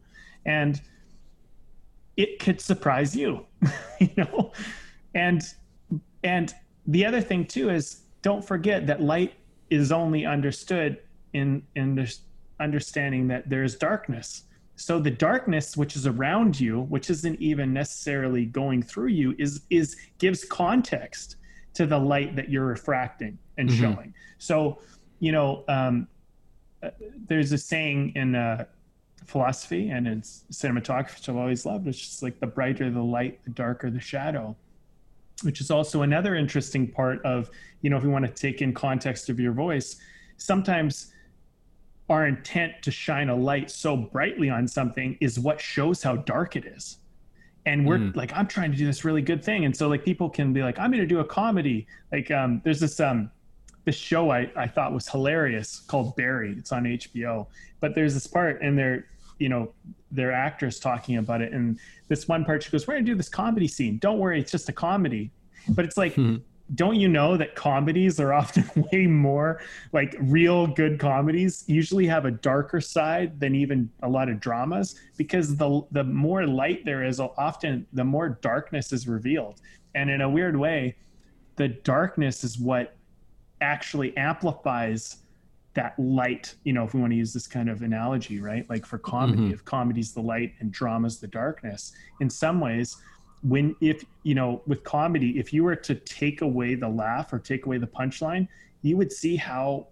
And 0.45 0.79
it 2.15 2.39
could 2.39 2.61
surprise 2.61 3.15
you, 3.15 3.45
you 3.99 4.09
know? 4.17 4.53
And 5.13 5.41
and 6.25 6.53
the 6.87 7.05
other 7.05 7.21
thing 7.21 7.45
too 7.45 7.69
is 7.69 8.01
don't 8.23 8.43
forget 8.43 8.87
that 8.87 9.01
light 9.01 9.35
is 9.69 9.91
only 9.91 10.25
understood 10.25 10.99
in 11.33 11.61
in 11.75 11.95
this 11.95 12.21
understanding 12.59 13.27
that 13.27 13.47
there's 13.49 13.75
darkness. 13.75 14.43
So 14.75 14.99
the 14.99 15.11
darkness 15.11 15.77
which 15.77 15.95
is 15.95 16.07
around 16.07 16.59
you, 16.59 16.81
which 16.81 17.09
isn't 17.09 17.39
even 17.39 17.71
necessarily 17.73 18.45
going 18.45 18.81
through 18.81 19.09
you, 19.09 19.35
is 19.37 19.61
is 19.69 19.95
gives 20.17 20.43
context 20.43 21.37
to 21.75 21.85
the 21.85 21.97
light 21.97 22.35
that 22.35 22.49
you're 22.49 22.65
refracting 22.65 23.37
and 23.57 23.69
mm-hmm. 23.69 23.81
showing. 23.81 24.13
So, 24.39 24.79
you 25.19 25.31
know, 25.31 25.63
um, 25.67 26.07
uh, 26.81 26.89
there's 27.27 27.51
a 27.51 27.57
saying 27.57 28.13
in 28.15 28.33
uh, 28.33 28.65
philosophy 29.25 29.89
and 29.89 30.07
in 30.07 30.21
cinematography, 30.21 31.15
which 31.15 31.29
I've 31.29 31.35
always 31.35 31.65
loved. 31.65 31.87
It's 31.87 31.99
just 31.99 32.23
like 32.23 32.39
the 32.39 32.47
brighter 32.47 32.89
the 32.89 33.03
light, 33.03 33.43
the 33.43 33.51
darker 33.51 33.91
the 33.91 33.99
shadow 33.99 34.55
which 35.43 35.61
is 35.61 35.71
also 35.71 36.01
another 36.01 36.35
interesting 36.35 36.89
part 36.89 37.23
of, 37.25 37.49
you 37.81 37.89
know, 37.89 37.97
if 37.97 38.03
we 38.03 38.09
want 38.09 38.25
to 38.25 38.31
take 38.31 38.61
in 38.61 38.73
context 38.73 39.29
of 39.29 39.39
your 39.39 39.53
voice, 39.53 39.97
sometimes 40.37 41.11
our 42.09 42.27
intent 42.27 42.73
to 42.83 42.91
shine 42.91 43.29
a 43.29 43.35
light 43.35 43.71
so 43.71 43.97
brightly 43.97 44.49
on 44.49 44.67
something 44.67 45.17
is 45.21 45.39
what 45.39 45.59
shows 45.59 46.03
how 46.03 46.15
dark 46.15 46.55
it 46.55 46.65
is. 46.65 46.97
And 47.65 47.85
we're 47.85 47.97
mm. 47.97 48.15
like, 48.15 48.31
I'm 48.35 48.47
trying 48.47 48.71
to 48.71 48.77
do 48.77 48.85
this 48.85 49.03
really 49.03 49.23
good 49.23 49.43
thing. 49.43 49.65
And 49.65 49.75
so 49.75 49.87
like 49.87 50.05
people 50.05 50.29
can 50.29 50.53
be 50.53 50.61
like, 50.61 50.77
I'm 50.77 50.91
going 50.91 51.01
to 51.01 51.07
do 51.07 51.19
a 51.19 51.25
comedy. 51.25 51.87
Like 52.11 52.29
um, 52.29 52.61
there's 52.63 52.79
this, 52.79 52.99
um, 52.99 53.31
this 53.85 53.95
show 53.95 54.29
I, 54.29 54.51
I 54.55 54.67
thought 54.67 54.93
was 54.93 55.09
hilarious 55.09 55.79
called 55.87 56.15
Barry. 56.15 56.53
It's 56.57 56.71
on 56.71 56.83
HBO. 56.83 57.47
But 57.79 57.95
there's 57.95 58.13
this 58.13 58.27
part 58.27 58.61
and 58.61 58.77
they're, 58.77 59.07
you 59.39 59.49
know, 59.49 59.73
their 60.15 60.31
actors 60.31 60.79
talking 60.79 61.17
about 61.17 61.41
it. 61.41 61.53
And 61.53 61.79
this 62.07 62.27
one 62.27 62.45
part, 62.45 62.63
she 62.63 62.71
goes, 62.71 62.87
We're 62.87 62.95
gonna 62.95 63.05
do 63.05 63.15
this 63.15 63.29
comedy 63.29 63.67
scene. 63.67 63.97
Don't 63.99 64.19
worry, 64.19 64.39
it's 64.39 64.51
just 64.51 64.69
a 64.69 64.73
comedy. 64.73 65.31
But 65.69 65.85
it's 65.85 65.97
like, 65.97 66.13
hmm. 66.13 66.37
don't 66.75 66.95
you 66.95 67.07
know 67.07 67.37
that 67.37 67.55
comedies 67.55 68.19
are 68.19 68.33
often 68.41 68.69
way 68.91 69.07
more 69.07 69.61
like 69.93 70.15
real 70.19 70.67
good 70.67 70.99
comedies 70.99 71.63
usually 71.67 72.05
have 72.05 72.25
a 72.25 72.31
darker 72.31 72.79
side 72.79 73.39
than 73.39 73.55
even 73.55 73.89
a 74.03 74.09
lot 74.09 74.29
of 74.29 74.39
dramas 74.39 74.99
because 75.17 75.55
the 75.55 75.81
the 75.91 76.03
more 76.03 76.45
light 76.45 76.85
there 76.85 77.03
is, 77.03 77.19
often 77.19 77.85
the 77.93 78.03
more 78.03 78.29
darkness 78.41 78.91
is 78.91 79.07
revealed. 79.07 79.61
And 79.95 80.09
in 80.09 80.21
a 80.21 80.29
weird 80.29 80.57
way, 80.57 80.95
the 81.55 81.69
darkness 81.69 82.43
is 82.43 82.59
what 82.59 82.95
actually 83.61 84.15
amplifies 84.17 85.17
that 85.75 85.93
light 85.99 86.55
you 86.63 86.73
know 86.73 86.83
if 86.83 86.93
we 86.93 86.99
want 86.99 87.11
to 87.11 87.17
use 87.17 87.33
this 87.33 87.47
kind 87.47 87.69
of 87.69 87.81
analogy 87.81 88.39
right? 88.39 88.67
Like 88.69 88.85
for 88.85 88.97
comedy 88.97 89.43
mm-hmm. 89.43 89.53
if 89.53 89.63
comedy's 89.65 90.13
the 90.13 90.21
light 90.21 90.53
and 90.59 90.71
drama's 90.71 91.19
the 91.19 91.27
darkness 91.27 91.93
in 92.19 92.29
some 92.29 92.59
ways 92.59 92.97
when 93.43 93.75
if 93.81 94.03
you 94.23 94.33
know 94.33 94.61
with 94.65 94.83
comedy 94.83 95.37
if 95.37 95.53
you 95.53 95.63
were 95.63 95.75
to 95.75 95.95
take 95.95 96.41
away 96.41 96.75
the 96.75 96.87
laugh 96.87 97.31
or 97.31 97.39
take 97.39 97.65
away 97.65 97.77
the 97.77 97.87
punchline 97.87 98.47
you 98.81 98.97
would 98.97 99.11
see 99.11 99.35
how 99.35 99.87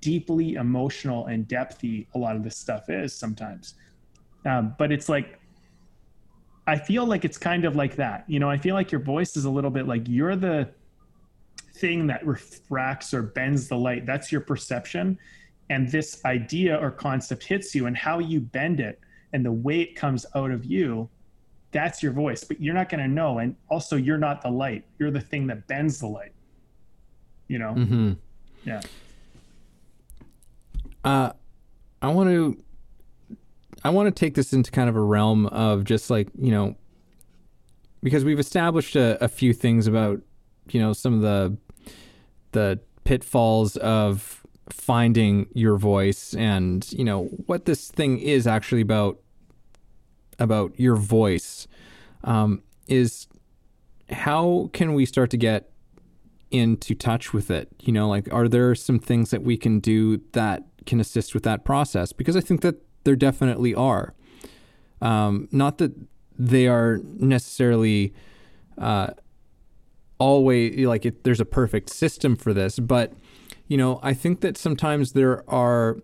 deeply 0.00 0.54
emotional 0.54 1.26
and 1.26 1.46
depthy 1.46 2.06
a 2.14 2.18
lot 2.18 2.36
of 2.36 2.42
this 2.42 2.56
stuff 2.56 2.88
is 2.88 3.12
sometimes. 3.12 3.74
Um, 4.46 4.74
but 4.78 4.90
it's 4.90 5.08
like 5.08 5.38
i 6.66 6.76
feel 6.76 7.04
like 7.04 7.24
it's 7.24 7.36
kind 7.36 7.64
of 7.64 7.76
like 7.76 7.96
that. 7.96 8.24
You 8.26 8.38
know 8.40 8.48
i 8.50 8.56
feel 8.56 8.74
like 8.74 8.90
your 8.90 9.02
voice 9.02 9.36
is 9.36 9.44
a 9.44 9.50
little 9.50 9.70
bit 9.70 9.86
like 9.86 10.08
you're 10.08 10.36
the 10.36 10.68
thing 11.80 12.06
that 12.06 12.24
refracts 12.26 13.14
or 13.14 13.22
bends 13.22 13.68
the 13.68 13.76
light. 13.76 14.06
That's 14.06 14.30
your 14.30 14.40
perception. 14.40 15.18
And 15.70 15.90
this 15.90 16.24
idea 16.24 16.76
or 16.76 16.90
concept 16.90 17.44
hits 17.44 17.74
you, 17.74 17.86
and 17.86 17.96
how 17.96 18.18
you 18.18 18.40
bend 18.40 18.80
it 18.80 19.00
and 19.32 19.44
the 19.44 19.52
way 19.52 19.80
it 19.80 19.94
comes 19.94 20.26
out 20.34 20.50
of 20.50 20.64
you, 20.64 21.08
that's 21.70 22.02
your 22.02 22.12
voice. 22.12 22.42
But 22.42 22.60
you're 22.60 22.74
not 22.74 22.88
going 22.88 23.00
to 23.00 23.08
know. 23.08 23.38
And 23.38 23.54
also, 23.68 23.96
you're 23.96 24.18
not 24.18 24.42
the 24.42 24.50
light, 24.50 24.84
you're 24.98 25.12
the 25.12 25.20
thing 25.20 25.46
that 25.46 25.66
bends 25.68 26.00
the 26.00 26.08
light. 26.08 26.32
You 27.48 27.58
know? 27.58 27.74
Mm-hmm. 27.74 28.12
Yeah. 28.64 28.80
Uh, 31.04 31.32
I 32.02 32.08
want 32.08 32.30
to. 32.30 32.62
I 33.82 33.88
want 33.88 34.14
to 34.14 34.18
take 34.18 34.34
this 34.34 34.52
into 34.52 34.70
kind 34.70 34.90
of 34.90 34.96
a 34.96 35.00
realm 35.00 35.46
of 35.46 35.84
just 35.84 36.10
like, 36.10 36.28
you 36.38 36.50
know, 36.50 36.76
because 38.02 38.24
we've 38.24 38.38
established 38.38 38.94
a, 38.94 39.22
a 39.24 39.28
few 39.28 39.54
things 39.54 39.86
about 39.86 40.20
you 40.68 40.80
know 40.80 40.92
some 40.92 41.14
of 41.14 41.20
the 41.22 41.56
the 42.52 42.80
pitfalls 43.04 43.76
of 43.76 44.44
finding 44.68 45.48
your 45.52 45.76
voice 45.76 46.34
and 46.34 46.92
you 46.92 47.04
know 47.04 47.24
what 47.46 47.64
this 47.64 47.90
thing 47.90 48.18
is 48.18 48.46
actually 48.46 48.80
about 48.80 49.18
about 50.38 50.78
your 50.78 50.96
voice 50.96 51.66
um, 52.24 52.62
is 52.86 53.26
how 54.10 54.70
can 54.72 54.94
we 54.94 55.04
start 55.06 55.30
to 55.30 55.36
get 55.36 55.70
into 56.50 56.94
touch 56.94 57.32
with 57.32 57.50
it? 57.50 57.68
You 57.80 57.92
know 57.92 58.08
like 58.08 58.32
are 58.32 58.48
there 58.48 58.74
some 58.74 58.98
things 58.98 59.30
that 59.30 59.42
we 59.42 59.56
can 59.56 59.80
do 59.80 60.20
that 60.32 60.64
can 60.86 61.00
assist 61.00 61.34
with 61.34 61.42
that 61.44 61.64
process? 61.64 62.12
Because 62.12 62.36
i 62.36 62.40
think 62.40 62.60
that 62.62 62.76
there 63.04 63.16
definitely 63.16 63.74
are. 63.74 64.14
Um, 65.00 65.48
not 65.50 65.78
that 65.78 65.92
they 66.38 66.66
are 66.66 67.00
necessarily 67.04 68.12
uh, 68.76 69.10
always 70.20 70.86
like 70.86 71.04
it, 71.04 71.24
there's 71.24 71.40
a 71.40 71.44
perfect 71.44 71.90
system 71.90 72.36
for 72.36 72.54
this, 72.54 72.78
but 72.78 73.12
you 73.66 73.76
know, 73.76 73.98
I 74.02 74.14
think 74.14 74.40
that 74.40 74.56
sometimes 74.56 75.12
there 75.12 75.48
are 75.48 75.96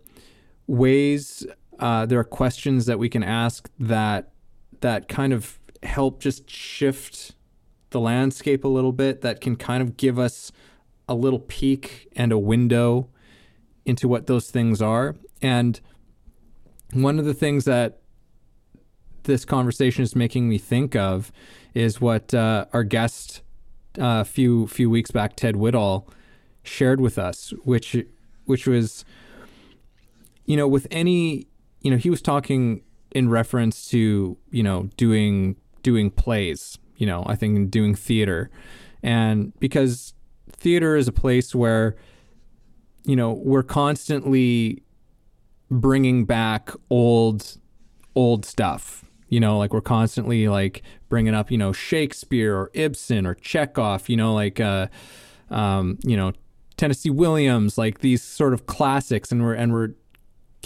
ways, 0.67 1.47
uh, 1.79 2.07
there 2.07 2.19
are 2.19 2.25
questions 2.25 2.87
that 2.87 2.99
we 2.99 3.09
can 3.09 3.23
ask 3.23 3.69
that 3.79 4.31
that 4.81 5.09
kind 5.09 5.33
of 5.33 5.59
help 5.83 6.21
just 6.21 6.49
shift 6.49 7.35
the 7.91 8.01
landscape 8.01 8.65
a 8.65 8.69
little 8.69 8.93
bit. 8.93 9.21
That 9.23 9.41
can 9.41 9.57
kind 9.57 9.83
of 9.83 9.97
give 9.97 10.19
us 10.19 10.53
a 11.09 11.15
little 11.15 11.41
peek 11.41 12.09
and 12.15 12.33
a 12.33 12.39
window 12.39 13.09
into 13.85 14.09
what 14.09 14.27
those 14.27 14.51
things 14.51 14.81
are. 14.83 15.17
And 15.43 15.81
one 16.93 17.19
of 17.19 17.25
the 17.25 17.35
things 17.35 17.65
that 17.65 18.01
this 19.25 19.45
conversation 19.45 20.03
is 20.03 20.15
making 20.15 20.49
me 20.49 20.59
think 20.59 20.95
of 20.95 21.33
is 21.75 22.01
what 22.01 22.33
uh, 22.33 22.67
our 22.73 22.85
guest 22.85 23.43
a 23.99 24.05
uh, 24.05 24.25
few 24.25 24.67
few 24.67 24.91
weeks 24.91 25.11
back, 25.11 25.37
Ted 25.37 25.55
Whittall, 25.55 26.09
shared 26.63 27.01
with 27.01 27.19
us, 27.19 27.51
which 27.65 27.97
which 28.45 28.67
was, 28.67 29.05
you 30.45 30.57
know, 30.57 30.69
with 30.69 30.87
any, 30.91 31.49
you 31.81 31.91
know, 31.91 31.97
he 31.97 32.11
was 32.11 32.23
talking 32.23 32.83
in 33.13 33.29
reference 33.29 33.89
to 33.89 34.37
you 34.51 34.63
know 34.63 34.91
doing 34.97 35.57
doing 35.83 36.11
plays, 36.11 36.79
you 36.97 37.07
know, 37.07 37.25
I 37.27 37.37
think 37.37 37.71
doing 37.71 37.95
theater, 37.95 38.51
and 39.03 39.59
because 39.61 40.15
theater 40.49 40.97
is 40.97 41.09
a 41.09 41.13
place 41.13 41.55
where, 41.55 41.97
you 43.05 43.17
know, 43.17 43.33
we're 43.33 43.63
constantly 43.63 44.83
bringing 45.71 46.25
back 46.25 46.71
old 46.91 47.59
old 48.15 48.45
stuff 48.45 49.06
you 49.29 49.41
know 49.41 49.59
like 49.59 49.73
we're 49.73 49.81
constantly 49.81 50.49
like 50.49 50.83
bringing 51.09 51.35
up 51.35 51.51
you 51.51 51.59
know 51.59 51.73
shakespeare 51.73 52.57
or 52.57 52.71
ibsen 52.75 53.27
or 53.27 53.35
chekhov 53.35 54.09
you 54.09 54.17
know 54.17 54.35
like 54.35 54.61
uh 54.61 54.87
um 55.51 55.99
you 56.05 56.17
know 56.17 56.33
tennessee 56.77 57.11
williams 57.11 57.79
like 57.79 58.01
these 58.01 58.23
sort 58.23 58.53
of 58.53 58.67
classics 58.67 59.33
and 59.33 59.43
we're 59.43 59.55
and 59.55 59.73
we're 59.73 59.91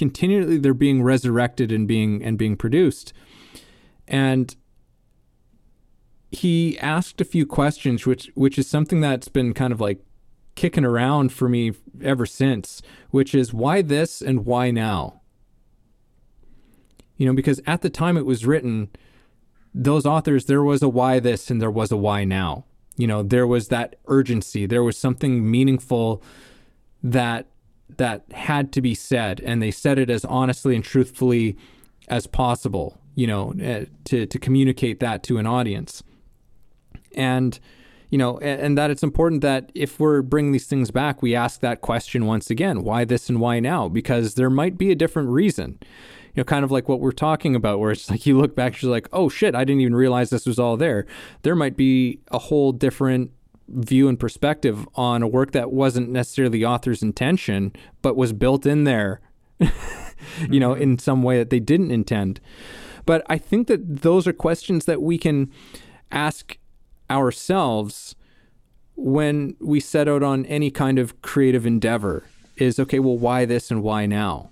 continually 0.01 0.57
they're 0.57 0.73
being 0.73 1.03
resurrected 1.03 1.71
and 1.71 1.87
being 1.87 2.25
and 2.25 2.39
being 2.39 2.57
produced. 2.57 3.13
And 4.09 4.57
he 6.31 6.79
asked 6.79 7.21
a 7.21 7.25
few 7.25 7.45
questions 7.45 8.07
which 8.07 8.31
which 8.35 8.59
is 8.59 8.67
something 8.67 9.03
that's 9.03 9.29
been 9.29 9.53
kind 9.53 9.75
of 9.75 9.81
like 9.81 10.01
kicking 10.55 10.87
around 10.87 11.33
for 11.33 11.51
me 11.51 11.73
ever 12.03 12.25
since 12.25 12.81
which 13.11 13.35
is 13.35 13.53
why 13.53 13.83
this 13.83 14.23
and 14.23 14.47
why 14.47 14.71
now 14.71 15.20
you 17.21 17.27
know, 17.27 17.35
because 17.35 17.61
at 17.67 17.83
the 17.83 17.91
time 17.91 18.17
it 18.17 18.25
was 18.25 18.47
written, 18.47 18.89
those 19.75 20.07
authors, 20.07 20.47
there 20.47 20.63
was 20.63 20.81
a 20.81 20.89
why 20.89 21.21
this 21.21 21.51
and 21.51 21.61
there 21.61 21.71
was 21.71 21.93
a 21.93 21.97
why 21.97 22.25
now. 22.25 22.65
You 22.97 23.07
know, 23.07 23.23
there 23.23 23.47
was 23.47 23.69
that 23.69 23.97
urgency. 24.07 24.65
There 24.65 24.83
was 24.83 24.97
something 24.97 25.49
meaningful 25.49 26.23
that 27.03 27.47
that 27.99 28.25
had 28.33 28.73
to 28.73 28.81
be 28.81 28.95
said, 28.95 29.43
and 29.45 29.61
they 29.61 29.71
said 29.71 29.99
it 29.99 30.09
as 30.09 30.25
honestly 30.25 30.75
and 30.75 30.83
truthfully 30.83 31.59
as 32.09 32.27
possible. 32.27 32.99
You 33.15 33.27
know, 33.27 33.51
uh, 33.63 33.85
to 34.05 34.25
to 34.25 34.39
communicate 34.39 35.01
that 35.01 35.23
to 35.25 35.37
an 35.37 35.47
audience, 35.47 36.03
and 37.15 37.61
you 38.09 38.17
know, 38.17 38.39
and 38.39 38.79
that 38.79 38.91
it's 38.91 39.03
important 39.03 39.43
that 39.43 39.71
if 39.75 40.01
we're 40.01 40.23
bringing 40.23 40.53
these 40.53 40.67
things 40.67 40.91
back, 40.91 41.21
we 41.21 41.35
ask 41.35 41.61
that 41.61 41.83
question 41.83 42.25
once 42.25 42.49
again: 42.49 42.83
why 42.83 43.05
this 43.05 43.29
and 43.29 43.41
why 43.41 43.61
now? 43.61 43.89
Because 43.89 44.37
there 44.37 44.49
might 44.49 44.79
be 44.79 44.91
a 44.91 44.95
different 44.95 45.29
reason 45.29 45.79
you 46.35 46.41
know, 46.41 46.45
kind 46.45 46.65
of 46.65 46.71
like 46.71 46.89
what 46.89 47.01
we're 47.01 47.13
talking 47.13 47.55
about, 47.55 47.79
where 47.79 47.91
it's 47.91 48.11
like 48.11 48.27
you 48.27 48.39
look 48.39 48.55
back, 48.55 48.81
you're 48.81 48.91
like, 48.91 49.09
oh 49.13 49.29
shit, 49.29 49.55
I 49.55 49.65
didn't 49.65 49.81
even 49.81 49.95
realize 49.95 50.31
this 50.31 50.47
was 50.47 50.59
all 50.59 50.77
there. 50.77 51.07
There 51.43 51.57
might 51.57 51.77
be 51.77 52.21
a 52.29 52.39
whole 52.39 52.73
different 52.73 53.33
view 53.69 54.09
and 54.09 54.19
perspective 54.19 54.89
on 54.95 55.23
a 55.23 55.29
work 55.29 55.53
that 55.53 55.73
wasn't 55.73 56.11
necessarily 56.11 56.59
the 56.59 56.67
author's 56.67 57.03
intention, 57.03 57.73
but 58.03 58.17
was 58.17 58.33
built 58.33 58.67
in 58.67 58.85
there, 58.85 59.21
you 59.61 60.61
know, 60.61 60.73
mm-hmm. 60.73 60.83
in 60.83 60.99
some 60.99 61.23
way 61.23 61.39
that 61.39 61.51
they 61.51 61.61
didn't 61.61 61.91
intend. 61.91 62.41
But 63.07 63.25
I 63.29 63.39
think 63.39 63.67
that 63.69 64.03
those 64.03 64.27
are 64.27 64.33
questions 64.33 64.85
that 64.85 65.03
we 65.03 65.19
can 65.19 65.51
ask 66.13 66.59
ourselves 67.11 68.15
when 68.95 69.57
we 69.61 69.81
set 69.81 70.09
out 70.09 70.23
on 70.23 70.45
any 70.47 70.71
kind 70.71 70.99
of 70.99 71.21
creative 71.23 71.65
endeavor 71.65 72.25
is 72.57 72.79
okay, 72.79 72.99
well, 72.99 73.17
why 73.17 73.45
this 73.45 73.71
and 73.71 73.83
why 73.83 74.07
now? 74.07 74.51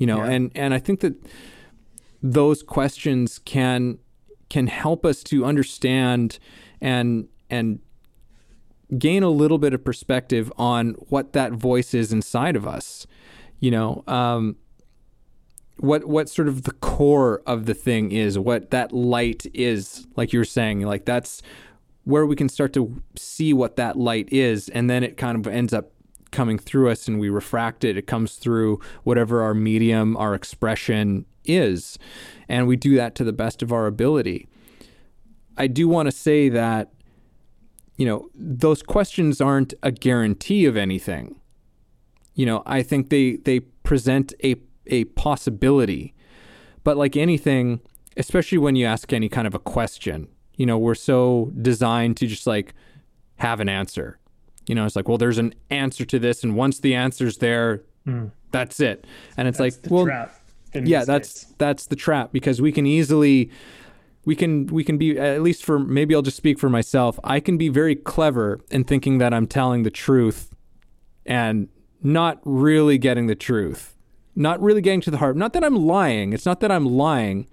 You 0.00 0.06
know 0.06 0.24
yeah. 0.24 0.30
and 0.30 0.50
and 0.56 0.74
i 0.74 0.78
think 0.78 0.98
that 1.00 1.14
those 2.22 2.64
questions 2.64 3.38
can 3.38 3.98
can 4.48 4.66
help 4.66 5.06
us 5.06 5.22
to 5.22 5.44
understand 5.44 6.40
and 6.80 7.28
and 7.48 7.78
gain 8.98 9.22
a 9.22 9.30
little 9.30 9.58
bit 9.58 9.72
of 9.72 9.84
perspective 9.84 10.52
on 10.58 10.94
what 11.10 11.32
that 11.34 11.52
voice 11.52 11.94
is 11.94 12.12
inside 12.12 12.56
of 12.56 12.66
us 12.66 13.06
you 13.60 13.70
know 13.70 14.02
um, 14.08 14.56
what 15.76 16.06
what 16.06 16.28
sort 16.28 16.48
of 16.48 16.64
the 16.64 16.72
core 16.72 17.42
of 17.46 17.66
the 17.66 17.74
thing 17.74 18.10
is 18.10 18.38
what 18.38 18.70
that 18.70 18.92
light 18.92 19.46
is 19.54 20.06
like 20.16 20.32
you 20.32 20.40
were 20.40 20.44
saying 20.44 20.80
like 20.80 21.04
that's 21.04 21.42
where 22.04 22.24
we 22.26 22.34
can 22.34 22.48
start 22.48 22.72
to 22.72 23.02
see 23.16 23.52
what 23.52 23.76
that 23.76 23.96
light 23.96 24.30
is 24.32 24.68
and 24.70 24.88
then 24.88 25.04
it 25.04 25.16
kind 25.16 25.36
of 25.36 25.46
ends 25.52 25.72
up 25.72 25.92
coming 26.30 26.58
through 26.58 26.90
us 26.90 27.08
and 27.08 27.18
we 27.18 27.28
refract 27.28 27.84
it. 27.84 27.96
It 27.96 28.06
comes 28.06 28.36
through 28.36 28.80
whatever 29.02 29.42
our 29.42 29.54
medium, 29.54 30.16
our 30.16 30.34
expression 30.34 31.26
is. 31.44 31.98
And 32.48 32.66
we 32.66 32.76
do 32.76 32.94
that 32.96 33.14
to 33.16 33.24
the 33.24 33.32
best 33.32 33.62
of 33.62 33.72
our 33.72 33.86
ability. 33.86 34.48
I 35.56 35.66
do 35.66 35.88
want 35.88 36.06
to 36.06 36.12
say 36.12 36.48
that, 36.48 36.92
you 37.96 38.06
know, 38.06 38.30
those 38.34 38.82
questions 38.82 39.40
aren't 39.40 39.74
a 39.82 39.90
guarantee 39.90 40.64
of 40.64 40.76
anything. 40.76 41.40
You 42.34 42.46
know, 42.46 42.62
I 42.64 42.82
think 42.82 43.10
they, 43.10 43.36
they 43.36 43.60
present 43.60 44.32
a, 44.42 44.56
a 44.86 45.04
possibility. 45.04 46.14
But 46.82 46.96
like 46.96 47.16
anything, 47.16 47.80
especially 48.16 48.58
when 48.58 48.76
you 48.76 48.86
ask 48.86 49.12
any 49.12 49.28
kind 49.28 49.46
of 49.46 49.54
a 49.54 49.58
question, 49.58 50.28
you 50.56 50.66
know, 50.66 50.78
we're 50.78 50.94
so 50.94 51.52
designed 51.60 52.16
to 52.18 52.26
just 52.26 52.46
like 52.46 52.74
have 53.36 53.60
an 53.60 53.68
answer 53.68 54.19
you 54.70 54.76
know, 54.76 54.86
it's 54.86 54.94
like, 54.94 55.08
well, 55.08 55.18
there's 55.18 55.38
an 55.38 55.52
answer 55.68 56.04
to 56.04 56.20
this, 56.20 56.44
and 56.44 56.54
once 56.54 56.78
the 56.78 56.94
answer's 56.94 57.38
there, 57.38 57.82
mm. 58.06 58.30
that's 58.52 58.78
it. 58.78 59.04
And 59.36 59.48
it's 59.48 59.58
that's 59.58 59.82
like, 59.82 59.90
well, 59.90 60.06
yeah, 60.72 61.04
that's 61.04 61.42
case. 61.42 61.54
that's 61.58 61.86
the 61.86 61.96
trap 61.96 62.30
because 62.30 62.62
we 62.62 62.70
can 62.70 62.86
easily 62.86 63.50
we 64.24 64.36
can 64.36 64.68
we 64.68 64.84
can 64.84 64.96
be 64.96 65.18
at 65.18 65.42
least 65.42 65.64
for 65.64 65.80
maybe 65.80 66.14
I'll 66.14 66.22
just 66.22 66.36
speak 66.36 66.60
for 66.60 66.70
myself. 66.70 67.18
I 67.24 67.40
can 67.40 67.58
be 67.58 67.68
very 67.68 67.96
clever 67.96 68.60
in 68.70 68.84
thinking 68.84 69.18
that 69.18 69.34
I'm 69.34 69.48
telling 69.48 69.82
the 69.82 69.90
truth 69.90 70.54
and 71.26 71.68
not 72.00 72.38
really 72.44 72.96
getting 72.96 73.26
the 73.26 73.34
truth. 73.34 73.96
Not 74.36 74.62
really 74.62 74.80
getting 74.80 75.00
to 75.00 75.10
the 75.10 75.18
heart. 75.18 75.36
Not 75.36 75.52
that 75.54 75.64
I'm 75.64 75.74
lying. 75.74 76.32
It's 76.32 76.46
not 76.46 76.60
that 76.60 76.70
I'm 76.70 76.86
lying, 76.86 77.48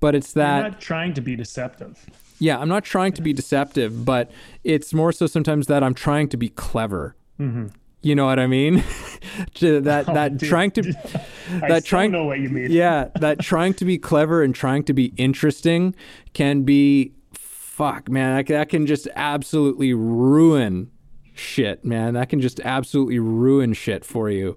but 0.00 0.16
it's 0.16 0.32
that 0.32 0.62
You're 0.62 0.70
not 0.70 0.80
trying 0.80 1.14
to 1.14 1.20
be 1.20 1.36
deceptive. 1.36 2.10
Yeah, 2.40 2.58
I'm 2.58 2.68
not 2.68 2.84
trying 2.84 3.12
to 3.12 3.22
be 3.22 3.32
deceptive, 3.32 4.04
but 4.04 4.30
it's 4.64 4.92
more 4.92 5.12
so 5.12 5.26
sometimes 5.26 5.66
that 5.68 5.84
I'm 5.84 5.94
trying 5.94 6.28
to 6.30 6.36
be 6.36 6.48
clever. 6.48 7.14
Mm-hmm. 7.38 7.68
You 8.02 8.14
know 8.14 8.24
what 8.24 8.38
I 8.38 8.46
mean? 8.46 8.76
that 9.60 10.04
oh, 10.08 10.14
that 10.14 10.38
dude. 10.38 10.48
trying 10.48 10.70
to 10.72 10.82
that 11.68 11.84
trying 11.84 12.10
know 12.10 12.24
what 12.24 12.40
you 12.40 12.48
mean. 12.48 12.70
yeah, 12.70 13.08
that 13.20 13.40
trying 13.40 13.74
to 13.74 13.84
be 13.84 13.98
clever 13.98 14.42
and 14.42 14.54
trying 14.54 14.84
to 14.84 14.94
be 14.94 15.12
interesting 15.16 15.94
can 16.32 16.62
be 16.62 17.12
fuck, 17.32 18.08
man. 18.08 18.36
That, 18.36 18.46
that 18.46 18.68
can 18.70 18.86
just 18.86 19.06
absolutely 19.14 19.92
ruin 19.92 20.90
shit, 21.34 21.84
man. 21.84 22.14
That 22.14 22.30
can 22.30 22.40
just 22.40 22.58
absolutely 22.60 23.18
ruin 23.18 23.74
shit 23.74 24.04
for 24.04 24.30
you. 24.30 24.56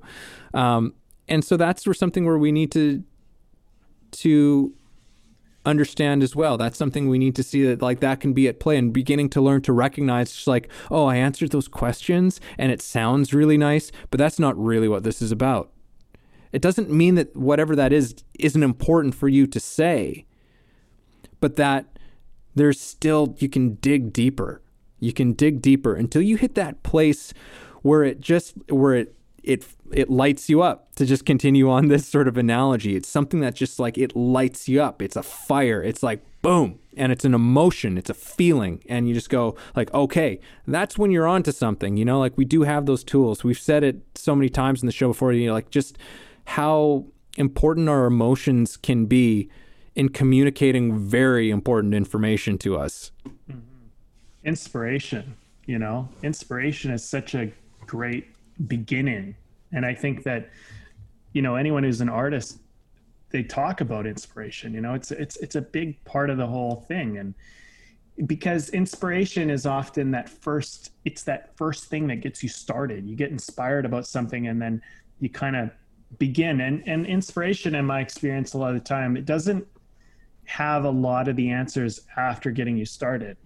Um, 0.54 0.94
and 1.28 1.44
so 1.44 1.58
that's 1.58 1.86
where 1.86 1.94
something 1.94 2.26
where 2.26 2.38
we 2.38 2.52
need 2.52 2.72
to 2.74 3.04
to 4.12 4.74
understand 5.66 6.24
as 6.24 6.36
well. 6.36 6.58
That's 6.58 6.78
something 6.78 7.08
we 7.08 7.18
need 7.18 7.36
to 7.36 7.44
see 7.44 7.64
that 7.66 7.82
like 7.82 8.00
that 8.02 8.20
can 8.20 8.34
be 8.34 8.48
at 8.48 8.60
play 8.60 8.78
and 8.78 8.94
beginning 8.94 9.30
to 9.30 9.42
learn 9.42 9.62
to 9.64 9.74
recognize 9.74 10.34
just 10.34 10.48
like, 10.48 10.70
oh, 10.92 11.06
I 11.06 11.16
answered 11.18 11.52
those 11.52 11.68
questions 11.68 12.42
and 12.58 12.72
it 12.72 12.82
sounds 12.82 13.34
really 13.34 13.58
nice, 13.58 13.92
but 14.12 14.18
that's 14.18 14.40
not 14.40 14.58
really 14.58 14.88
what 14.88 15.04
this 15.04 15.22
is 15.22 15.32
about. 15.32 15.72
It 16.52 16.62
doesn't 16.62 16.92
mean 16.92 17.16
that 17.16 17.36
whatever 17.36 17.76
that 17.76 17.92
is 17.92 18.16
isn't 18.38 18.62
important 18.62 19.16
for 19.16 19.28
you 19.28 19.48
to 19.48 19.60
say, 19.60 20.26
but 21.40 21.56
that 21.56 21.98
there's 22.56 22.80
still, 22.80 23.36
you 23.40 23.50
can 23.50 23.76
dig 23.76 24.14
deeper. 24.14 24.62
You 25.00 25.14
can 25.14 25.34
dig 25.34 25.62
deeper 25.62 25.96
until 25.96 26.22
you 26.22 26.38
hit 26.38 26.56
that 26.56 26.84
place 26.84 27.34
where 27.82 28.04
it 28.04 28.22
just, 28.22 28.54
where 28.70 28.94
it, 28.94 29.16
it 29.44 29.66
it 29.92 30.10
lights 30.10 30.50
you 30.50 30.62
up 30.62 30.94
to 30.96 31.06
just 31.06 31.26
continue 31.26 31.70
on 31.70 31.88
this 31.88 32.08
sort 32.08 32.28
of 32.28 32.38
analogy. 32.38 32.96
It's 32.96 33.10
something 33.10 33.42
that 33.42 33.54
just 33.54 33.80
like 33.80 33.98
it 33.98 34.16
lights 34.16 34.68
you 34.68 34.82
up. 34.82 35.02
It's 35.02 35.16
a 35.16 35.24
fire. 35.24 35.84
It's 35.84 36.02
like 36.02 36.24
boom 36.42 36.80
and 36.98 37.12
it's 37.12 37.26
an 37.26 37.34
emotion. 37.34 37.98
It's 37.98 38.10
a 38.10 38.14
feeling. 38.14 38.82
And 38.90 39.08
you 39.08 39.14
just 39.14 39.30
go 39.30 39.56
like 39.76 39.94
okay 39.94 40.40
that's 40.68 40.98
when 40.98 41.12
you're 41.12 41.28
on 41.28 41.44
to 41.44 41.52
something 41.52 41.98
you 41.98 42.06
know? 42.06 42.20
Like 42.20 42.38
we 42.38 42.46
do 42.46 42.64
have 42.64 42.86
those 42.86 43.04
tools. 43.04 43.44
We've 43.44 43.60
said 43.60 43.84
it 43.84 44.02
so 44.16 44.36
many 44.36 44.50
times 44.50 44.82
in 44.82 44.88
the 44.88 44.94
show 44.94 45.10
before 45.10 45.34
you 45.34 45.48
know 45.48 45.54
like 45.54 45.70
just 45.70 45.98
how 46.46 47.06
important 47.38 47.90
our 47.90 48.06
emotions 48.06 48.78
can 48.78 49.06
be 49.06 49.50
in 49.96 50.10
communicating 50.10 50.98
very 50.98 51.52
important 51.52 51.94
information 51.94 52.58
to 52.60 52.78
us. 52.78 53.12
Mm-hmm. 53.28 53.60
Inspiration 54.46 55.36
you 55.66 55.80
know? 55.80 56.10
Inspiration 56.24 56.92
is 56.92 57.04
such 57.04 57.36
a 57.36 57.52
great 57.86 58.28
beginning. 58.68 59.36
And 59.72 59.86
i 59.86 59.94
think 59.94 60.24
that 60.24 60.50
you 61.34 61.42
know 61.42 61.56
anyone 61.56 61.84
who's 61.84 62.02
an 62.02 62.10
artist 62.10 62.60
they 63.32 63.42
talk 63.42 63.82
about 63.82 64.06
inspiration 64.06 64.76
you 64.76 64.82
know 64.82 64.94
it's 64.94 65.10
it's 65.10 65.36
it's 65.38 65.56
a 65.56 65.62
big 65.62 66.04
part 66.06 66.30
of 66.30 66.38
the 66.38 66.46
whole 66.46 66.86
thing. 66.88 67.18
And 67.18 67.34
because 68.28 68.70
inspiration 68.70 69.50
is 69.50 69.66
often 69.66 70.12
that 70.12 70.30
first 70.30 70.92
it's 71.06 71.24
that 71.24 71.56
first 71.58 71.86
thing 71.86 72.08
that 72.08 72.18
gets 72.18 72.44
you 72.44 72.50
started. 72.50 73.08
You 73.08 73.16
get 73.16 73.32
inspired 73.32 73.86
about 73.86 74.06
something 74.06 74.48
and 74.48 74.62
then 74.62 74.82
you 75.20 75.30
kind 75.30 75.56
of 75.56 75.72
begin. 76.20 76.62
And 76.62 76.84
and 76.88 77.06
inspiration 77.06 77.76
in 77.76 77.86
my 77.86 78.02
experience 78.02 78.54
a 78.54 78.58
lot 78.58 78.70
of 78.70 78.76
the 78.76 78.88
time 78.88 79.18
it 79.18 79.26
doesn't 79.26 79.66
have 80.46 80.86
a 80.86 80.90
lot 80.90 81.28
of 81.28 81.36
the 81.36 81.50
answers 81.50 82.02
after 82.18 82.52
getting 82.52 82.78
you 82.78 82.86
started. 82.86 83.38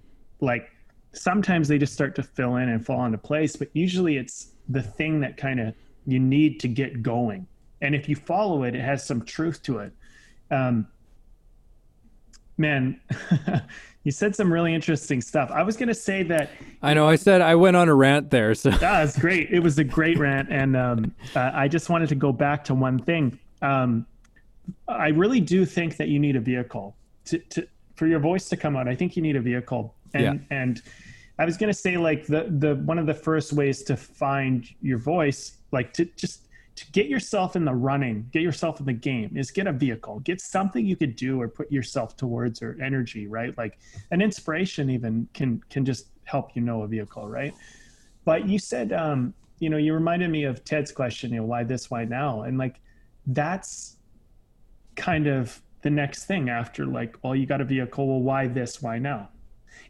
Like 0.41 0.69
sometimes 1.13 1.67
they 1.67 1.77
just 1.77 1.93
start 1.93 2.15
to 2.15 2.23
fill 2.23 2.57
in 2.57 2.69
and 2.69 2.85
fall 2.85 3.05
into 3.05 3.17
place 3.17 3.55
but 3.55 3.69
usually 3.73 4.17
it's 4.17 4.51
the 4.69 4.81
thing 4.81 5.19
that 5.21 5.37
kind 5.37 5.59
of 5.59 5.73
you 6.05 6.19
need 6.19 6.59
to 6.61 6.67
get 6.67 7.03
going. 7.03 7.47
And 7.81 7.93
if 7.93 8.09
you 8.09 8.15
follow 8.15 8.63
it 8.63 8.75
it 8.75 8.81
has 8.81 9.05
some 9.05 9.23
truth 9.23 9.61
to 9.63 9.79
it. 9.79 9.93
Um, 10.49 10.87
man 12.59 12.99
you 14.03 14.11
said 14.11 14.35
some 14.35 14.51
really 14.51 14.73
interesting 14.73 15.21
stuff. 15.21 15.51
I 15.51 15.61
was 15.63 15.77
going 15.77 15.89
to 15.89 15.95
say 15.95 16.23
that 16.23 16.49
i 16.81 16.93
know 16.93 17.07
i 17.07 17.15
said 17.15 17.41
i 17.41 17.53
went 17.53 17.75
on 17.75 17.87
a 17.89 17.93
rant 17.93 18.31
there 18.31 18.55
so. 18.55 18.69
That's 18.71 19.17
great. 19.17 19.51
It 19.51 19.59
was 19.59 19.77
a 19.77 19.83
great 19.83 20.17
rant 20.17 20.49
and 20.51 20.75
um, 20.75 21.15
uh, 21.35 21.51
i 21.53 21.67
just 21.67 21.89
wanted 21.89 22.09
to 22.09 22.15
go 22.15 22.31
back 22.31 22.63
to 22.65 22.75
one 22.75 22.99
thing. 22.99 23.37
Um, 23.61 24.05
i 24.87 25.09
really 25.09 25.39
do 25.39 25.65
think 25.65 25.97
that 25.97 26.07
you 26.07 26.19
need 26.19 26.35
a 26.35 26.41
vehicle 26.41 26.95
to, 27.25 27.37
to 27.37 27.67
for 27.95 28.07
your 28.07 28.19
voice 28.19 28.49
to 28.49 28.57
come 28.57 28.75
out 28.75 28.87
i 28.87 28.95
think 28.95 29.15
you 29.15 29.21
need 29.21 29.35
a 29.35 29.41
vehicle. 29.41 29.93
And 30.13 30.23
yeah. 30.23 30.57
and 30.57 30.81
I 31.39 31.45
was 31.45 31.57
gonna 31.57 31.73
say 31.73 31.97
like 31.97 32.25
the 32.25 32.47
the 32.57 32.75
one 32.75 32.97
of 32.97 33.05
the 33.05 33.13
first 33.13 33.53
ways 33.53 33.83
to 33.83 33.95
find 33.95 34.67
your 34.81 34.97
voice, 34.97 35.57
like 35.71 35.93
to 35.93 36.05
just 36.05 36.47
to 36.77 36.91
get 36.91 37.07
yourself 37.07 37.55
in 37.55 37.65
the 37.65 37.73
running, 37.73 38.29
get 38.31 38.43
yourself 38.43 38.79
in 38.79 38.85
the 38.85 38.93
game, 38.93 39.35
is 39.35 39.49
get 39.49 39.65
a 39.65 39.71
vehicle, 39.71 40.19
get 40.19 40.39
something 40.39 40.85
you 40.85 40.95
could 40.95 41.15
do 41.15 41.41
or 41.41 41.47
put 41.47 41.71
yourself 41.71 42.15
towards 42.15 42.61
or 42.61 42.77
energy, 42.81 43.27
right? 43.27 43.57
Like 43.57 43.79
an 44.11 44.21
inspiration 44.21 44.89
even 44.89 45.27
can 45.33 45.61
can 45.69 45.85
just 45.85 46.07
help 46.23 46.55
you 46.55 46.61
know 46.61 46.83
a 46.83 46.87
vehicle, 46.87 47.27
right? 47.27 47.53
But 48.25 48.47
you 48.47 48.59
said, 48.59 48.93
um, 48.93 49.33
you 49.59 49.69
know, 49.69 49.77
you 49.77 49.93
reminded 49.93 50.29
me 50.29 50.43
of 50.43 50.63
Ted's 50.63 50.91
question, 50.91 51.31
you 51.31 51.37
know, 51.37 51.45
why 51.45 51.63
this, 51.63 51.89
why 51.89 52.03
now, 52.05 52.41
and 52.43 52.57
like 52.57 52.79
that's 53.27 53.97
kind 54.95 55.27
of 55.27 55.61
the 55.81 55.89
next 55.89 56.25
thing 56.25 56.49
after 56.49 56.85
like, 56.85 57.17
well, 57.23 57.35
you 57.35 57.45
got 57.45 57.61
a 57.61 57.65
vehicle, 57.65 58.07
well, 58.07 58.19
why 58.19 58.47
this, 58.47 58.81
why 58.81 58.99
now? 58.99 59.29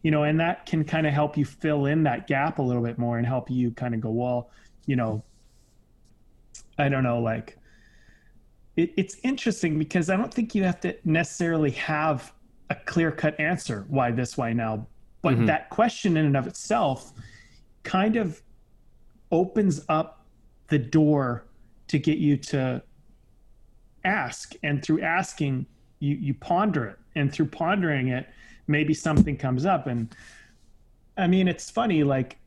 You 0.04 0.12
know, 0.12 0.24
and 0.24 0.40
that 0.40 0.66
can 0.66 0.84
kind 0.84 1.08
of 1.08 1.14
help 1.14 1.38
you 1.38 1.46
fill 1.46 1.86
in 1.86 2.04
that 2.04 2.28
gap 2.28 2.60
a 2.60 2.62
little 2.62 2.84
bit 2.84 2.98
more 2.98 3.18
and 3.18 3.28
help 3.28 3.50
you 3.50 3.72
kind 3.72 3.94
of 3.94 4.02
go, 4.02 4.10
well, 4.10 4.50
you 4.86 4.96
know, 4.96 5.24
I 6.78 6.90
don't 6.90 7.04
know, 7.04 7.20
like 7.20 7.58
it, 8.78 8.94
it's 8.96 9.18
interesting 9.24 9.78
because 9.78 10.10
I 10.10 10.16
don't 10.16 10.34
think 10.34 10.56
you 10.56 10.64
have 10.64 10.80
to 10.82 10.96
necessarily 11.04 11.72
have 11.72 12.34
a 12.70 12.76
clear 12.76 13.12
cut 13.12 13.38
answer 13.40 13.86
why 13.90 14.12
this, 14.12 14.38
why 14.38 14.54
now. 14.54 14.88
But 15.22 15.36
mm-hmm. 15.36 15.46
that 15.48 15.70
question 15.70 16.16
in 16.16 16.26
and 16.26 16.38
of 16.38 16.48
itself 16.48 17.12
kind 17.84 18.16
of 18.16 18.42
opens 19.32 19.82
up 19.90 20.26
the 20.68 20.78
door 20.78 21.46
to 21.88 21.98
get 21.98 22.18
you 22.18 22.38
to 22.38 22.82
ask. 24.06 24.54
And 24.64 24.84
through 24.84 25.02
asking, 25.02 25.66
you, 26.00 26.16
you 26.16 26.34
ponder 26.34 26.86
it. 26.86 26.98
And 27.16 27.34
through 27.34 27.48
pondering 27.48 28.10
it, 28.10 28.30
maybe 28.68 28.94
something 28.94 29.38
comes 29.38 29.66
up. 29.66 29.88
And 29.88 30.14
i 31.18 31.26
mean 31.26 31.48
it's 31.48 31.72
funny 31.72 32.04
like 32.04 32.38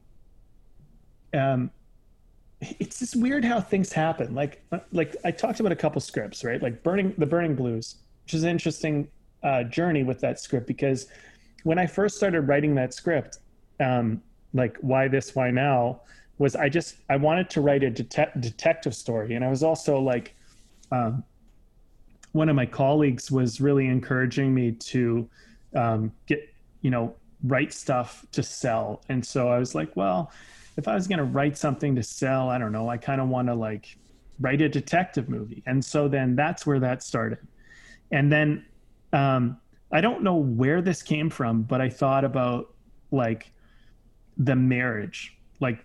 um 1.35 1.71
it's 2.61 3.01
just 3.01 3.17
weird 3.17 3.45
how 3.45 3.61
things 3.61 3.93
happen. 3.93 4.35
Like 4.35 4.63
like 4.93 5.17
i 5.25 5.31
talked 5.31 5.61
about 5.61 5.73
a 5.73 5.77
couple 5.77 6.01
scripts 6.01 6.45
right? 6.45 6.63
Like 6.63 6.83
burning 6.83 7.15
the 7.19 7.27
burning 7.27 7.55
blues 7.55 7.97
which 8.25 8.35
is 8.35 8.45
an 8.45 8.51
interesting 8.51 9.09
uh, 9.43 9.65
journey 9.65 10.03
with 10.03 10.21
that 10.21 10.39
script 10.39 10.67
because 10.67 11.07
when 11.65 11.79
i 11.79 11.87
first 11.87 12.17
started 12.17 12.43
writing 12.43 12.75
that 12.75 12.93
script 12.93 13.39
um 13.81 14.23
like 14.53 14.77
why 14.83 15.09
this 15.09 15.35
why 15.35 15.51
now 15.51 16.03
was 16.37 16.55
i 16.55 16.69
just 16.69 16.97
i 17.09 17.17
wanted 17.17 17.49
to 17.49 17.63
write 17.63 17.83
a 17.83 17.91
det- 17.91 18.41
detective 18.41 18.95
story. 18.95 19.35
And 19.35 19.45
i 19.45 19.49
was 19.49 19.63
also 19.63 19.99
like 19.99 20.35
um, 20.93 21.25
one 22.33 22.49
of 22.49 22.57
my 22.57 22.67
colleagues 22.67 23.31
was 23.31 23.61
really 23.61 23.87
encouraging 23.87 24.55
me 24.55 24.73
to 24.73 25.29
um, 25.75 26.13
get 26.27 26.41
you 26.83 26.91
know 26.91 27.15
write 27.45 27.73
stuff 27.73 28.25
to 28.33 28.43
sell. 28.43 29.03
And 29.09 29.25
so 29.25 29.49
i 29.49 29.59
was 29.59 29.75
like 29.75 29.95
well 29.97 30.31
if 30.77 30.87
i 30.87 30.95
was 30.95 31.07
going 31.09 31.19
to 31.19 31.25
write 31.25 31.59
something 31.59 31.95
to 31.97 32.03
sell 32.03 32.49
i 32.49 32.59
don't 32.59 32.73
know 32.73 32.89
i 32.89 32.97
kind 32.97 33.21
of 33.21 33.29
want 33.29 33.49
to 33.49 33.55
like 33.55 33.97
write 34.41 34.63
a 34.63 34.69
detective 34.69 35.29
movie. 35.29 35.63
And 35.67 35.85
so 35.85 36.09
then 36.09 36.35
that's 36.35 36.67
where 36.67 36.81
that 36.81 37.03
started. 37.03 37.39
And 38.11 38.33
then 38.33 38.65
um, 39.13 39.59
i 39.93 40.01
don't 40.01 40.23
know 40.23 40.37
where 40.37 40.81
this 40.81 41.03
came 41.03 41.31
from 41.31 41.63
but 41.63 41.81
i 41.81 41.89
thought 41.89 42.25
about 42.25 42.75
like 43.11 43.53
the 44.39 44.55
marriage 44.55 45.37
like 45.59 45.85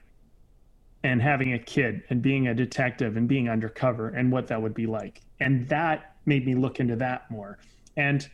and 1.06 1.22
having 1.22 1.54
a 1.54 1.60
kid 1.60 2.02
and 2.10 2.22
being 2.22 2.48
a 2.48 2.54
detective 2.54 3.16
and 3.16 3.28
being 3.28 3.48
undercover 3.48 4.10
and 4.10 4.32
what 4.32 4.48
that 4.48 4.60
would 4.60 4.74
be 4.74 4.88
like. 4.88 5.22
And 5.40 5.68
that 5.70 6.16
made 6.26 6.48
me 6.48 6.56
look 6.56 6.80
into 6.80 6.96
that 6.96 7.30
more. 7.30 7.60
And 7.96 8.28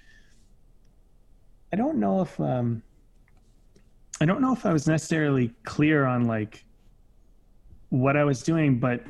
I 1.74 1.76
don't 1.76 1.98
know 1.98 2.22
if 2.22 2.40
um, 2.40 2.82
I 4.20 4.26
don't 4.26 4.42
know 4.42 4.54
if 4.54 4.66
I 4.66 4.74
was 4.74 4.88
necessarily 4.88 5.54
clear 5.64 6.06
on 6.06 6.26
like 6.26 6.66
what 7.90 8.16
I 8.16 8.24
was 8.24 8.44
doing, 8.44 8.80
but 8.80 9.04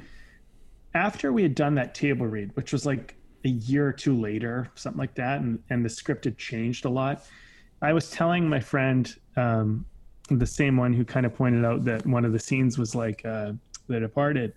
after 0.93 1.31
we 1.31 1.43
had 1.43 1.55
done 1.55 1.75
that 1.75 1.95
table 1.95 2.27
read, 2.27 2.51
which 2.55 2.71
was 2.71 2.85
like 2.85 3.15
a 3.43 3.49
year 3.49 3.87
or 3.87 3.93
two 3.93 4.19
later, 4.19 4.69
something 4.75 4.99
like 4.99 5.15
that, 5.15 5.41
and, 5.41 5.59
and 5.69 5.83
the 5.83 5.89
script 5.89 6.25
had 6.25 6.37
changed 6.37 6.85
a 6.85 6.89
lot, 6.89 7.23
I 7.81 7.93
was 7.93 8.09
telling 8.11 8.47
my 8.47 8.59
friend, 8.59 9.13
um, 9.35 9.85
the 10.29 10.45
same 10.45 10.77
one 10.77 10.93
who 10.93 11.03
kind 11.03 11.25
of 11.25 11.35
pointed 11.35 11.65
out 11.65 11.83
that 11.85 12.05
one 12.05 12.25
of 12.25 12.31
the 12.31 12.39
scenes 12.39 12.77
was 12.77 12.95
like 12.95 13.25
uh, 13.25 13.53
The 13.87 13.99
Departed. 13.99 14.53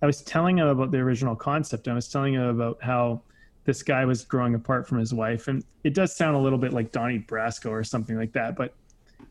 I 0.00 0.06
was 0.06 0.22
telling 0.22 0.58
him 0.58 0.66
about 0.66 0.90
the 0.90 0.98
original 0.98 1.36
concept. 1.36 1.86
I 1.86 1.94
was 1.94 2.08
telling 2.08 2.34
him 2.34 2.42
about 2.42 2.82
how 2.82 3.22
this 3.64 3.82
guy 3.82 4.04
was 4.04 4.24
growing 4.24 4.54
apart 4.54 4.88
from 4.88 4.98
his 4.98 5.14
wife, 5.14 5.48
and 5.48 5.64
it 5.84 5.94
does 5.94 6.14
sound 6.14 6.36
a 6.36 6.38
little 6.38 6.58
bit 6.58 6.72
like 6.72 6.92
Donnie 6.92 7.20
Brasco 7.20 7.70
or 7.70 7.84
something 7.84 8.16
like 8.16 8.32
that, 8.32 8.56
but 8.56 8.74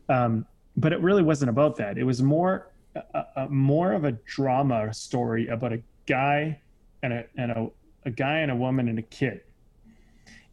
um, 0.08 0.46
but 0.76 0.92
it 0.92 1.00
really 1.00 1.22
wasn't 1.22 1.50
about 1.50 1.76
that. 1.76 1.98
It 1.98 2.04
was 2.04 2.22
more 2.22 2.72
a, 2.94 3.24
a, 3.36 3.48
more 3.48 3.92
of 3.92 4.04
a 4.04 4.12
drama 4.12 4.92
story 4.92 5.48
about 5.48 5.72
a 5.72 5.82
guy 6.06 6.60
and 7.02 7.12
a 7.12 7.24
and 7.36 7.50
a, 7.50 7.70
a 8.04 8.10
guy 8.10 8.38
and 8.38 8.50
a 8.50 8.56
woman 8.56 8.88
and 8.88 8.98
a 8.98 9.02
kid. 9.02 9.42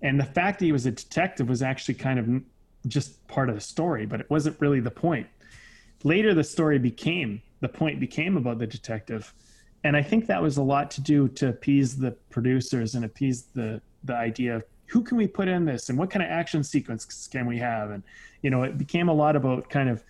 And 0.01 0.19
the 0.19 0.25
fact 0.25 0.59
that 0.59 0.65
he 0.65 0.71
was 0.71 0.86
a 0.86 0.91
detective 0.91 1.49
was 1.49 1.61
actually 1.61 1.95
kind 1.95 2.19
of 2.19 2.89
just 2.89 3.25
part 3.27 3.49
of 3.49 3.55
the 3.55 3.61
story, 3.61 4.05
but 4.05 4.21
it 4.21 4.30
wasn't 4.30 4.59
really 4.61 4.80
the 4.80 4.91
point. 4.91 5.27
Later, 6.03 6.34
the 6.34 6.43
story 6.43 6.80
became 6.80 7.41
the 7.61 7.69
point 7.69 7.99
became 7.99 8.38
about 8.38 8.59
the 8.59 8.67
detective 8.67 9.34
and 9.84 9.95
I 9.95 10.01
think 10.01 10.27
that 10.27 10.41
was 10.41 10.57
a 10.57 10.63
lot 10.63 10.91
to 10.91 11.01
do 11.01 11.27
to 11.30 11.49
appease 11.49 11.97
the 11.97 12.11
producers 12.30 12.95
and 12.95 13.05
appease 13.05 13.43
the 13.53 13.82
the 14.03 14.15
idea 14.15 14.55
of 14.55 14.63
who 14.88 15.03
can 15.03 15.17
we 15.17 15.27
put 15.27 15.47
in 15.47 15.65
this 15.65 15.89
and 15.89 15.97
what 15.97 16.09
kind 16.09 16.23
of 16.23 16.30
action 16.30 16.63
sequence 16.63 17.27
can 17.27 17.45
we 17.45 17.57
have? 17.57 17.91
And 17.91 18.03
you 18.41 18.49
know 18.49 18.63
it 18.63 18.77
became 18.77 19.09
a 19.09 19.13
lot 19.13 19.36
about 19.36 19.69
kind 19.69 19.89
of 19.89 20.03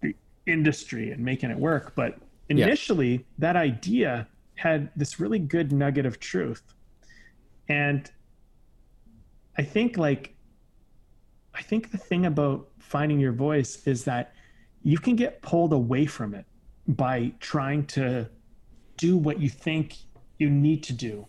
the 0.00 0.14
industry 0.46 1.10
and 1.10 1.24
making 1.24 1.50
it 1.50 1.58
work. 1.58 1.92
But 1.94 2.18
initially 2.48 3.12
yeah. 3.12 3.18
that 3.38 3.56
idea 3.56 4.28
had 4.56 4.90
this 4.94 5.18
really 5.18 5.38
good 5.38 5.72
nugget 5.72 6.06
of 6.06 6.20
truth. 6.20 6.62
And 7.68 8.10
i 9.56 9.62
think 9.62 9.96
like 9.96 10.34
i 11.54 11.62
think 11.62 11.90
the 11.90 11.98
thing 11.98 12.26
about 12.26 12.68
finding 12.78 13.18
your 13.18 13.32
voice 13.32 13.86
is 13.86 14.04
that 14.04 14.34
you 14.82 14.98
can 14.98 15.16
get 15.16 15.40
pulled 15.42 15.72
away 15.72 16.04
from 16.06 16.34
it 16.34 16.44
by 16.88 17.32
trying 17.40 17.86
to 17.86 18.28
do 18.96 19.16
what 19.16 19.40
you 19.40 19.48
think 19.48 19.96
you 20.38 20.50
need 20.50 20.82
to 20.84 20.92
do. 20.92 21.26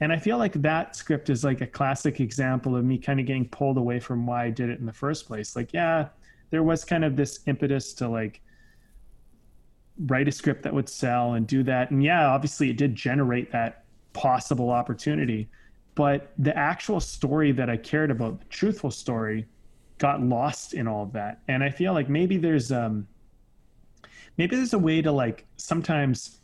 And 0.00 0.12
I 0.12 0.18
feel 0.18 0.38
like 0.38 0.54
that 0.54 0.96
script 0.96 1.28
is 1.28 1.44
like 1.44 1.60
a 1.60 1.66
classic 1.66 2.20
example 2.20 2.74
of 2.74 2.84
me 2.84 2.96
kind 2.96 3.20
of 3.20 3.26
getting 3.26 3.46
pulled 3.48 3.76
away 3.76 4.00
from 4.00 4.26
why 4.26 4.44
I 4.44 4.50
did 4.50 4.70
it 4.70 4.80
in 4.80 4.86
the 4.86 4.92
first 4.92 5.26
place. 5.26 5.54
Like, 5.54 5.72
yeah, 5.74 6.08
there 6.50 6.62
was 6.62 6.84
kind 6.84 7.04
of 7.04 7.16
this 7.16 7.40
impetus 7.46 7.92
to 7.94 8.08
like 8.08 8.40
write 10.06 10.26
a 10.26 10.32
script 10.32 10.62
that 10.62 10.72
would 10.72 10.88
sell 10.88 11.34
and 11.34 11.46
do 11.46 11.62
that. 11.64 11.90
And 11.90 12.02
yeah, 12.02 12.28
obviously 12.28 12.70
it 12.70 12.78
did 12.78 12.94
generate 12.94 13.52
that 13.52 13.84
possible 14.14 14.70
opportunity. 14.70 15.50
But 15.94 16.32
the 16.38 16.56
actual 16.56 17.00
story 17.00 17.52
that 17.52 17.68
I 17.68 17.76
cared 17.76 18.10
about, 18.10 18.40
the 18.40 18.46
truthful 18.46 18.90
story, 18.90 19.46
got 19.98 20.22
lost 20.22 20.72
in 20.72 20.88
all 20.88 21.02
of 21.02 21.12
that. 21.12 21.42
And 21.48 21.62
I 21.62 21.68
feel 21.68 21.92
like 21.92 22.08
maybe 22.08 22.38
there's 22.38 22.72
um 22.72 23.06
maybe 24.38 24.56
there's 24.56 24.72
a 24.72 24.78
way 24.78 25.02
to 25.02 25.12
like 25.12 25.46
sometimes 25.56 26.39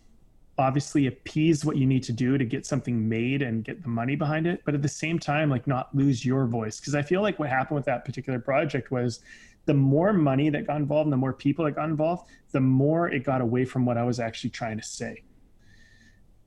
obviously 0.59 1.07
appease 1.07 1.65
what 1.65 1.77
you 1.77 1.87
need 1.87 2.03
to 2.03 2.13
do 2.13 2.39
to 2.39 2.45
get 2.45 2.65
something 2.65 3.07
made 3.09 3.43
and 3.43 3.65
get 3.65 3.83
the 3.83 3.89
money 3.89 4.17
behind 4.17 4.47
it 4.47 4.63
but 4.65 4.75
at 4.75 4.81
the 4.81 4.89
same 4.89 5.19
time 5.19 5.51
like 5.51 5.67
not 5.67 5.95
lose 5.95 6.25
your 6.25 6.47
voice 6.47 6.81
because 6.81 6.95
i 6.95 7.03
feel 7.03 7.21
like 7.21 7.39
what 7.39 7.49
happened 7.49 7.77
with 7.77 7.85
that 7.85 8.05
particular 8.05 8.39
project 8.39 8.91
was 8.91 9.21
the 9.67 9.75
more 9.75 10.13
money 10.13 10.49
that 10.49 10.67
got 10.67 10.77
involved 10.77 11.07
and 11.07 11.13
the 11.13 11.19
more 11.19 11.33
people 11.33 11.65
that 11.65 11.73
got 11.73 11.89
involved, 11.89 12.31
the 12.53 12.61
more 12.61 13.09
it 13.09 13.25
got 13.25 13.41
away 13.41 13.65
from 13.65 13.85
what 13.85 13.99
I 13.99 14.05
was 14.05 14.19
actually 14.19 14.51
trying 14.51 14.79
to 14.79 14.83
say. 14.83 15.23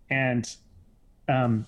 And 0.09 0.49
um, 1.27 1.67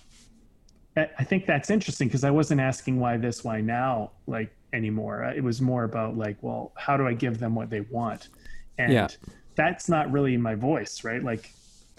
I 0.95 1.23
think 1.23 1.45
that's 1.45 1.69
interesting 1.69 2.07
because 2.07 2.23
I 2.23 2.31
wasn't 2.31 2.61
asking 2.61 2.99
why 2.99 3.17
this, 3.17 3.43
why 3.43 3.61
now, 3.61 4.11
like 4.27 4.55
anymore. 4.73 5.23
It 5.35 5.43
was 5.43 5.61
more 5.61 5.83
about 5.83 6.17
like, 6.17 6.37
well, 6.41 6.71
how 6.77 6.97
do 6.97 7.05
I 7.05 7.13
give 7.13 7.37
them 7.37 7.53
what 7.53 7.69
they 7.69 7.81
want? 7.81 8.29
And 8.77 8.93
yeah. 8.93 9.07
that's 9.55 9.89
not 9.89 10.11
really 10.11 10.37
my 10.37 10.55
voice, 10.55 11.03
right? 11.03 11.21
Like 11.23 11.51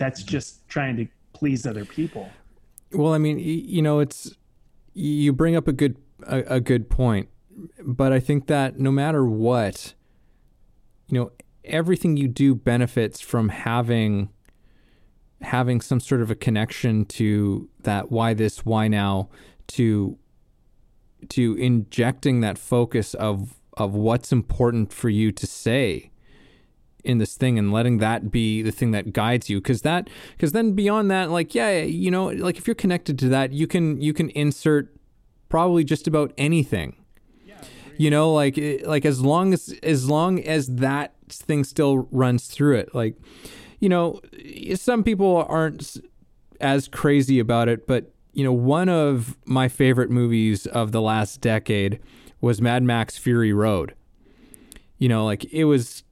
that's 0.02 0.22
just 0.22 0.66
trying 0.68 0.96
to 0.96 1.06
please 1.32 1.66
other 1.66 1.84
people. 1.84 2.28
Well, 2.92 3.14
I 3.14 3.18
mean, 3.18 3.38
you 3.38 3.82
know, 3.82 4.00
it's 4.00 4.36
you 4.94 5.32
bring 5.32 5.56
up 5.56 5.68
a 5.68 5.72
good 5.72 5.96
a, 6.26 6.56
a 6.56 6.60
good 6.60 6.90
point 6.90 7.28
but 7.84 8.12
I 8.12 8.20
think 8.20 8.46
that 8.46 8.78
no 8.78 8.90
matter 8.90 9.24
what, 9.24 9.94
you 11.08 11.18
know, 11.18 11.32
everything 11.64 12.16
you 12.16 12.28
do 12.28 12.54
benefits 12.54 13.20
from 13.20 13.48
having 13.50 14.30
having 15.40 15.80
some 15.80 15.98
sort 15.98 16.22
of 16.22 16.30
a 16.30 16.36
connection 16.36 17.04
to 17.04 17.68
that 17.80 18.12
why 18.12 18.32
this 18.32 18.64
why 18.64 18.86
now 18.86 19.28
to 19.66 20.16
to 21.28 21.54
injecting 21.56 22.40
that 22.40 22.58
focus 22.58 23.14
of 23.14 23.56
of 23.76 23.92
what's 23.92 24.30
important 24.30 24.92
for 24.92 25.08
you 25.08 25.32
to 25.32 25.46
say 25.46 26.11
in 27.04 27.18
this 27.18 27.36
thing 27.36 27.58
and 27.58 27.72
letting 27.72 27.98
that 27.98 28.30
be 28.30 28.62
the 28.62 28.70
thing 28.70 28.92
that 28.92 29.12
guides 29.12 29.50
you. 29.50 29.60
Because 29.60 29.82
that 29.82 30.08
because 30.36 30.52
then 30.52 30.72
beyond 30.72 31.10
that 31.10 31.30
like 31.30 31.54
yeah 31.54 31.80
you 31.80 32.10
know 32.10 32.26
like 32.26 32.56
if 32.58 32.66
you're 32.66 32.74
connected 32.74 33.18
to 33.20 33.28
that 33.28 33.52
you 33.52 33.66
can 33.66 34.00
you 34.00 34.12
can 34.12 34.30
insert 34.30 34.94
probably 35.48 35.84
just 35.84 36.06
about 36.06 36.32
anything. 36.38 36.96
You 37.98 38.10
know 38.10 38.32
like 38.32 38.56
eh, 38.58 38.78
like 38.84 39.04
as 39.04 39.20
long 39.20 39.52
as 39.52 39.74
as 39.82 40.08
long 40.08 40.40
as 40.40 40.66
that 40.68 41.14
thing 41.28 41.64
still 41.64 42.08
runs 42.10 42.46
through 42.46 42.76
it. 42.76 42.94
Like 42.94 43.16
you 43.80 43.88
know 43.88 44.20
eh, 44.44 44.76
some 44.76 45.04
people 45.04 45.44
aren't 45.48 45.98
as 46.60 46.86
crazy 46.86 47.40
about 47.40 47.68
it 47.68 47.88
but 47.88 48.12
you 48.32 48.44
know 48.44 48.52
one 48.52 48.88
of 48.88 49.36
my 49.44 49.66
favorite 49.68 50.10
movies 50.10 50.66
of 50.66 50.92
the 50.92 51.02
last 51.02 51.40
decade 51.40 51.98
was 52.40 52.60
Mad 52.60 52.82
Max 52.82 53.18
Fury 53.18 53.52
Road. 53.52 53.94
You 54.98 55.08
know 55.08 55.24
like 55.24 55.44
it 55.52 55.64
was 55.64 56.02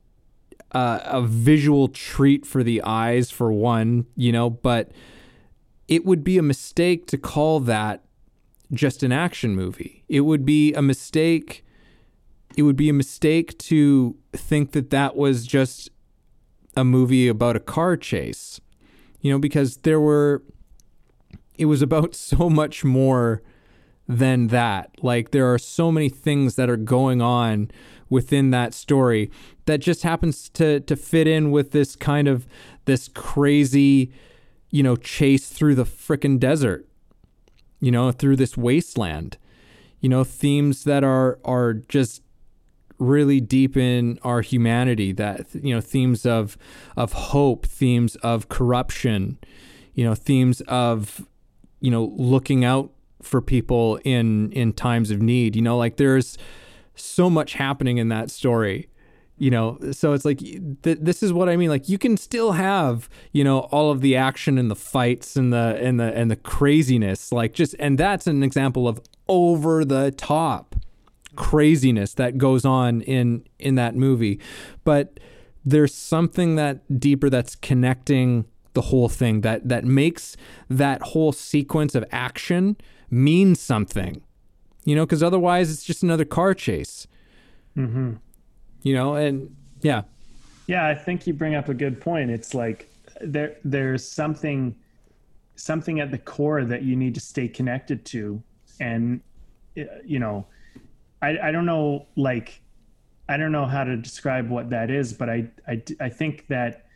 uh, 0.72 1.00
a 1.04 1.22
visual 1.22 1.88
treat 1.88 2.46
for 2.46 2.62
the 2.62 2.82
eyes 2.82 3.30
for 3.30 3.52
one 3.52 4.06
you 4.16 4.32
know 4.32 4.48
but 4.48 4.92
it 5.88 6.04
would 6.04 6.22
be 6.22 6.38
a 6.38 6.42
mistake 6.42 7.06
to 7.06 7.18
call 7.18 7.60
that 7.60 8.04
just 8.72 9.02
an 9.02 9.10
action 9.10 9.54
movie 9.54 10.04
it 10.08 10.20
would 10.20 10.44
be 10.44 10.72
a 10.74 10.82
mistake 10.82 11.64
it 12.56 12.62
would 12.62 12.76
be 12.76 12.88
a 12.88 12.92
mistake 12.92 13.56
to 13.58 14.16
think 14.32 14.72
that 14.72 14.90
that 14.90 15.16
was 15.16 15.46
just 15.46 15.90
a 16.76 16.84
movie 16.84 17.28
about 17.28 17.56
a 17.56 17.60
car 17.60 17.96
chase, 17.96 18.60
you 19.20 19.30
know, 19.30 19.38
because 19.38 19.78
there 19.78 20.00
were, 20.00 20.42
it 21.56 21.66
was 21.66 21.82
about 21.82 22.14
so 22.14 22.50
much 22.50 22.84
more 22.84 23.42
than 24.08 24.48
that. 24.48 24.90
Like, 25.02 25.30
there 25.30 25.52
are 25.52 25.58
so 25.58 25.92
many 25.92 26.08
things 26.08 26.56
that 26.56 26.68
are 26.68 26.76
going 26.76 27.22
on 27.22 27.70
within 28.10 28.50
that 28.50 28.74
story 28.74 29.30
that 29.66 29.78
just 29.78 30.02
happens 30.02 30.48
to, 30.50 30.80
to 30.80 30.96
fit 30.96 31.26
in 31.26 31.50
with 31.50 31.70
this 31.70 31.96
kind 31.96 32.28
of, 32.28 32.46
this 32.84 33.08
crazy, 33.08 34.12
you 34.70 34.82
know, 34.82 34.96
chase 34.96 35.48
through 35.48 35.76
the 35.76 35.84
frickin' 35.84 36.38
desert, 36.38 36.86
you 37.80 37.90
know, 37.90 38.10
through 38.10 38.36
this 38.36 38.56
wasteland, 38.56 39.38
you 40.00 40.08
know, 40.08 40.24
themes 40.24 40.84
that 40.84 41.04
are, 41.04 41.38
are 41.44 41.74
just 41.74 42.22
really 43.00 43.40
deep 43.40 43.76
in 43.76 44.18
our 44.22 44.42
humanity 44.42 45.10
that 45.10 45.46
you 45.54 45.74
know 45.74 45.80
themes 45.80 46.26
of 46.26 46.58
of 46.98 47.14
hope 47.14 47.64
themes 47.64 48.14
of 48.16 48.50
corruption 48.50 49.38
you 49.94 50.04
know 50.04 50.14
themes 50.14 50.60
of 50.68 51.26
you 51.80 51.90
know 51.90 52.12
looking 52.16 52.62
out 52.62 52.92
for 53.22 53.40
people 53.40 53.98
in 54.04 54.52
in 54.52 54.72
times 54.72 55.10
of 55.10 55.22
need 55.22 55.56
you 55.56 55.62
know 55.62 55.78
like 55.78 55.96
there's 55.96 56.36
so 57.00 57.30
much 57.30 57.54
happening 57.54 57.98
in 57.98 58.08
that 58.08 58.30
story 58.30 58.88
you 59.38 59.50
know? 59.50 59.78
So 59.92 60.12
it's 60.12 60.26
like 60.26 60.40
th- 60.40 60.98
this 61.00 61.22
is 61.22 61.32
what 61.32 61.48
i 61.48 61.56
mean 61.56 61.70
like 61.70 61.88
you 61.88 61.96
can 61.96 62.18
still 62.18 62.52
have 62.52 63.08
you 63.32 63.42
know 63.42 63.60
all 63.70 63.90
of 63.90 64.02
the 64.02 64.14
action 64.14 64.58
and 64.58 64.70
the 64.70 64.76
fights 64.76 65.34
and 65.34 65.50
the 65.50 65.78
and 65.80 65.98
the 65.98 66.14
and 66.14 66.30
the 66.30 66.36
craziness 66.36 67.32
like 67.32 67.54
just 67.54 67.74
and 67.78 67.96
that's 67.96 68.26
an 68.26 68.42
example 68.42 68.86
of 68.86 69.00
over 69.28 69.82
the 69.82 70.10
top 70.10 70.76
craziness 71.36 72.14
that 72.14 72.36
goes 72.38 72.64
on 72.64 73.00
in 73.02 73.44
in 73.58 73.76
that 73.76 73.94
movie. 73.94 74.40
But 74.84 75.20
there's 75.64 75.94
something 75.94 76.56
that 76.56 77.00
deeper 77.00 77.30
that's 77.30 77.54
connecting 77.54 78.46
the 78.72 78.82
whole 78.82 79.08
thing 79.08 79.40
that 79.42 79.68
that 79.68 79.84
makes 79.84 80.36
that 80.68 81.02
whole 81.02 81.32
sequence 81.32 81.94
of 81.94 82.04
action 82.12 82.76
mean 83.10 83.54
something 83.54 84.22
you 84.90 84.96
know 84.96 85.06
because 85.06 85.22
otherwise 85.22 85.70
it's 85.70 85.84
just 85.84 86.02
another 86.02 86.24
car 86.24 86.52
chase. 86.54 87.06
Mm-hmm. 87.76 88.14
you 88.82 88.94
know 88.94 89.14
and 89.14 89.54
yeah. 89.80 90.02
Yeah 90.66 90.86
i 90.86 90.94
think 90.94 91.26
you 91.26 91.32
bring 91.32 91.54
up 91.54 91.68
a 91.68 91.74
good 91.74 92.00
point. 92.00 92.30
It's 92.30 92.52
like 92.52 92.90
there 93.20 93.56
there's 93.64 94.06
something 94.06 94.74
something 95.54 96.00
at 96.00 96.10
the 96.10 96.18
core 96.18 96.64
that 96.64 96.82
you 96.82 96.96
need 96.96 97.14
to 97.14 97.20
stay 97.20 97.46
connected 97.46 98.04
to. 98.06 98.42
And 98.80 99.20
you 100.04 100.18
know 100.18 100.46
I, 101.22 101.38
I 101.38 101.52
don't 101.52 101.66
know 101.66 102.06
like 102.16 102.60
I 103.30 103.36
don't 103.36 103.52
know 103.52 103.66
how 103.66 103.84
to 103.84 103.96
describe 103.96 104.50
what 104.50 104.70
that 104.70 104.90
is, 104.90 105.12
but 105.12 105.30
I, 105.30 105.48
I, 105.68 105.80
I 106.00 106.08
think 106.08 106.48
that, 106.48 106.86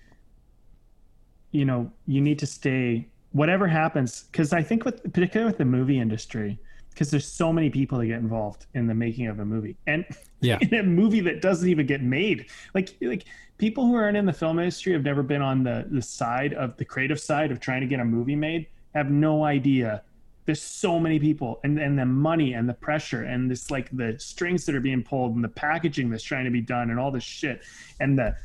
you 1.52 1.64
know, 1.64 1.92
you 2.08 2.20
need 2.20 2.40
to 2.40 2.46
stay, 2.46 3.06
whatever 3.30 3.68
happens, 3.68 4.24
because 4.24 4.52
I 4.52 4.60
think 4.60 4.84
with, 4.84 5.00
particularly 5.12 5.48
with 5.48 5.58
the 5.58 5.64
movie 5.64 6.00
industry, 6.00 6.58
because 6.94 7.10
there's 7.10 7.26
so 7.26 7.52
many 7.52 7.68
people 7.68 7.98
that 7.98 8.06
get 8.06 8.20
involved 8.20 8.66
in 8.74 8.86
the 8.86 8.94
making 8.94 9.26
of 9.26 9.40
a 9.40 9.44
movie 9.44 9.76
and 9.86 10.06
yeah. 10.40 10.58
in 10.60 10.74
a 10.74 10.82
movie 10.82 11.20
that 11.20 11.42
doesn't 11.42 11.68
even 11.68 11.86
get 11.86 12.02
made. 12.02 12.46
Like, 12.72 12.96
like 13.02 13.24
people 13.58 13.86
who 13.86 13.94
aren't 13.94 14.16
in 14.16 14.24
the 14.24 14.32
film 14.32 14.58
industry 14.58 14.92
have 14.92 15.02
never 15.02 15.22
been 15.22 15.42
on 15.42 15.64
the, 15.64 15.86
the 15.90 16.02
side 16.02 16.54
of 16.54 16.76
the 16.76 16.84
creative 16.84 17.20
side 17.20 17.50
of 17.50 17.60
trying 17.60 17.80
to 17.80 17.86
get 17.86 18.00
a 18.00 18.04
movie 18.04 18.36
made, 18.36 18.68
have 18.94 19.10
no 19.10 19.44
idea 19.44 20.02
there's 20.46 20.60
so 20.60 21.00
many 21.00 21.18
people 21.18 21.60
and 21.64 21.78
and 21.78 21.98
the 21.98 22.04
money 22.04 22.52
and 22.52 22.68
the 22.68 22.74
pressure 22.74 23.22
and 23.22 23.50
this 23.50 23.70
like 23.70 23.88
the 23.96 24.14
strings 24.18 24.66
that 24.66 24.74
are 24.74 24.80
being 24.80 25.02
pulled 25.02 25.34
and 25.34 25.42
the 25.42 25.48
packaging 25.48 26.10
that's 26.10 26.22
trying 26.22 26.44
to 26.44 26.50
be 26.50 26.60
done 26.60 26.90
and 26.90 27.00
all 27.00 27.10
this 27.10 27.24
shit 27.24 27.62
and 28.00 28.18
the 28.18 28.36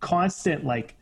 constant 0.00 0.64
like 0.64 0.96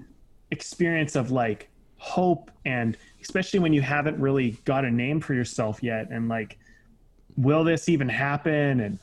experience 0.50 1.14
of 1.14 1.30
like 1.30 1.70
hope 1.98 2.50
and 2.64 2.96
especially 3.20 3.60
when 3.60 3.72
you 3.72 3.82
haven't 3.82 4.18
really 4.18 4.52
got 4.64 4.84
a 4.84 4.90
name 4.90 5.20
for 5.20 5.34
yourself 5.34 5.82
yet 5.82 6.08
and 6.10 6.28
like 6.28 6.58
will 7.36 7.64
this 7.64 7.88
even 7.88 8.08
happen? 8.08 8.80
And 8.80 8.98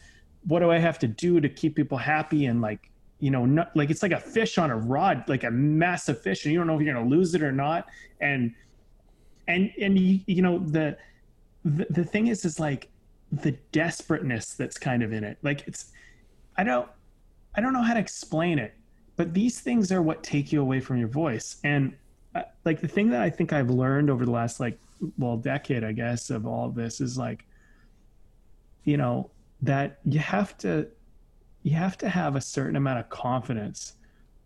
what 0.45 0.59
do 0.59 0.71
i 0.71 0.77
have 0.77 0.97
to 0.99 1.07
do 1.07 1.39
to 1.39 1.49
keep 1.49 1.75
people 1.75 1.97
happy? 1.97 2.45
And 2.45 2.61
like 2.61 2.89
you 3.19 3.31
know 3.31 3.45
not, 3.45 3.75
like 3.75 3.89
it's 3.89 4.03
like 4.03 4.11
a 4.11 4.19
fish 4.19 4.57
on 4.57 4.69
a 4.69 4.77
rod 4.77 5.23
like 5.27 5.43
a 5.43 5.49
massive 5.49 6.21
fish 6.21 6.45
and 6.45 6.53
you 6.53 6.59
don't 6.59 6.67
know 6.67 6.75
if 6.75 6.81
you're 6.81 6.93
going 6.93 7.09
to 7.09 7.15
lose 7.15 7.33
it 7.33 7.43
or 7.43 7.51
not. 7.51 7.87
And 8.21 8.53
and 9.47 9.71
and 9.79 9.97
you, 9.97 10.19
you 10.27 10.41
know 10.41 10.59
the 10.59 10.97
the, 11.65 11.87
the 11.89 12.03
thing 12.03 12.27
is 12.27 12.45
is 12.45 12.59
like 12.59 12.89
the 13.31 13.57
desperateness 13.71 14.53
that's 14.53 14.77
kind 14.77 15.03
of 15.03 15.11
in 15.13 15.23
it. 15.23 15.37
Like 15.41 15.67
it's 15.67 15.91
i 16.57 16.63
don't 16.63 16.89
i 17.55 17.61
don't 17.61 17.73
know 17.73 17.83
how 17.83 17.93
to 17.93 17.99
explain 17.99 18.57
it 18.57 18.73
but 19.17 19.33
these 19.33 19.59
things 19.59 19.91
are 19.91 20.01
what 20.01 20.23
take 20.23 20.51
you 20.51 20.61
away 20.61 20.79
from 20.79 20.97
your 20.97 21.07
voice. 21.07 21.57
And 21.63 21.93
uh, 22.35 22.43
like 22.65 22.79
the 22.79 22.87
thing 22.87 23.09
that 23.09 23.21
i 23.21 23.29
think 23.29 23.51
i've 23.51 23.69
learned 23.69 24.09
over 24.09 24.25
the 24.25 24.31
last 24.31 24.59
like 24.59 24.79
well 25.17 25.37
decade 25.37 25.83
i 25.83 25.91
guess 25.91 26.29
of 26.29 26.45
all 26.45 26.67
of 26.67 26.75
this 26.75 27.01
is 27.01 27.17
like 27.17 27.45
you 28.87 28.97
know 28.97 29.29
that 29.61 29.99
you 30.05 30.19
have 30.19 30.57
to 30.57 30.87
you 31.63 31.75
have 31.75 31.97
to 31.97 32.09
have 32.09 32.35
a 32.35 32.41
certain 32.41 32.75
amount 32.75 32.99
of 32.99 33.09
confidence 33.09 33.93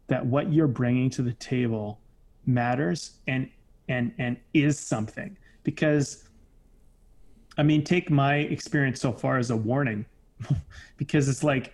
that 0.07 0.25
what 0.25 0.51
you're 0.51 0.67
bringing 0.67 1.09
to 1.09 1.21
the 1.21 1.33
table 1.33 1.99
matters 2.45 3.19
and 3.27 3.49
and 3.87 4.13
and 4.17 4.37
is 4.53 4.79
something 4.79 5.37
because 5.63 6.27
I 7.57 7.63
mean, 7.63 7.83
take 7.83 8.09
my 8.09 8.35
experience 8.35 9.01
so 9.01 9.11
far 9.11 9.37
as 9.37 9.51
a 9.51 9.57
warning, 9.57 10.05
because 10.97 11.27
it's 11.27 11.43
like, 11.43 11.73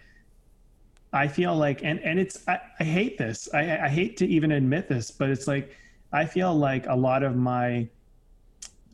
I 1.13 1.27
feel 1.27 1.55
like, 1.55 1.83
and 1.83 1.99
and 2.01 2.19
it's 2.19 2.47
I, 2.47 2.59
I 2.79 2.83
hate 2.83 3.17
this. 3.17 3.47
I, 3.53 3.77
I 3.77 3.87
hate 3.87 4.17
to 4.17 4.27
even 4.27 4.51
admit 4.51 4.89
this, 4.89 5.11
but 5.11 5.29
it's 5.29 5.47
like 5.47 5.75
I 6.11 6.25
feel 6.25 6.53
like 6.53 6.87
a 6.87 6.95
lot 6.95 7.23
of 7.23 7.35
my 7.35 7.87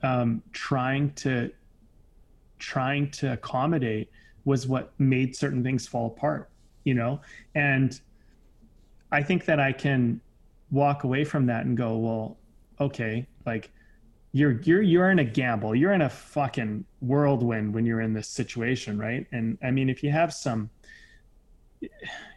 um, 0.03 0.43
trying 0.51 1.13
to 1.13 1.51
trying 2.63 3.11
to 3.11 3.33
accommodate 3.33 4.09
was 4.45 4.67
what 4.67 4.93
made 4.99 5.35
certain 5.35 5.63
things 5.63 5.85
fall 5.87 6.07
apart. 6.07 6.49
You 6.85 6.93
know, 6.93 7.21
and 7.55 7.99
I 9.11 9.21
think 9.21 9.45
that 9.45 9.59
I 9.59 9.71
can 9.71 10.19
walk 10.71 11.03
away 11.03 11.23
from 11.23 11.45
that 11.47 11.65
and 11.65 11.77
go, 11.77 11.97
well, 11.97 12.37
okay, 12.79 13.27
like 13.45 13.71
you're 14.31 14.61
you're 14.61 14.81
you're 14.81 15.11
in 15.11 15.19
a 15.19 15.23
gamble. 15.23 15.75
You're 15.75 15.93
in 15.93 16.01
a 16.01 16.09
fucking 16.09 16.85
whirlwind 17.01 17.73
when 17.73 17.85
you're 17.85 18.01
in 18.01 18.13
this 18.13 18.27
situation, 18.27 18.97
right? 18.97 19.27
And 19.31 19.57
I 19.61 19.71
mean, 19.71 19.89
if 19.89 20.03
you 20.03 20.11
have 20.11 20.33
some 20.33 20.69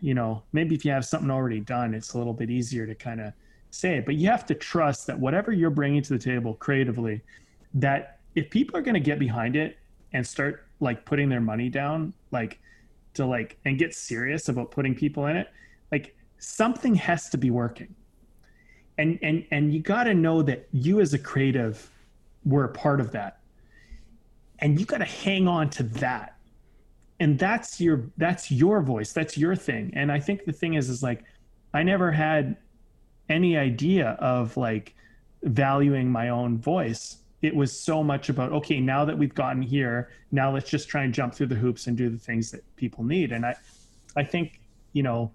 you 0.01 0.15
know, 0.15 0.43
maybe 0.53 0.75
if 0.75 0.85
you 0.85 0.91
have 0.91 1.05
something 1.05 1.31
already 1.31 1.61
done, 1.61 1.95
it's 1.95 2.15
a 2.15 2.19
little 2.19 2.33
bit 2.33 2.51
easier 2.51 2.85
to 2.85 2.97
kind 2.97 3.21
of 3.21 3.33
say 3.71 3.99
it, 3.99 4.07
but 4.07 4.17
you 4.17 4.29
have 4.29 4.45
to 4.47 4.55
trust 4.55 5.07
that 5.07 5.19
whatever 5.19 5.53
you're 5.53 5.71
bringing 5.71 6.03
to 6.03 6.13
the 6.13 6.19
table 6.19 6.55
creatively, 6.55 7.23
that 7.75 8.19
if 8.35 8.51
people 8.51 8.77
are 8.77 8.83
going 8.83 8.95
to 8.95 9.01
get 9.01 9.21
behind 9.21 9.55
it 9.55 9.79
and 10.17 10.27
start 10.27 10.65
like 10.81 11.05
putting 11.05 11.29
their 11.29 11.43
money 11.43 11.69
down, 11.69 12.15
like 12.31 12.59
to 13.15 13.27
like, 13.27 13.59
and 13.67 13.79
get 13.79 13.95
serious 13.95 14.49
about 14.49 14.71
putting 14.71 14.95
people 14.95 15.27
in 15.27 15.37
it, 15.37 15.49
like 15.93 16.17
something 16.39 16.95
has 16.95 17.29
to 17.29 17.39
be 17.39 17.51
working. 17.51 17.95
And 18.97 19.19
and 19.23 19.45
and 19.51 19.75
you 19.75 19.81
got 19.81 20.05
to 20.05 20.15
know 20.15 20.41
that 20.41 20.69
you 20.73 21.01
as 21.01 21.13
a 21.13 21.19
creative 21.19 21.91
were 22.47 22.65
a 22.65 22.73
part 22.73 22.99
of 22.99 23.13
that. 23.13 23.41
And 24.61 24.81
you 24.81 24.87
got 24.87 24.99
to 24.99 25.05
hang 25.05 25.47
on 25.47 25.69
to 25.71 25.83
that. 25.83 26.39
And 27.21 27.39
that's 27.39 27.79
your 27.79 28.11
that's 28.17 28.51
your 28.51 28.81
voice. 28.81 29.13
That's 29.13 29.37
your 29.37 29.55
thing. 29.55 29.93
And 29.95 30.11
i 30.11 30.19
think 30.19 30.47
the 30.47 30.53
thing 30.53 30.75
is 30.75 30.89
is 30.89 31.03
like 31.03 31.25
i 31.75 31.83
never 31.83 32.11
had 32.11 32.57
any 33.29 33.59
idea 33.59 34.17
of 34.19 34.57
like 34.57 34.95
valuing 35.43 36.11
my 36.11 36.31
own 36.31 36.57
voice 36.57 37.19
it 37.47 37.55
was 37.55 37.79
so 37.79 38.03
much 38.03 38.29
about 38.29 38.53
okay 38.53 38.81
now 38.81 39.05
that 39.05 39.17
we've 39.17 39.35
gotten 39.35 39.63
here 39.63 40.11
now 40.33 40.53
let's 40.53 40.69
just 40.69 40.89
try 40.89 41.05
and 41.05 41.15
jump 41.15 41.35
through 41.35 41.47
the 41.47 41.55
hoops 41.55 41.87
and 41.87 41.97
do 41.97 42.09
the 42.09 42.19
things 42.19 42.51
that 42.51 42.63
people 42.77 43.05
need. 43.05 43.33
And 43.33 43.47
i 43.47 43.55
i 44.17 44.25
think 44.25 44.61
you 44.93 45.03
know 45.03 45.31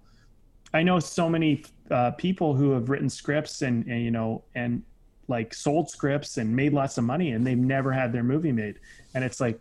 i 0.74 0.82
know 0.82 0.98
so 0.98 1.28
many 1.28 1.64
uh, 1.90 2.10
people 2.12 2.54
who 2.54 2.70
have 2.72 2.88
written 2.88 3.08
scripts 3.08 3.62
and, 3.62 3.86
and 3.86 4.02
you 4.02 4.10
know 4.10 4.42
and 4.54 4.82
like 5.28 5.54
sold 5.54 5.88
scripts 5.88 6.36
and 6.38 6.54
made 6.54 6.72
lots 6.72 6.98
of 6.98 7.04
money 7.04 7.32
and 7.32 7.46
they've 7.46 7.58
never 7.58 7.92
had 7.92 8.12
their 8.12 8.22
movie 8.22 8.52
made. 8.52 8.78
And 9.14 9.24
it's 9.24 9.40
like 9.40 9.60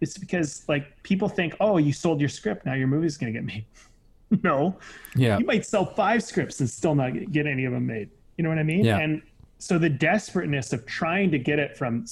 it's 0.00 0.16
because 0.16 0.64
like 0.68 1.02
people 1.02 1.28
think 1.28 1.56
oh 1.60 1.78
you 1.78 1.92
sold 1.92 2.20
your 2.20 2.28
script 2.28 2.66
now 2.66 2.74
your 2.74 2.86
movie's 2.86 3.16
going 3.16 3.32
to 3.32 3.38
get 3.38 3.46
made. 3.46 3.64
No. 4.44 4.78
Yeah. 5.16 5.38
You 5.38 5.46
might 5.46 5.64
sell 5.64 5.86
five 5.86 6.22
scripts 6.22 6.60
and 6.60 6.68
still 6.68 6.94
not 6.94 7.12
get 7.32 7.46
any 7.46 7.64
of 7.64 7.72
them 7.72 7.86
made. 7.86 8.10
You 8.36 8.44
know 8.44 8.50
what 8.50 8.58
i 8.58 8.62
mean? 8.62 8.84
Yeah. 8.84 8.98
and 8.98 9.22
so 9.58 9.78
the 9.78 9.88
desperateness 9.88 10.72
of 10.72 10.86
trying 10.86 11.30
to 11.30 11.38
get 11.38 11.58
it 11.58 11.76
from 11.76 12.04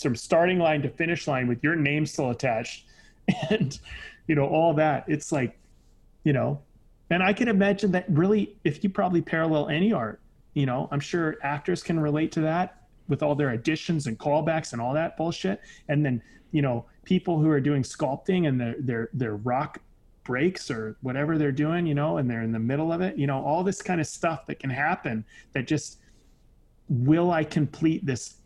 from 0.00 0.16
starting 0.16 0.58
line 0.58 0.80
to 0.82 0.88
finish 0.88 1.26
line 1.26 1.46
with 1.46 1.62
your 1.62 1.76
name 1.76 2.06
still 2.06 2.30
attached 2.30 2.86
and 3.50 3.78
you 4.26 4.34
know 4.34 4.46
all 4.46 4.72
that 4.74 5.04
it's 5.08 5.32
like 5.32 5.58
you 6.24 6.32
know 6.32 6.60
and 7.12 7.22
I 7.22 7.34
can 7.34 7.48
imagine 7.48 7.92
that 7.92 8.06
really, 8.08 8.56
if 8.64 8.82
you 8.82 8.88
probably 8.88 9.20
parallel 9.20 9.68
any 9.68 9.92
art, 9.92 10.20
you 10.54 10.64
know, 10.64 10.88
I'm 10.90 11.00
sure 11.00 11.36
actors 11.42 11.82
can 11.82 12.00
relate 12.00 12.32
to 12.32 12.40
that 12.40 12.86
with 13.06 13.22
all 13.22 13.34
their 13.34 13.50
additions 13.50 14.06
and 14.06 14.18
callbacks 14.18 14.72
and 14.72 14.80
all 14.80 14.94
that 14.94 15.18
bullshit. 15.18 15.60
And 15.88 16.04
then, 16.04 16.22
you 16.52 16.62
know, 16.62 16.86
people 17.04 17.38
who 17.38 17.50
are 17.50 17.60
doing 17.60 17.82
sculpting 17.82 18.48
and 18.48 18.58
their 18.58 18.76
their 18.78 19.10
their 19.12 19.36
rock 19.36 19.78
breaks 20.24 20.70
or 20.70 20.96
whatever 21.02 21.36
they're 21.36 21.52
doing, 21.52 21.86
you 21.86 21.94
know, 21.94 22.16
and 22.16 22.30
they're 22.30 22.42
in 22.42 22.52
the 22.52 22.58
middle 22.58 22.92
of 22.92 23.02
it, 23.02 23.18
you 23.18 23.26
know, 23.26 23.44
all 23.44 23.62
this 23.62 23.82
kind 23.82 24.00
of 24.00 24.06
stuff 24.06 24.46
that 24.46 24.58
can 24.58 24.70
happen 24.70 25.22
that 25.52 25.66
just 25.66 25.98
will 26.92 27.30
I 27.30 27.42
complete 27.42 28.04
this 28.04 28.36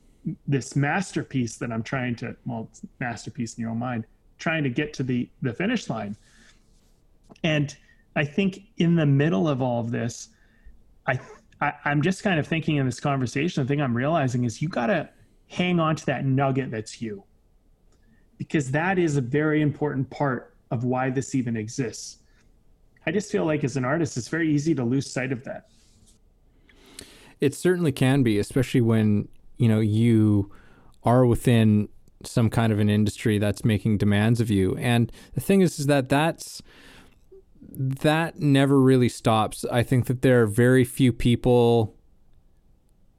this 0.47 0.74
masterpiece 0.74 1.57
that 1.57 1.70
I'm 1.70 1.82
trying 1.82 2.16
to 2.16 2.36
well, 2.47 2.68
masterpiece 3.01 3.55
in 3.55 3.62
your 3.62 3.70
own 3.70 3.78
mind, 3.78 4.07
trying 4.38 4.62
to 4.62 4.70
get 4.70 4.92
to 4.94 5.03
the 5.03 5.28
the 5.42 5.53
finish 5.53 5.90
line. 5.90 6.16
And 7.42 7.76
I 8.14 8.24
think 8.24 8.61
in 8.78 8.94
the 8.94 9.07
middle 9.07 9.49
of 9.49 9.61
all 9.61 9.80
of 9.80 9.90
this, 9.90 10.28
I, 11.07 11.18
I 11.61 11.72
am 11.84 12.03
just 12.03 12.22
kind 12.22 12.38
of 12.38 12.47
thinking 12.47 12.76
in 12.76 12.86
this 12.86 13.01
conversation. 13.01 13.62
The 13.62 13.68
thing 13.68 13.82
I'm 13.82 13.97
realizing 13.97 14.44
is 14.44 14.62
you 14.62 14.68
got 14.68 14.86
to 14.86 15.09
hang 15.49 15.78
on 15.80 15.97
to 15.97 16.07
that 16.07 16.24
nugget 16.24 16.70
that's 16.70 17.03
you, 17.03 17.24
because 18.38 18.70
that 18.70 18.99
is 18.99 19.16
a 19.16 19.20
very 19.20 19.61
important 19.61 20.09
part 20.09 20.55
of 20.70 20.84
why 20.84 21.11
this 21.11 21.34
even 21.34 21.57
exists. 21.57 22.18
I 23.07 23.12
just 23.12 23.30
feel 23.30 23.44
like 23.44 23.64
as 23.64 23.76
an 23.76 23.84
artist, 23.84 24.16
it's 24.16 24.28
very 24.28 24.53
easy 24.53 24.74
to 24.74 24.84
lose 24.84 25.11
sight 25.11 25.30
of 25.30 25.44
that. 25.44 25.68
It 27.41 27.55
certainly 27.55 27.93
can 27.93 28.22
be, 28.22 28.39
especially 28.39 28.80
when 28.80 29.28
you 29.59 29.68
know 29.68 29.80
you 29.80 30.51
are 31.03 31.24
within 31.24 31.89
some 32.24 32.51
kind 32.51 32.72
of 32.72 32.78
an 32.78 32.89
industry 32.89 33.39
that's 33.39 33.64
making 33.64 33.99
demands 33.99 34.41
of 34.41 34.51
you. 34.51 34.76
And 34.76 35.12
the 35.34 35.41
thing 35.41 35.61
is, 35.61 35.78
is 35.78 35.87
that 35.87 36.09
that's 36.09 36.62
that 37.68 38.39
never 38.39 38.80
really 38.80 39.09
stops. 39.09 39.64
I 39.70 39.82
think 39.82 40.07
that 40.07 40.22
there 40.22 40.43
are 40.43 40.47
very 40.47 40.84
few 40.84 41.12
people 41.12 41.95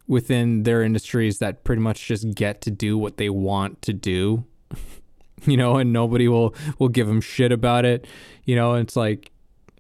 within 0.08 0.64
their 0.64 0.82
industries 0.82 1.40
that 1.40 1.64
pretty 1.64 1.82
much 1.82 2.06
just 2.08 2.34
get 2.34 2.62
to 2.62 2.72
do 2.72 2.98
what 2.98 3.18
they 3.18 3.30
want 3.30 3.82
to 3.84 3.94
do. 3.94 4.46
you 5.46 5.58
know, 5.58 5.78
and 5.78 5.94
nobody 5.94 6.28
will 6.28 6.56
will 6.80 6.90
give 6.90 7.08
them 7.08 7.22
shit 7.22 7.52
about 7.52 7.86
it. 7.86 8.08
You 8.46 8.56
know, 8.56 8.74
it's 8.76 8.96
like 8.96 9.32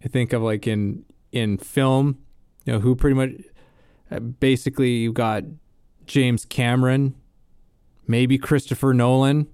I 0.03 0.07
think 0.07 0.33
of 0.33 0.41
like 0.41 0.67
in 0.67 1.05
in 1.31 1.57
film, 1.57 2.19
you 2.65 2.73
know, 2.73 2.79
who 2.79 2.95
pretty 2.95 3.15
much 3.15 3.31
uh, 4.11 4.19
basically 4.19 4.91
you 4.97 5.13
got 5.13 5.43
James 6.05 6.45
Cameron, 6.45 7.15
maybe 8.07 8.37
Christopher 8.37 8.93
Nolan, 8.93 9.47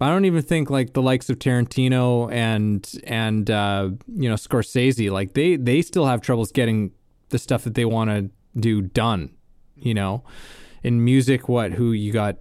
I 0.00 0.10
don't 0.10 0.24
even 0.24 0.42
think 0.42 0.70
like 0.70 0.92
the 0.92 1.02
likes 1.02 1.28
of 1.28 1.38
Tarantino 1.38 2.32
and 2.32 2.88
and 3.04 3.50
uh, 3.50 3.90
you 4.06 4.28
know 4.28 4.36
Scorsese 4.36 5.10
like 5.10 5.34
they 5.34 5.56
they 5.56 5.82
still 5.82 6.06
have 6.06 6.20
troubles 6.20 6.52
getting 6.52 6.92
the 7.30 7.38
stuff 7.38 7.64
that 7.64 7.74
they 7.74 7.84
want 7.84 8.10
to 8.10 8.30
do 8.58 8.82
done. 8.82 9.30
You 9.76 9.94
know, 9.94 10.24
in 10.82 11.04
music, 11.04 11.48
what 11.48 11.72
who 11.72 11.92
you 11.92 12.12
got? 12.12 12.36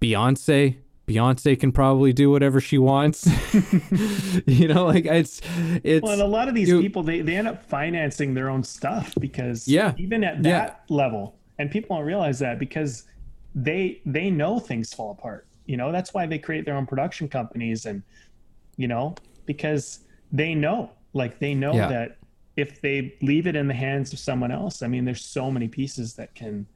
Beyonce. 0.00 0.76
Beyonce 1.08 1.58
can 1.58 1.72
probably 1.72 2.12
do 2.12 2.30
whatever 2.30 2.60
she 2.60 2.78
wants. 2.78 3.26
you 4.46 4.68
know, 4.68 4.86
like 4.86 5.06
it's 5.06 5.40
it's. 5.82 6.02
Well, 6.02 6.12
and 6.12 6.22
a 6.22 6.26
lot 6.26 6.48
of 6.48 6.54
these 6.54 6.68
you, 6.68 6.80
people 6.80 7.02
they 7.02 7.20
they 7.20 7.36
end 7.36 7.48
up 7.48 7.64
financing 7.68 8.34
their 8.34 8.48
own 8.50 8.62
stuff 8.62 9.14
because 9.18 9.66
yeah, 9.66 9.94
even 9.98 10.22
at 10.22 10.42
that 10.42 10.84
yeah. 10.88 10.94
level, 10.94 11.36
and 11.58 11.70
people 11.70 11.96
don't 11.96 12.06
realize 12.06 12.38
that 12.40 12.58
because 12.58 13.04
they 13.54 14.00
they 14.06 14.30
know 14.30 14.58
things 14.58 14.92
fall 14.92 15.10
apart 15.10 15.48
you 15.68 15.76
know, 15.76 15.92
that's 15.92 16.14
why 16.14 16.26
they 16.26 16.38
create 16.38 16.64
their 16.64 16.74
own 16.74 16.86
production 16.86 17.28
companies 17.28 17.84
and, 17.84 18.02
you 18.78 18.88
know, 18.88 19.14
because 19.44 20.00
they 20.32 20.54
know, 20.54 20.90
like 21.12 21.38
they 21.38 21.54
know 21.54 21.74
yeah. 21.74 21.88
that 21.88 22.16
if 22.56 22.80
they 22.80 23.14
leave 23.20 23.46
it 23.46 23.54
in 23.54 23.68
the 23.68 23.74
hands 23.74 24.12
of 24.14 24.18
someone 24.18 24.50
else, 24.50 24.82
I 24.82 24.88
mean, 24.88 25.04
there's 25.04 25.24
so 25.24 25.50
many 25.50 25.68
pieces 25.68 26.14
that 26.14 26.34
can 26.34 26.66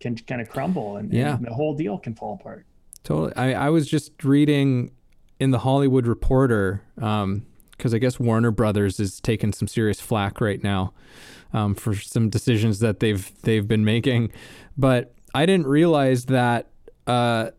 can 0.00 0.16
kind 0.16 0.40
of 0.40 0.48
crumble 0.48 0.96
and, 0.96 1.12
yeah. 1.12 1.36
and 1.36 1.46
the 1.46 1.52
whole 1.52 1.76
deal 1.76 1.96
can 1.96 2.12
fall 2.14 2.34
apart. 2.40 2.66
Totally. 3.04 3.34
I, 3.36 3.66
I 3.66 3.70
was 3.70 3.88
just 3.88 4.22
reading 4.24 4.92
in 5.40 5.50
the 5.50 5.58
Hollywood 5.58 6.06
Reporter, 6.06 6.82
um, 7.00 7.46
because 7.72 7.94
I 7.94 7.98
guess 7.98 8.20
Warner 8.20 8.52
Brothers 8.52 9.00
is 9.00 9.20
taking 9.20 9.52
some 9.52 9.66
serious 9.66 10.00
flack 10.00 10.40
right 10.40 10.62
now 10.62 10.92
um, 11.52 11.74
for 11.74 11.94
some 11.94 12.28
decisions 12.28 12.78
that 12.78 13.00
they've 13.00 13.30
they've 13.42 13.66
been 13.66 13.84
making. 13.84 14.30
But 14.76 15.14
I 15.34 15.46
didn't 15.46 15.66
realize 15.66 16.26
that 16.26 16.68
uh, 17.06 17.50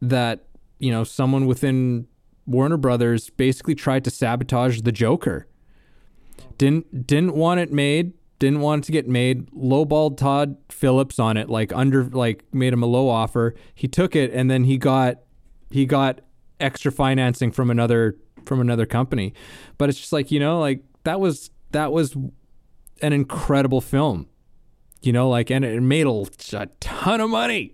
that 0.00 0.46
you 0.78 0.90
know 0.90 1.04
someone 1.04 1.46
within 1.46 2.06
Warner 2.46 2.76
Brothers 2.76 3.30
basically 3.30 3.74
tried 3.74 4.04
to 4.04 4.10
sabotage 4.10 4.80
the 4.80 4.92
Joker. 4.92 5.46
Didn't 6.56 7.06
didn't 7.06 7.34
want 7.34 7.60
it 7.60 7.72
made. 7.72 8.14
Didn't 8.40 8.60
want 8.60 8.82
it 8.82 8.86
to 8.86 8.92
get 8.92 9.08
made. 9.08 9.48
Lowballed 9.52 10.16
Todd 10.16 10.56
Phillips 10.68 11.20
on 11.20 11.36
it, 11.36 11.48
like 11.48 11.72
under 11.72 12.04
like 12.04 12.42
made 12.52 12.72
him 12.72 12.82
a 12.82 12.86
low 12.86 13.08
offer. 13.08 13.54
He 13.74 13.86
took 13.86 14.16
it 14.16 14.32
and 14.32 14.50
then 14.50 14.64
he 14.64 14.76
got 14.76 15.18
he 15.70 15.86
got 15.86 16.22
extra 16.58 16.90
financing 16.90 17.52
from 17.52 17.70
another 17.70 18.16
from 18.46 18.60
another 18.60 18.86
company. 18.86 19.32
But 19.78 19.90
it's 19.90 19.98
just 19.98 20.12
like 20.12 20.32
you 20.32 20.40
know 20.40 20.58
like 20.58 20.82
that 21.04 21.20
was 21.20 21.50
that 21.70 21.92
was 21.92 22.16
an 23.02 23.12
incredible 23.12 23.80
film 23.80 24.26
you 25.02 25.12
know 25.12 25.28
like 25.28 25.50
and 25.50 25.64
it 25.64 25.80
made 25.80 26.06
a, 26.06 26.24
a 26.52 26.66
ton 26.80 27.20
of 27.20 27.30
money 27.30 27.70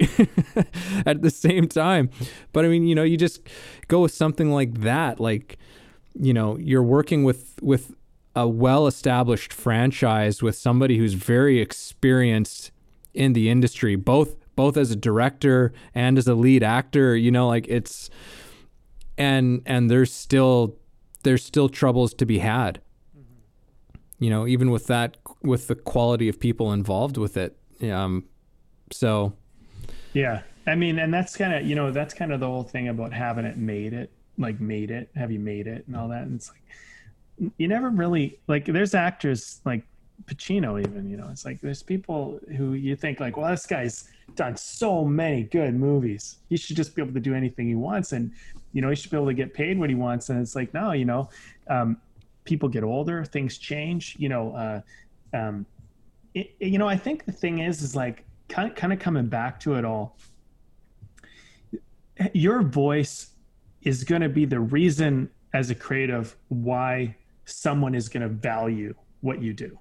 at 1.06 1.22
the 1.22 1.30
same 1.30 1.66
time 1.66 2.08
but 2.52 2.64
i 2.64 2.68
mean 2.68 2.86
you 2.86 2.94
know 2.94 3.02
you 3.02 3.16
just 3.16 3.40
go 3.88 4.00
with 4.00 4.12
something 4.12 4.52
like 4.52 4.80
that 4.80 5.18
like 5.18 5.58
you 6.14 6.32
know 6.32 6.56
you're 6.58 6.82
working 6.82 7.24
with 7.24 7.56
with 7.62 7.94
a 8.36 8.46
well 8.46 8.86
established 8.86 9.52
franchise 9.52 10.42
with 10.42 10.54
somebody 10.54 10.98
who's 10.98 11.14
very 11.14 11.58
experienced 11.58 12.70
in 13.14 13.32
the 13.32 13.48
industry 13.48 13.96
both 13.96 14.36
both 14.56 14.76
as 14.76 14.90
a 14.90 14.96
director 14.96 15.72
and 15.94 16.18
as 16.18 16.26
a 16.26 16.34
lead 16.34 16.62
actor. 16.62 17.16
You 17.16 17.30
know, 17.30 17.48
like 17.48 17.66
it's 17.68 18.10
and 19.16 19.62
and 19.66 19.90
there's 19.90 20.12
still 20.12 20.76
there's 21.22 21.44
still 21.44 21.68
troubles 21.68 22.14
to 22.14 22.26
be 22.26 22.38
had. 22.38 22.80
You 24.18 24.30
know, 24.30 24.46
even 24.46 24.70
with 24.70 24.86
that, 24.86 25.18
with 25.42 25.66
the 25.66 25.74
quality 25.74 26.28
of 26.28 26.40
people 26.40 26.72
involved 26.72 27.18
with 27.18 27.36
it. 27.36 27.58
Um, 27.82 28.24
so 28.90 29.34
yeah, 30.14 30.42
I 30.66 30.74
mean, 30.74 30.98
and 30.98 31.12
that's 31.12 31.36
kind 31.36 31.52
of 31.52 31.66
you 31.66 31.74
know 31.74 31.90
that's 31.90 32.14
kind 32.14 32.32
of 32.32 32.40
the 32.40 32.46
whole 32.46 32.62
thing 32.62 32.88
about 32.88 33.12
having 33.12 33.44
it 33.44 33.56
made 33.56 33.92
it 33.92 34.10
like 34.38 34.60
made 34.60 34.90
it 34.90 35.10
have 35.14 35.30
you 35.30 35.38
made 35.38 35.66
it 35.66 35.86
and 35.86 35.96
all 35.96 36.08
that 36.08 36.22
and 36.22 36.34
it's 36.34 36.50
like 36.50 36.60
you 37.58 37.68
never 37.68 37.90
really 37.90 38.38
like 38.46 38.64
there's 38.66 38.94
actors 38.94 39.60
like 39.64 39.82
Pacino 40.24 40.80
even 40.80 41.08
you 41.08 41.16
know 41.16 41.28
it's 41.30 41.44
like 41.44 41.60
there's 41.60 41.82
people 41.82 42.40
who 42.56 42.72
you 42.72 42.96
think 42.96 43.20
like 43.20 43.36
well 43.36 43.50
this 43.50 43.66
guy's 43.66 44.08
done 44.34 44.56
so 44.56 45.04
many 45.04 45.44
good 45.44 45.74
movies. 45.74 46.38
He 46.48 46.56
should 46.56 46.76
just 46.76 46.96
be 46.96 47.02
able 47.02 47.14
to 47.14 47.20
do 47.20 47.34
anything 47.34 47.68
he 47.68 47.74
wants 47.74 48.12
and 48.12 48.32
you 48.72 48.82
know 48.82 48.88
he 48.88 48.96
should 48.96 49.10
be 49.10 49.16
able 49.16 49.26
to 49.26 49.34
get 49.34 49.54
paid 49.54 49.78
what 49.78 49.88
he 49.88 49.94
wants. 49.94 50.30
And 50.30 50.40
it's 50.40 50.56
like 50.56 50.72
no 50.74 50.92
you 50.92 51.04
know 51.04 51.28
um, 51.68 51.98
people 52.44 52.68
get 52.68 52.82
older 52.82 53.24
things 53.24 53.58
change 53.58 54.16
you 54.18 54.28
know 54.28 54.54
uh, 54.54 54.80
um, 55.36 55.66
it, 56.34 56.54
you 56.58 56.78
know 56.78 56.88
I 56.88 56.96
think 56.96 57.24
the 57.24 57.32
thing 57.32 57.58
is 57.60 57.82
is 57.82 57.94
like 57.94 58.24
kind 58.48 58.70
of, 58.70 58.76
kind 58.76 58.92
of 58.92 58.98
coming 58.98 59.26
back 59.26 59.60
to 59.60 59.74
it 59.74 59.84
all 59.84 60.16
your 62.32 62.62
voice 62.62 63.32
is 63.82 64.04
going 64.04 64.22
to 64.22 64.28
be 64.28 64.44
the 64.44 64.58
reason 64.58 65.28
as 65.52 65.70
a 65.70 65.74
creative 65.74 66.36
why 66.48 67.14
someone 67.46 67.94
is 67.94 68.08
going 68.08 68.22
to 68.22 68.28
value 68.28 68.94
what 69.20 69.40
you 69.40 69.52
do. 69.52 69.78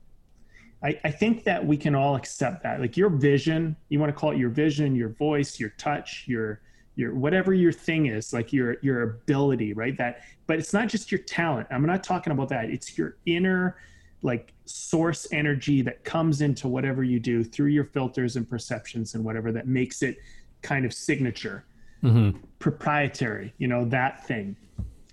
I, 0.83 0.99
I, 1.03 1.11
think 1.11 1.43
that 1.45 1.65
we 1.65 1.77
can 1.77 1.95
all 1.95 2.15
accept 2.15 2.63
that. 2.63 2.79
Like 2.79 2.95
your 2.95 3.09
vision, 3.09 3.75
you 3.89 3.99
want 3.99 4.13
to 4.13 4.17
call 4.17 4.31
it 4.31 4.37
your 4.37 4.49
vision, 4.49 4.95
your 4.95 5.09
voice, 5.09 5.59
your 5.59 5.71
touch, 5.71 6.25
your 6.27 6.61
your 6.95 7.13
whatever 7.13 7.53
your 7.53 7.71
thing 7.71 8.05
is, 8.05 8.33
like 8.33 8.53
your 8.53 8.77
your 8.81 9.01
ability, 9.01 9.73
right? 9.73 9.97
That 9.97 10.21
but 10.47 10.59
it's 10.59 10.73
not 10.73 10.87
just 10.87 11.11
your 11.11 11.19
talent. 11.21 11.67
I'm 11.71 11.85
not 11.85 12.03
talking 12.03 12.31
about 12.31 12.49
that. 12.49 12.69
It's 12.69 12.97
your 12.97 13.17
inner 13.25 13.77
like 14.21 14.53
source 14.65 15.27
energy 15.31 15.81
that 15.83 16.03
comes 16.03 16.41
into 16.41 16.67
whatever 16.67 17.03
you 17.03 17.19
do 17.19 17.43
through 17.43 17.67
your 17.67 17.83
filters 17.83 18.35
and 18.35 18.49
perceptions 18.49 19.13
and 19.13 19.23
whatever 19.23 19.51
that 19.51 19.67
makes 19.67 20.01
it 20.01 20.17
kind 20.61 20.85
of 20.85 20.93
signature 20.93 21.63
mm-hmm. 22.03 22.37
proprietary, 22.59 23.53
you 23.57 23.67
know, 23.67 23.85
that 23.85 24.25
thing. 24.25 24.55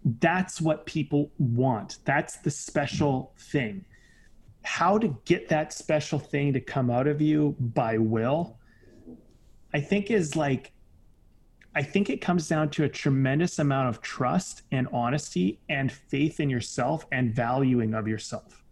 That's 0.05 0.61
what 0.61 0.87
people 0.87 1.31
want. 1.39 1.99
That's 2.05 2.39
the 2.39 2.51
special 2.51 3.33
thing. 3.39 3.85
How 4.65 4.99
to 4.99 5.17
get 5.25 5.49
that 5.49 5.73
special 5.73 6.19
thing 6.19 6.53
to 6.53 6.61
come 6.61 6.91
out 6.91 7.07
of 7.07 7.21
you 7.21 7.57
by 7.59 7.99
will, 7.99 8.59
I 9.75 9.81
think 9.81 10.11
is 10.11 10.37
like, 10.37 10.73
I 11.75 11.83
think 11.83 12.11
it 12.11 12.21
comes 12.21 12.49
down 12.49 12.71
to 12.71 12.85
a 12.85 12.89
tremendous 12.89 13.59
amount 13.59 13.89
of 13.89 14.03
trust 14.03 14.63
and 14.73 14.89
honesty 14.93 15.61
and 15.69 15.91
faith 15.91 16.39
in 16.39 16.51
yourself 16.51 17.07
and 17.13 17.35
valuing 17.35 17.95
of 17.95 18.07
yourself. 18.07 18.63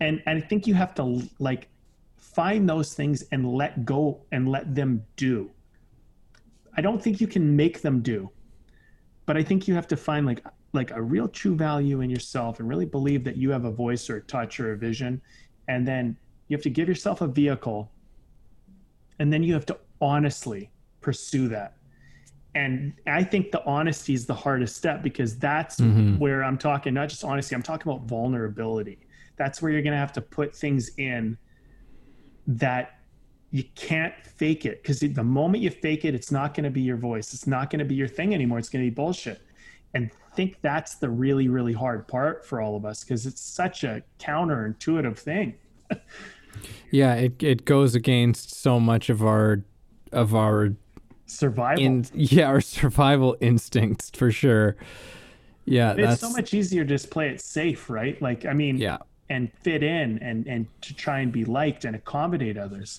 And, 0.00 0.22
and 0.26 0.42
I 0.42 0.46
think 0.46 0.66
you 0.66 0.74
have 0.74 0.94
to 0.94 1.22
like 1.38 1.68
find 2.16 2.68
those 2.68 2.94
things 2.94 3.24
and 3.32 3.52
let 3.52 3.84
go 3.84 4.22
and 4.30 4.48
let 4.48 4.74
them 4.74 5.04
do 5.16 5.50
I 6.76 6.80
don't 6.80 7.02
think 7.02 7.20
you 7.20 7.26
can 7.26 7.54
make 7.54 7.82
them 7.82 8.00
do, 8.00 8.30
but 9.26 9.36
I 9.36 9.42
think 9.42 9.66
you 9.66 9.74
have 9.74 9.86
to 9.88 9.96
find 9.96 10.26
like 10.26 10.44
like 10.72 10.90
a 10.90 11.00
real 11.00 11.28
true 11.28 11.54
value 11.54 12.00
in 12.00 12.10
yourself 12.10 12.58
and 12.58 12.68
really 12.68 12.84
believe 12.84 13.22
that 13.24 13.36
you 13.36 13.50
have 13.50 13.64
a 13.64 13.70
voice 13.70 14.10
or 14.10 14.16
a 14.16 14.22
touch 14.22 14.58
or 14.58 14.72
a 14.72 14.76
vision, 14.76 15.20
and 15.68 15.86
then 15.86 16.16
you 16.48 16.56
have 16.56 16.64
to 16.64 16.70
give 16.70 16.88
yourself 16.88 17.20
a 17.20 17.26
vehicle, 17.26 17.90
and 19.18 19.32
then 19.32 19.42
you 19.42 19.54
have 19.54 19.66
to 19.66 19.78
honestly 20.00 20.70
pursue 21.00 21.48
that. 21.48 21.76
And 22.54 22.92
I 23.06 23.24
think 23.24 23.50
the 23.50 23.64
honesty 23.64 24.14
is 24.14 24.26
the 24.26 24.34
hardest 24.34 24.76
step 24.76 25.02
because 25.02 25.36
that's 25.38 25.80
mm-hmm. 25.80 26.18
where 26.18 26.44
I'm 26.44 26.56
talking, 26.56 26.94
not 26.94 27.08
just 27.08 27.24
honesty, 27.24 27.54
I'm 27.54 27.62
talking 27.62 27.90
about 27.90 28.06
vulnerability. 28.06 28.98
That's 29.36 29.60
where 29.60 29.72
you're 29.72 29.82
going 29.82 29.92
to 29.92 29.98
have 29.98 30.12
to 30.12 30.20
put 30.20 30.54
things 30.54 30.92
in 30.96 31.36
that 32.46 32.93
you 33.54 33.62
can't 33.76 34.12
fake 34.20 34.66
it 34.66 34.82
because 34.82 34.98
the 34.98 35.22
moment 35.22 35.62
you 35.62 35.70
fake 35.70 36.04
it, 36.04 36.12
it's 36.12 36.32
not 36.32 36.54
going 36.54 36.64
to 36.64 36.70
be 36.70 36.80
your 36.80 36.96
voice. 36.96 37.32
It's 37.32 37.46
not 37.46 37.70
going 37.70 37.78
to 37.78 37.84
be 37.84 37.94
your 37.94 38.08
thing 38.08 38.34
anymore. 38.34 38.58
It's 38.58 38.68
going 38.68 38.84
to 38.84 38.90
be 38.90 38.92
bullshit. 38.92 39.42
And 39.94 40.10
I 40.12 40.34
think 40.34 40.58
that's 40.60 40.96
the 40.96 41.08
really, 41.08 41.46
really 41.46 41.72
hard 41.72 42.08
part 42.08 42.44
for 42.44 42.60
all 42.60 42.74
of 42.74 42.84
us 42.84 43.04
because 43.04 43.26
it's 43.26 43.40
such 43.40 43.84
a 43.84 44.02
counterintuitive 44.18 45.16
thing. 45.16 45.54
yeah, 46.90 47.14
it 47.14 47.40
it 47.40 47.64
goes 47.64 47.94
against 47.94 48.60
so 48.60 48.80
much 48.80 49.08
of 49.08 49.22
our 49.22 49.62
of 50.10 50.34
our 50.34 50.74
survival. 51.26 51.84
In, 51.84 52.06
yeah, 52.12 52.48
our 52.48 52.60
survival 52.60 53.36
instincts 53.40 54.10
for 54.10 54.32
sure. 54.32 54.74
Yeah, 55.64 55.92
it's 55.92 56.00
that's... 56.00 56.20
so 56.20 56.30
much 56.30 56.54
easier 56.54 56.82
to 56.82 56.88
just 56.88 57.08
play 57.08 57.28
it 57.28 57.40
safe, 57.40 57.88
right? 57.88 58.20
Like, 58.20 58.46
I 58.46 58.52
mean, 58.52 58.78
yeah, 58.78 58.98
and 59.28 59.52
fit 59.62 59.84
in 59.84 60.18
and 60.18 60.44
and 60.48 60.66
to 60.80 60.92
try 60.92 61.20
and 61.20 61.30
be 61.30 61.44
liked 61.44 61.84
and 61.84 61.94
accommodate 61.94 62.58
others 62.58 62.98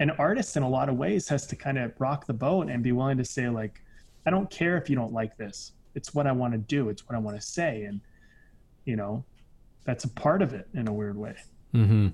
an 0.00 0.10
artist 0.12 0.56
in 0.56 0.62
a 0.64 0.68
lot 0.68 0.88
of 0.88 0.96
ways 0.96 1.28
has 1.28 1.46
to 1.46 1.54
kind 1.54 1.78
of 1.78 1.92
rock 2.00 2.26
the 2.26 2.32
boat 2.32 2.68
and 2.68 2.82
be 2.82 2.90
willing 2.90 3.18
to 3.18 3.24
say 3.24 3.48
like 3.48 3.80
i 4.26 4.30
don't 4.30 4.50
care 4.50 4.76
if 4.76 4.90
you 4.90 4.96
don't 4.96 5.12
like 5.12 5.36
this. 5.36 5.72
It's 5.94 6.14
what 6.14 6.26
i 6.26 6.32
want 6.32 6.52
to 6.54 6.58
do. 6.58 6.88
It's 6.88 7.06
what 7.08 7.14
i 7.14 7.18
want 7.18 7.36
to 7.40 7.46
say. 7.46 7.84
And 7.84 8.00
you 8.84 8.96
know 8.96 9.24
that's 9.84 10.04
a 10.04 10.08
part 10.08 10.42
of 10.42 10.52
it 10.54 10.66
in 10.74 10.88
a 10.88 10.92
weird 10.92 11.16
way. 11.16 11.36
Mm-hmm. 11.74 12.08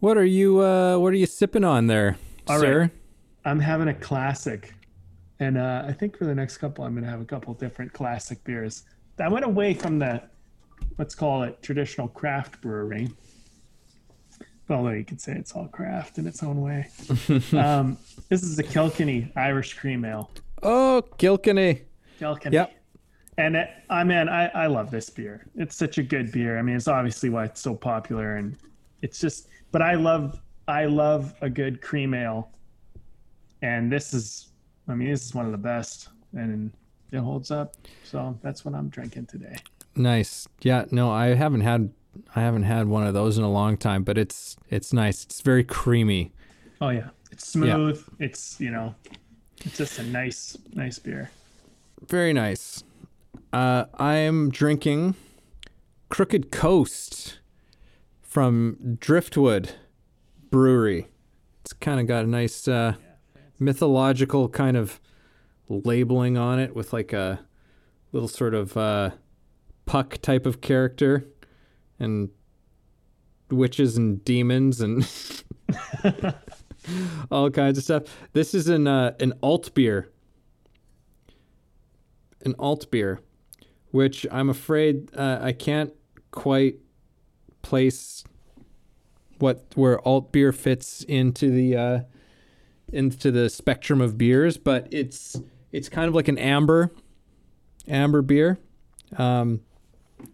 What 0.00 0.16
are 0.16 0.24
you 0.24 0.60
uh 0.62 0.96
what 0.98 1.12
are 1.12 1.16
you 1.16 1.26
sipping 1.26 1.64
on 1.64 1.86
there 1.86 2.16
All 2.48 2.60
sir? 2.60 2.80
right. 2.82 2.90
i'm 3.44 3.60
having 3.60 3.88
a 3.88 3.94
classic. 3.94 4.74
And 5.40 5.58
uh 5.58 5.84
i 5.86 5.92
think 5.92 6.16
for 6.16 6.24
the 6.24 6.34
next 6.34 6.58
couple 6.58 6.84
i'm 6.84 6.94
gonna 6.94 7.10
have 7.10 7.20
a 7.20 7.24
couple 7.24 7.52
different 7.54 7.92
classic 7.92 8.42
beers. 8.44 8.84
I 9.18 9.28
went 9.28 9.44
away 9.44 9.74
from 9.74 9.98
the 9.98 10.22
let's 10.98 11.14
call 11.14 11.42
it 11.42 11.62
traditional 11.62 12.08
craft 12.08 12.60
brewery 12.60 13.08
although 14.68 14.90
you 14.90 15.04
could 15.04 15.20
say 15.20 15.32
it's 15.32 15.52
all 15.52 15.68
craft 15.68 16.18
in 16.18 16.26
its 16.26 16.42
own 16.42 16.60
way. 16.60 16.88
um, 17.52 17.96
this 18.28 18.42
is 18.42 18.58
a 18.58 18.62
Kilkenny 18.62 19.30
Irish 19.36 19.74
cream 19.74 20.04
ale. 20.04 20.30
Oh, 20.62 21.02
Kilkenny. 21.18 21.82
Kilkenny. 22.18 22.54
Yep. 22.54 22.72
And 23.38 23.56
it, 23.56 23.68
I 23.90 24.02
mean, 24.02 24.28
I, 24.28 24.46
I 24.48 24.66
love 24.66 24.90
this 24.90 25.10
beer. 25.10 25.46
It's 25.56 25.76
such 25.76 25.98
a 25.98 26.02
good 26.02 26.32
beer. 26.32 26.58
I 26.58 26.62
mean, 26.62 26.76
it's 26.76 26.88
obviously 26.88 27.28
why 27.28 27.44
it's 27.44 27.60
so 27.60 27.74
popular, 27.74 28.36
and 28.36 28.56
it's 29.02 29.20
just. 29.20 29.48
But 29.72 29.82
I 29.82 29.94
love, 29.94 30.40
I 30.68 30.86
love 30.86 31.34
a 31.42 31.50
good 31.50 31.82
cream 31.82 32.14
ale, 32.14 32.50
and 33.60 33.92
this 33.92 34.14
is, 34.14 34.52
I 34.88 34.94
mean, 34.94 35.10
this 35.10 35.26
is 35.26 35.34
one 35.34 35.44
of 35.44 35.52
the 35.52 35.58
best, 35.58 36.08
and 36.32 36.72
it 37.12 37.18
holds 37.18 37.50
up. 37.50 37.74
So 38.04 38.38
that's 38.42 38.64
what 38.64 38.74
I'm 38.74 38.88
drinking 38.88 39.26
today. 39.26 39.56
Nice. 39.94 40.48
Yeah. 40.62 40.86
No, 40.90 41.10
I 41.10 41.34
haven't 41.34 41.62
had 41.62 41.90
I 42.34 42.40
haven't 42.40 42.64
had 42.64 42.88
one 42.88 43.06
of 43.06 43.14
those 43.14 43.38
in 43.38 43.44
a 43.44 43.50
long 43.50 43.76
time, 43.76 44.02
but 44.02 44.18
it's 44.18 44.56
it's 44.70 44.92
nice. 44.92 45.24
It's 45.24 45.40
very 45.40 45.64
creamy. 45.64 46.32
Oh 46.80 46.90
yeah, 46.90 47.10
it's 47.30 47.48
smooth. 47.48 48.02
Yeah. 48.18 48.26
It's 48.26 48.60
you 48.60 48.70
know, 48.70 48.94
it's 49.64 49.76
just 49.76 49.98
a 49.98 50.02
nice 50.02 50.56
nice 50.74 50.98
beer. 50.98 51.30
Very 52.08 52.32
nice. 52.32 52.84
Uh, 53.52 53.84
I'm 53.98 54.50
drinking 54.50 55.14
Crooked 56.08 56.50
Coast 56.50 57.38
from 58.22 58.96
Driftwood 59.00 59.72
Brewery. 60.50 61.08
It's 61.62 61.72
kind 61.72 62.00
of 62.00 62.06
got 62.06 62.24
a 62.24 62.28
nice 62.28 62.68
uh, 62.68 62.94
mythological 63.58 64.48
kind 64.48 64.76
of 64.76 65.00
labeling 65.68 66.36
on 66.36 66.58
it 66.58 66.76
with 66.76 66.92
like 66.92 67.12
a 67.12 67.40
little 68.12 68.28
sort 68.28 68.54
of 68.54 68.76
uh, 68.76 69.10
puck 69.84 70.18
type 70.22 70.46
of 70.46 70.60
character 70.60 71.26
and 71.98 72.30
witches 73.50 73.96
and 73.96 74.24
demons 74.24 74.80
and 74.80 75.08
all 77.30 77.50
kinds 77.50 77.78
of 77.78 77.84
stuff. 77.84 78.02
This 78.32 78.54
is 78.54 78.68
an 78.68 78.86
uh, 78.86 79.14
an 79.20 79.32
alt 79.42 79.74
beer, 79.74 80.10
an 82.44 82.54
alt 82.58 82.90
beer, 82.90 83.20
which 83.90 84.26
I'm 84.30 84.48
afraid 84.48 85.10
uh, 85.16 85.38
I 85.40 85.52
can't 85.52 85.92
quite 86.30 86.76
place 87.62 88.24
what 89.38 89.64
where 89.74 90.00
alt 90.06 90.32
beer 90.32 90.52
fits 90.52 91.02
into 91.04 91.50
the 91.50 91.76
uh, 91.76 92.00
into 92.92 93.30
the 93.30 93.48
spectrum 93.48 94.00
of 94.00 94.16
beers, 94.16 94.56
but 94.56 94.88
it's 94.90 95.40
it's 95.72 95.88
kind 95.88 96.08
of 96.08 96.14
like 96.14 96.28
an 96.28 96.38
amber 96.38 96.92
amber 97.88 98.22
beer. 98.22 98.58
Um, 99.16 99.60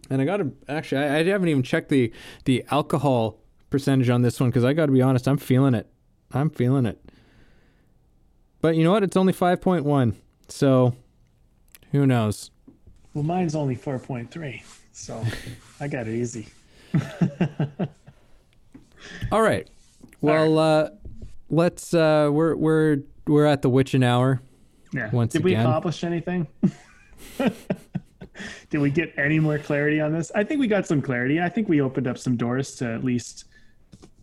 and 0.09 0.21
I 0.21 0.25
got 0.25 0.37
to 0.37 0.51
actually, 0.67 1.03
I, 1.03 1.19
I, 1.19 1.23
haven't 1.23 1.49
even 1.49 1.63
checked 1.63 1.89
the 1.89 2.11
the 2.45 2.63
alcohol 2.71 3.39
percentage 3.69 4.09
on 4.09 4.21
this 4.21 4.39
one 4.39 4.49
because 4.49 4.63
I 4.63 4.73
got 4.73 4.85
to 4.87 4.91
be 4.91 5.01
honest, 5.01 5.27
I'm 5.27 5.37
feeling 5.37 5.73
it. 5.73 5.87
I'm 6.31 6.49
feeling 6.49 6.85
it. 6.85 6.99
But 8.61 8.75
you 8.75 8.83
know 8.83 8.91
what? 8.91 9.03
It's 9.03 9.17
only 9.17 9.33
5.1. 9.33 10.15
So 10.47 10.95
who 11.91 12.07
knows? 12.07 12.49
Well, 13.13 13.23
mine's 13.23 13.55
only 13.55 13.75
4.3. 13.75 14.63
So 14.91 15.23
I 15.79 15.87
got 15.87 16.07
it 16.07 16.15
easy. 16.15 16.47
All 19.31 19.41
right. 19.41 19.67
Well, 20.21 20.57
uh, 20.57 20.89
let's 21.49 21.93
uh 21.93 22.29
we're 22.31 22.55
we're 22.55 22.99
we're 23.27 23.45
at 23.45 23.61
the 23.61 23.69
witching 23.69 24.03
hour. 24.03 24.41
Yeah. 24.93 25.09
Once 25.11 25.33
Did 25.33 25.43
we 25.43 25.53
again. 25.53 25.65
accomplish 25.65 26.03
anything? 26.03 26.47
Did 28.69 28.79
we 28.79 28.89
get 28.89 29.13
any 29.17 29.39
more 29.39 29.57
clarity 29.57 29.99
on 29.99 30.13
this? 30.13 30.31
I 30.35 30.43
think 30.43 30.59
we 30.59 30.67
got 30.67 30.85
some 30.85 31.01
clarity. 31.01 31.41
I 31.41 31.49
think 31.49 31.69
we 31.69 31.81
opened 31.81 32.07
up 32.07 32.17
some 32.17 32.35
doors 32.35 32.75
to 32.75 32.93
at 32.93 33.03
least 33.03 33.45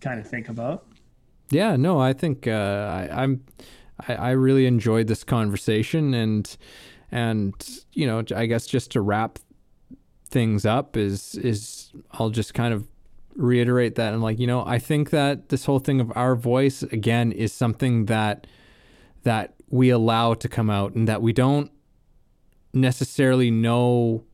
kind 0.01 0.21
of 0.21 0.27
think 0.27 0.49
about. 0.49 0.87
Yeah, 1.51 1.77
no, 1.77 2.01
I 2.01 2.13
think 2.13 2.47
uh, 2.47 3.09
I, 3.11 3.23
I'm 3.23 3.45
I, 4.09 4.15
I 4.15 4.31
really 4.31 4.67
enjoyed 4.67 5.07
this 5.07 5.25
conversation 5.25 6.15
and 6.15 6.57
and 7.11 7.55
you 7.93 8.07
know 8.07 8.23
I 8.35 8.47
guess 8.47 8.67
just 8.67 8.93
to 8.93 9.01
wrap 9.01 9.39
things 10.27 10.65
up 10.65 10.97
is 10.97 11.35
is 11.37 11.91
I'll 12.13 12.31
just 12.31 12.55
kind 12.55 12.73
of 12.73 12.87
reiterate 13.35 13.95
that 13.97 14.13
and 14.13 14.23
like 14.23 14.39
you 14.39 14.47
know 14.47 14.65
I 14.65 14.79
think 14.79 15.11
that 15.11 15.49
this 15.49 15.65
whole 15.65 15.79
thing 15.79 16.01
of 16.01 16.13
our 16.15 16.37
voice 16.37 16.83
again 16.83 17.33
is 17.33 17.53
something 17.53 18.07
that 18.07 18.47
that 19.25 19.55
we 19.69 19.91
allow 19.91 20.35
to 20.35 20.49
come 20.49 20.71
out 20.71 20.95
and 20.95 21.09
that 21.09 21.23
we 21.23 21.33
don't 21.33 21.71
necessarily 22.73 23.51
know 23.51 24.25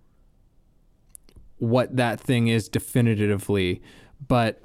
what 1.59 1.97
that 1.97 2.21
thing 2.21 2.49
is 2.49 2.69
definitively 2.69 3.83
but 4.27 4.61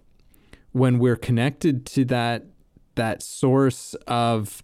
when 0.72 1.00
we're 1.00 1.16
connected 1.16 1.86
to 1.86 2.06
that 2.06 2.46
that 2.96 3.24
source 3.24 3.94
of 4.08 4.64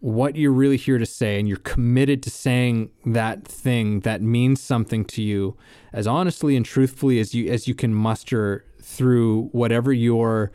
what 0.00 0.36
you're 0.36 0.52
really 0.52 0.76
here 0.76 0.98
to 0.98 1.06
say 1.06 1.38
and 1.38 1.48
you're 1.48 1.56
committed 1.58 2.22
to 2.22 2.28
saying 2.28 2.90
that 3.06 3.42
thing 3.42 4.00
that 4.00 4.20
means 4.20 4.60
something 4.60 5.02
to 5.02 5.22
you 5.22 5.56
as 5.94 6.06
honestly 6.06 6.56
and 6.56 6.66
truthfully 6.66 7.18
as 7.18 7.34
you 7.34 7.50
as 7.50 7.66
you 7.66 7.74
can 7.74 7.94
muster 7.94 8.66
through 8.82 9.48
whatever 9.52 9.94
your 9.94 10.52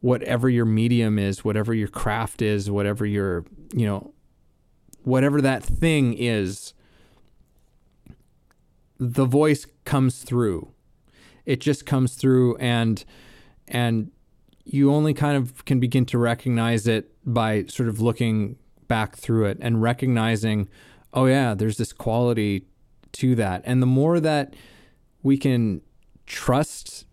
whatever 0.00 0.50
your 0.50 0.66
medium 0.66 1.18
is 1.18 1.42
whatever 1.42 1.72
your 1.72 1.88
craft 1.88 2.42
is 2.42 2.70
whatever 2.70 3.06
your 3.06 3.44
you 3.74 3.86
know 3.86 4.12
whatever 5.02 5.40
that 5.40 5.62
thing 5.62 6.12
is 6.12 6.74
the 9.00 9.24
voice 9.24 9.66
comes 9.84 10.22
through. 10.22 10.72
It 11.46 11.60
just 11.60 11.86
comes 11.86 12.14
through 12.14 12.56
and 12.58 13.02
and 13.66 14.10
you 14.64 14.92
only 14.92 15.14
kind 15.14 15.36
of 15.36 15.64
can 15.64 15.80
begin 15.80 16.04
to 16.06 16.18
recognize 16.18 16.86
it 16.86 17.10
by 17.24 17.64
sort 17.64 17.88
of 17.88 18.00
looking 18.00 18.56
back 18.86 19.16
through 19.16 19.46
it 19.46 19.58
and 19.60 19.80
recognizing 19.80 20.68
oh 21.14 21.26
yeah 21.26 21.54
there's 21.54 21.78
this 21.78 21.92
quality 21.92 22.66
to 23.12 23.34
that. 23.36 23.62
And 23.64 23.82
the 23.82 23.86
more 23.86 24.20
that 24.20 24.54
we 25.22 25.38
can 25.38 25.80
trust 26.26 27.06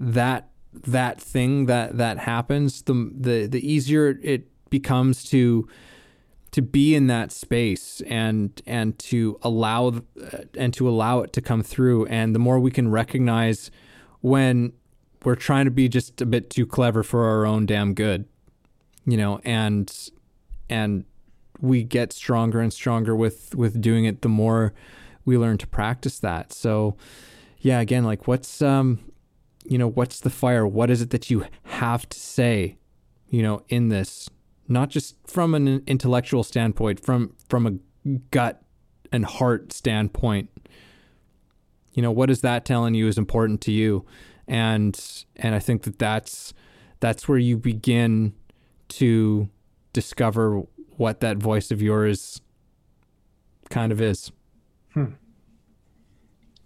that 0.00 0.48
that 0.72 1.20
thing 1.20 1.66
that 1.66 1.98
that 1.98 2.18
happens 2.18 2.82
the 2.82 3.12
the 3.14 3.46
the 3.46 3.72
easier 3.72 4.18
it 4.22 4.48
becomes 4.70 5.24
to 5.24 5.68
to 6.52 6.62
be 6.62 6.94
in 6.94 7.06
that 7.06 7.32
space 7.32 8.02
and 8.06 8.60
and 8.66 8.98
to 8.98 9.38
allow 9.42 9.88
uh, 9.88 10.38
and 10.56 10.74
to 10.74 10.88
allow 10.88 11.20
it 11.20 11.32
to 11.34 11.40
come 11.40 11.62
through. 11.62 12.06
And 12.06 12.34
the 12.34 12.38
more 12.38 12.58
we 12.58 12.70
can 12.70 12.90
recognize 12.90 13.70
when 14.20 14.72
we're 15.24 15.36
trying 15.36 15.66
to 15.66 15.70
be 15.70 15.88
just 15.88 16.20
a 16.20 16.26
bit 16.26 16.50
too 16.50 16.66
clever 16.66 17.02
for 17.02 17.24
our 17.24 17.46
own 17.46 17.66
damn 17.66 17.94
good 17.94 18.26
you 19.06 19.16
know 19.16 19.40
and 19.44 20.10
and 20.68 21.04
we 21.60 21.82
get 21.82 22.12
stronger 22.12 22.60
and 22.60 22.72
stronger 22.72 23.14
with 23.14 23.54
with 23.54 23.80
doing 23.80 24.04
it 24.04 24.22
the 24.22 24.28
more 24.28 24.72
we 25.24 25.36
learn 25.36 25.58
to 25.58 25.66
practice 25.66 26.18
that. 26.20 26.52
So 26.52 26.96
yeah 27.58 27.80
again 27.80 28.04
like 28.04 28.26
what's 28.26 28.62
um 28.62 29.00
you 29.64 29.78
know 29.78 29.88
what's 29.88 30.20
the 30.20 30.30
fire? 30.30 30.66
What 30.66 30.90
is 30.90 31.02
it 31.02 31.10
that 31.10 31.30
you 31.30 31.44
have 31.64 32.08
to 32.08 32.18
say 32.18 32.78
you 33.28 33.42
know 33.42 33.62
in 33.68 33.88
this 33.88 34.30
not 34.70 34.88
just 34.88 35.16
from 35.26 35.54
an 35.54 35.82
intellectual 35.86 36.42
standpoint 36.42 37.00
from 37.00 37.34
from 37.48 37.66
a 37.66 38.10
gut 38.30 38.62
and 39.12 39.24
heart 39.24 39.72
standpoint 39.72 40.48
you 41.92 42.02
know 42.02 42.10
what 42.10 42.30
is 42.30 42.40
that 42.40 42.64
telling 42.64 42.94
you 42.94 43.06
is 43.06 43.18
important 43.18 43.60
to 43.60 43.72
you 43.72 44.04
and 44.46 45.24
and 45.36 45.54
i 45.54 45.58
think 45.58 45.82
that 45.82 45.98
that's 45.98 46.54
that's 47.00 47.28
where 47.28 47.38
you 47.38 47.56
begin 47.56 48.32
to 48.88 49.48
discover 49.92 50.62
what 50.96 51.20
that 51.20 51.36
voice 51.36 51.70
of 51.70 51.82
yours 51.82 52.40
kind 53.68 53.92
of 53.92 54.00
is 54.00 54.32
hmm. 54.94 55.06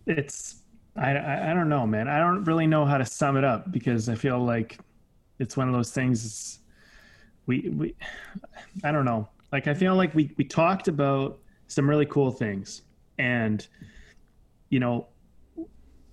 It's 0.06 0.62
I, 0.96 1.12
I 1.16 1.50
I 1.50 1.54
don't 1.54 1.68
know, 1.68 1.86
man. 1.86 2.08
I 2.08 2.18
don't 2.18 2.44
really 2.44 2.66
know 2.66 2.84
how 2.84 2.98
to 2.98 3.06
sum 3.06 3.36
it 3.36 3.44
up 3.44 3.72
because 3.72 4.08
I 4.08 4.14
feel 4.14 4.38
like 4.38 4.78
it's 5.38 5.56
one 5.56 5.68
of 5.68 5.74
those 5.74 5.90
things. 5.90 6.60
We 7.46 7.68
we 7.70 7.94
I 8.82 8.92
don't 8.92 9.04
know. 9.04 9.28
Like 9.52 9.66
I 9.66 9.74
feel 9.74 9.94
like 9.94 10.14
we 10.14 10.30
we 10.36 10.44
talked 10.44 10.88
about 10.88 11.38
some 11.68 11.88
really 11.88 12.06
cool 12.06 12.30
things, 12.30 12.82
and 13.18 13.66
you 14.70 14.80
know, 14.80 15.06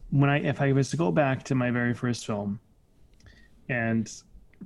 when 0.10 0.30
I 0.30 0.40
if 0.40 0.62
I 0.62 0.72
was 0.72 0.90
to 0.92 0.98
go 0.98 1.12
back 1.12 1.44
to 1.44 1.56
my 1.56 1.72
very 1.72 1.94
first 1.94 2.26
film, 2.26 2.60
and 3.70 4.12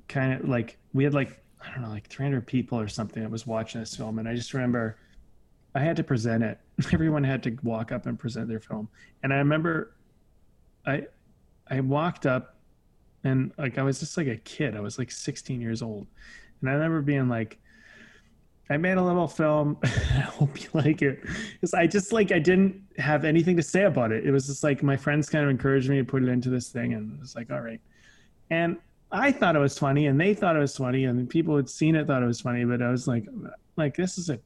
kind 0.08 0.34
of 0.34 0.50
like 0.50 0.78
we 0.94 1.04
had 1.04 1.14
like 1.14 1.40
I 1.66 1.72
don't 1.72 1.82
know 1.82 1.90
like 1.90 2.08
300 2.08 2.46
people 2.46 2.80
or 2.80 2.88
something 2.88 3.24
that 3.24 3.32
was 3.32 3.48
watching 3.48 3.82
this 3.82 3.96
film, 3.96 4.20
and 4.20 4.28
I 4.28 4.36
just 4.36 4.54
remember 4.54 4.98
I 5.76 5.80
had 5.80 5.98
to 5.98 6.04
present 6.04 6.42
it. 6.42 6.58
Everyone 6.94 7.24
had 7.24 7.44
to 7.44 7.58
walk 7.62 7.92
up 7.92 8.06
and 8.06 8.18
present 8.18 8.48
their 8.48 8.62
film. 8.62 8.88
And 9.22 9.34
I 9.34 9.38
remember 9.38 9.92
I 10.86 11.08
I 11.70 11.82
walked 11.82 12.26
up 12.26 12.56
and 13.24 13.52
like 13.58 13.78
I 13.78 13.84
was 13.84 14.00
just 14.00 14.16
like 14.16 14.28
a 14.28 14.38
kid. 14.38 14.76
I 14.76 14.80
was 14.80 14.98
like 14.98 15.12
16 15.12 15.60
years 15.60 15.82
old. 15.82 16.08
And 16.62 16.70
I 16.70 16.74
remember 16.74 17.02
being 17.02 17.30
like 17.30 17.58
I 18.70 18.78
made 18.78 18.98
a 18.98 19.04
little 19.04 19.28
film. 19.28 19.78
I 19.84 19.88
hope 19.88 20.62
you 20.62 20.70
like 20.74 21.02
it. 21.02 21.22
Because 21.54 21.74
I 21.74 21.86
just 21.86 22.12
like 22.12 22.32
I 22.32 22.40
didn't 22.40 22.82
have 22.98 23.26
anything 23.26 23.56
to 23.58 23.64
say 23.64 23.84
about 23.84 24.12
it. 24.12 24.26
It 24.26 24.32
was 24.32 24.48
just 24.48 24.64
like 24.64 24.82
my 24.82 24.98
friends 24.98 25.30
kind 25.30 25.44
of 25.44 25.50
encouraged 25.50 25.90
me 25.90 25.98
to 25.98 26.04
put 26.04 26.24
it 26.24 26.30
into 26.30 26.50
this 26.50 26.70
thing 26.70 26.94
and 26.94 27.14
it 27.16 27.20
was 27.20 27.36
like, 27.36 27.52
all 27.52 27.62
right. 27.62 27.82
And 28.50 28.78
I 29.12 29.32
thought 29.32 29.56
it 29.56 29.60
was 29.60 29.78
funny 29.78 30.08
and 30.08 30.20
they 30.20 30.34
thought 30.34 30.56
it 30.56 30.60
was 30.60 30.76
funny 30.76 31.06
and 31.06 31.30
people 31.30 31.56
had 31.56 31.70
seen 31.70 31.96
it 31.96 32.08
thought 32.08 32.24
it 32.24 32.28
was 32.28 32.42
funny, 32.42 32.66
but 32.66 32.82
I 32.82 32.90
was 32.90 33.08
like 33.08 33.26
like 33.78 33.96
this 33.96 34.18
is 34.18 34.30
a 34.30 34.40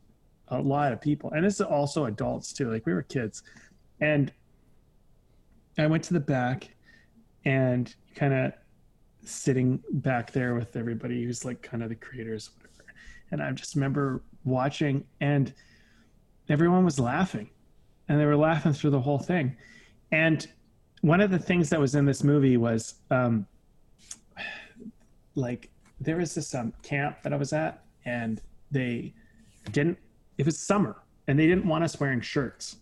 a 0.52 0.60
lot 0.60 0.92
of 0.92 1.02
people 1.02 1.32
and 1.32 1.46
this 1.46 1.56
is 1.56 1.62
also 1.62 2.06
adults 2.06 2.52
too 2.54 2.72
like 2.72 2.86
we 2.86 2.94
were 2.94 3.04
kids 3.04 3.44
and 4.02 4.34
i 5.78 5.86
went 5.86 6.04
to 6.04 6.14
the 6.14 6.20
back 6.20 6.70
and 7.46 7.96
kind 8.16 8.34
of 8.34 8.54
sitting 9.32 9.82
back 9.92 10.32
there 10.32 10.56
with 10.56 10.76
everybody 10.76 11.24
who's 11.24 11.46
like 11.46 11.62
kind 11.62 11.84
of 11.84 11.90
the 11.90 11.96
creators 11.96 12.52
whatever. 12.58 12.94
And 13.32 13.42
i 13.42 13.52
just 13.52 13.76
remember 13.76 14.24
watching 14.44 15.04
and 15.22 15.54
everyone 16.50 16.86
was 16.86 17.00
laughing. 17.00 17.50
And 18.08 18.20
they 18.20 18.26
were 18.26 18.38
laughing 18.38 18.74
through 18.74 18.90
the 18.92 19.00
whole 19.00 19.20
thing. 19.20 19.56
And 20.12 20.48
one 21.02 21.22
of 21.22 21.30
the 21.30 21.40
things 21.40 21.70
that 21.70 21.80
was 21.80 21.96
in 21.96 22.06
this 22.06 22.24
movie 22.24 22.58
was 22.58 22.96
um 23.12 23.46
like 25.36 25.70
there 26.02 26.18
was 26.18 26.34
this 26.34 26.54
um 26.56 26.74
camp 26.82 27.22
that 27.24 27.32
i 27.32 27.36
was 27.36 27.54
at 27.54 27.84
and 28.06 28.42
they 28.72 29.14
didn't 29.72 29.98
it 30.38 30.46
was 30.46 30.58
summer 30.58 30.98
and 31.30 31.38
they 31.38 31.46
didn't 31.46 31.68
want 31.68 31.84
us 31.84 32.00
wearing 32.00 32.22
shirts. 32.22 32.78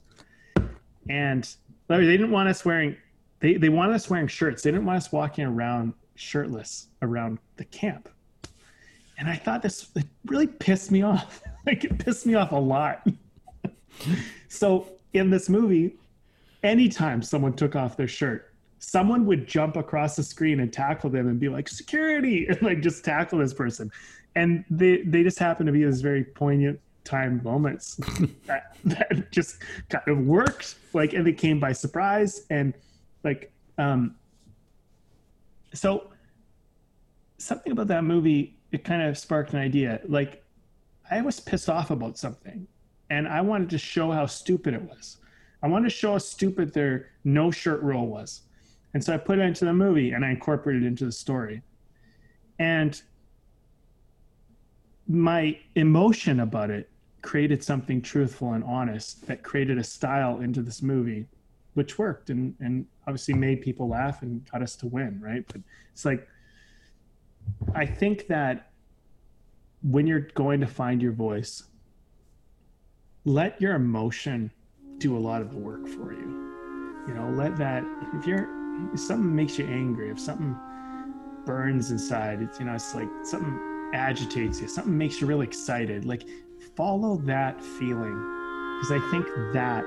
And 1.10 1.54
they 1.90 2.00
didn't 2.00 2.32
want 2.32 2.48
us 2.48 2.64
wearing 2.64 2.96
they, 3.40 3.56
they 3.56 3.70
wanted 3.70 3.94
us 3.94 4.10
wearing 4.10 4.28
shirts. 4.28 4.64
They 4.64 4.72
didn't 4.72 4.86
want 4.86 4.98
us 4.98 5.12
walking 5.12 5.46
around 5.46 5.94
shirtless 6.18 6.88
around 7.02 7.40
the 7.58 7.66
camp. 7.66 8.10
And 9.20 9.28
i 9.28 9.36
thought 9.36 9.64
this 9.64 9.90
it 9.96 10.06
really 10.26 10.48
pissed 10.48 10.92
me 10.92 11.02
off. 11.02 11.42
Like 11.66 11.84
it 11.84 11.98
pissed 11.98 12.26
me 12.26 12.34
off 12.36 12.54
a 12.54 12.56
lot. 12.56 13.06
So 14.48 14.88
in 15.14 15.30
this 15.30 15.50
movie 15.50 15.96
anytime 16.64 17.22
someone 17.22 17.54
took 17.54 17.76
off 17.76 17.98
their 17.98 18.08
shirt 18.08 18.54
someone 18.80 19.26
would 19.26 19.48
jump 19.48 19.76
across 19.76 20.16
the 20.16 20.24
screen 20.24 20.60
and 20.60 20.72
tackle 20.72 21.10
them 21.10 21.28
and 21.28 21.40
be 21.40 21.50
like 21.50 21.68
security! 21.68 22.48
And 22.50 22.62
like 22.62 22.82
just 22.82 23.04
tackle 23.04 23.40
this 23.40 23.54
person. 23.54 23.92
And 24.36 24.64
they 24.70 25.02
they 25.04 25.24
just 25.24 25.40
happen 25.40 25.66
to 25.66 25.72
be 25.72 25.84
this 25.84 26.02
very 26.02 26.24
poignant 26.24 26.80
time 27.04 27.42
moments 27.44 27.96
that, 28.46 28.78
that 28.86 29.32
just 29.32 29.62
kind 29.90 30.08
of 30.08 30.20
worked. 30.20 30.76
Like 30.94 31.14
and 31.14 31.26
they 31.26 31.34
came 31.34 31.60
by 31.60 31.74
surprise 31.74 32.46
and 32.50 32.74
like 33.24 33.52
um 33.78 34.16
so 35.74 36.12
something 37.38 37.72
about 37.72 37.88
that 37.88 38.04
movie 38.04 38.58
it 38.72 38.84
kind 38.84 39.02
of 39.02 39.18
sparked 39.18 39.54
an 39.54 39.60
idea. 39.60 40.02
Like 40.08 40.44
i 41.10 41.22
was 41.22 41.40
pissed 41.40 41.70
off 41.70 41.90
about 41.90 42.18
something 42.18 42.68
and 43.10 43.28
i 43.30 43.40
wanted 43.40 43.70
to 43.70 43.78
show 43.78 44.12
how 44.12 44.26
stupid 44.26 44.74
it 44.74 44.82
was. 44.82 45.18
I 45.64 45.68
wanted 45.68 45.86
to 45.86 45.96
show 45.96 46.14
how 46.14 46.18
stupid 46.20 46.74
their 46.74 47.10
no 47.24 47.50
shirt 47.52 47.82
rule 47.82 48.08
was. 48.08 48.42
And 48.94 49.04
so 49.04 49.14
i 49.14 49.18
put 49.18 49.40
it 49.40 49.44
into 49.44 49.66
the 49.66 49.74
movie 49.74 50.12
and 50.12 50.26
i 50.26 50.32
incorporated 50.32 50.84
it 50.84 50.88
into 50.88 51.06
the 51.06 51.12
story. 51.12 51.62
And 52.60 53.02
my 55.08 55.58
emotion 55.76 56.42
about 56.42 56.70
it 56.70 56.90
created 57.22 57.64
something 57.64 58.02
truthful 58.02 58.54
and 58.54 58.64
honest 58.64 59.26
that 59.28 59.44
created 59.44 59.78
a 59.78 59.84
style 59.84 60.40
into 60.40 60.62
this 60.62 60.82
movie 60.82 61.26
which 61.78 61.98
worked 61.98 62.30
and 62.30 62.56
and 62.60 62.86
obviously 63.08 63.34
made 63.34 63.62
people 63.62 63.88
laugh 63.88 64.22
and 64.22 64.50
got 64.52 64.62
us 64.62 64.76
to 64.76 64.88
win 64.88 65.20
right 65.22 65.46
but 65.48 65.62
it's 65.94 66.06
like 66.06 66.28
i 67.76 67.86
think 67.86 68.28
that 68.28 68.68
when 69.84 70.08
you're 70.08 70.28
going 70.34 70.60
to 70.60 70.68
find 70.68 71.02
your 71.02 71.12
voice, 71.12 71.64
let 73.26 73.62
your 73.62 73.76
emotion 73.76 74.52
do 74.98 75.16
a 75.16 75.20
lot 75.20 75.42
of 75.42 75.52
the 75.52 75.58
work 75.58 75.88
for 75.88 76.14
you. 76.14 77.06
You 77.08 77.14
know, 77.14 77.30
let 77.30 77.58
that 77.58 77.84
if 78.16 78.26
you're 78.26 78.48
if 78.94 79.00
something 79.00 79.36
makes 79.36 79.58
you 79.58 79.66
angry, 79.66 80.10
if 80.10 80.20
something 80.20 80.56
burns 81.46 81.92
inside, 81.92 82.42
it's 82.42 82.60
you 82.60 82.66
know, 82.66 82.74
it's 82.74 82.94
like 82.96 83.10
something 83.24 83.92
agitates 83.94 84.60
you, 84.62 84.68
something 84.68 84.98
makes 84.98 85.22
you 85.22 85.28
really 85.28 85.46
excited. 85.46 86.06
Like 86.06 86.24
follow 86.76 87.18
that 87.18 87.64
feeling. 87.64 88.34
Because 88.80 88.92
I 88.92 89.12
think 89.12 89.26
that 89.54 89.84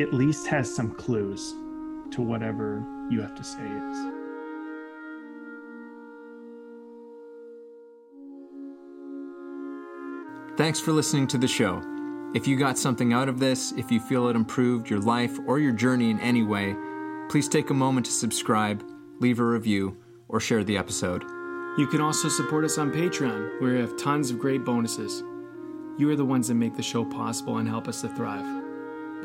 at 0.00 0.14
least 0.14 0.46
has 0.46 0.74
some 0.74 0.94
clues 0.94 1.54
to 2.12 2.22
whatever 2.22 2.84
you 3.10 3.20
have 3.20 3.34
to 3.34 3.44
say 3.44 3.64
is. 3.64 4.18
Thanks 10.56 10.80
for 10.80 10.92
listening 10.92 11.26
to 11.28 11.38
the 11.38 11.46
show. 11.46 11.82
If 12.34 12.46
you 12.46 12.56
got 12.56 12.76
something 12.76 13.12
out 13.12 13.28
of 13.28 13.38
this, 13.38 13.72
if 13.72 13.90
you 13.90 14.00
feel 14.00 14.28
it 14.28 14.36
improved 14.36 14.90
your 14.90 14.98
life 14.98 15.38
or 15.46 15.58
your 15.58 15.72
journey 15.72 16.10
in 16.10 16.20
any 16.20 16.42
way, 16.42 16.74
please 17.30 17.48
take 17.48 17.70
a 17.70 17.74
moment 17.74 18.06
to 18.06 18.12
subscribe, 18.12 18.82
leave 19.20 19.40
a 19.40 19.44
review, 19.44 19.96
or 20.28 20.40
share 20.40 20.64
the 20.64 20.76
episode. 20.76 21.22
You 21.78 21.86
can 21.86 22.00
also 22.00 22.28
support 22.28 22.64
us 22.64 22.76
on 22.76 22.90
Patreon, 22.90 23.60
where 23.60 23.74
we 23.74 23.80
have 23.80 23.96
tons 23.96 24.30
of 24.30 24.38
great 24.40 24.64
bonuses. 24.64 25.22
You 25.96 26.10
are 26.10 26.16
the 26.16 26.24
ones 26.24 26.48
that 26.48 26.54
make 26.54 26.76
the 26.76 26.82
show 26.82 27.04
possible 27.04 27.58
and 27.58 27.68
help 27.68 27.86
us 27.86 28.00
to 28.02 28.08
thrive. 28.08 28.57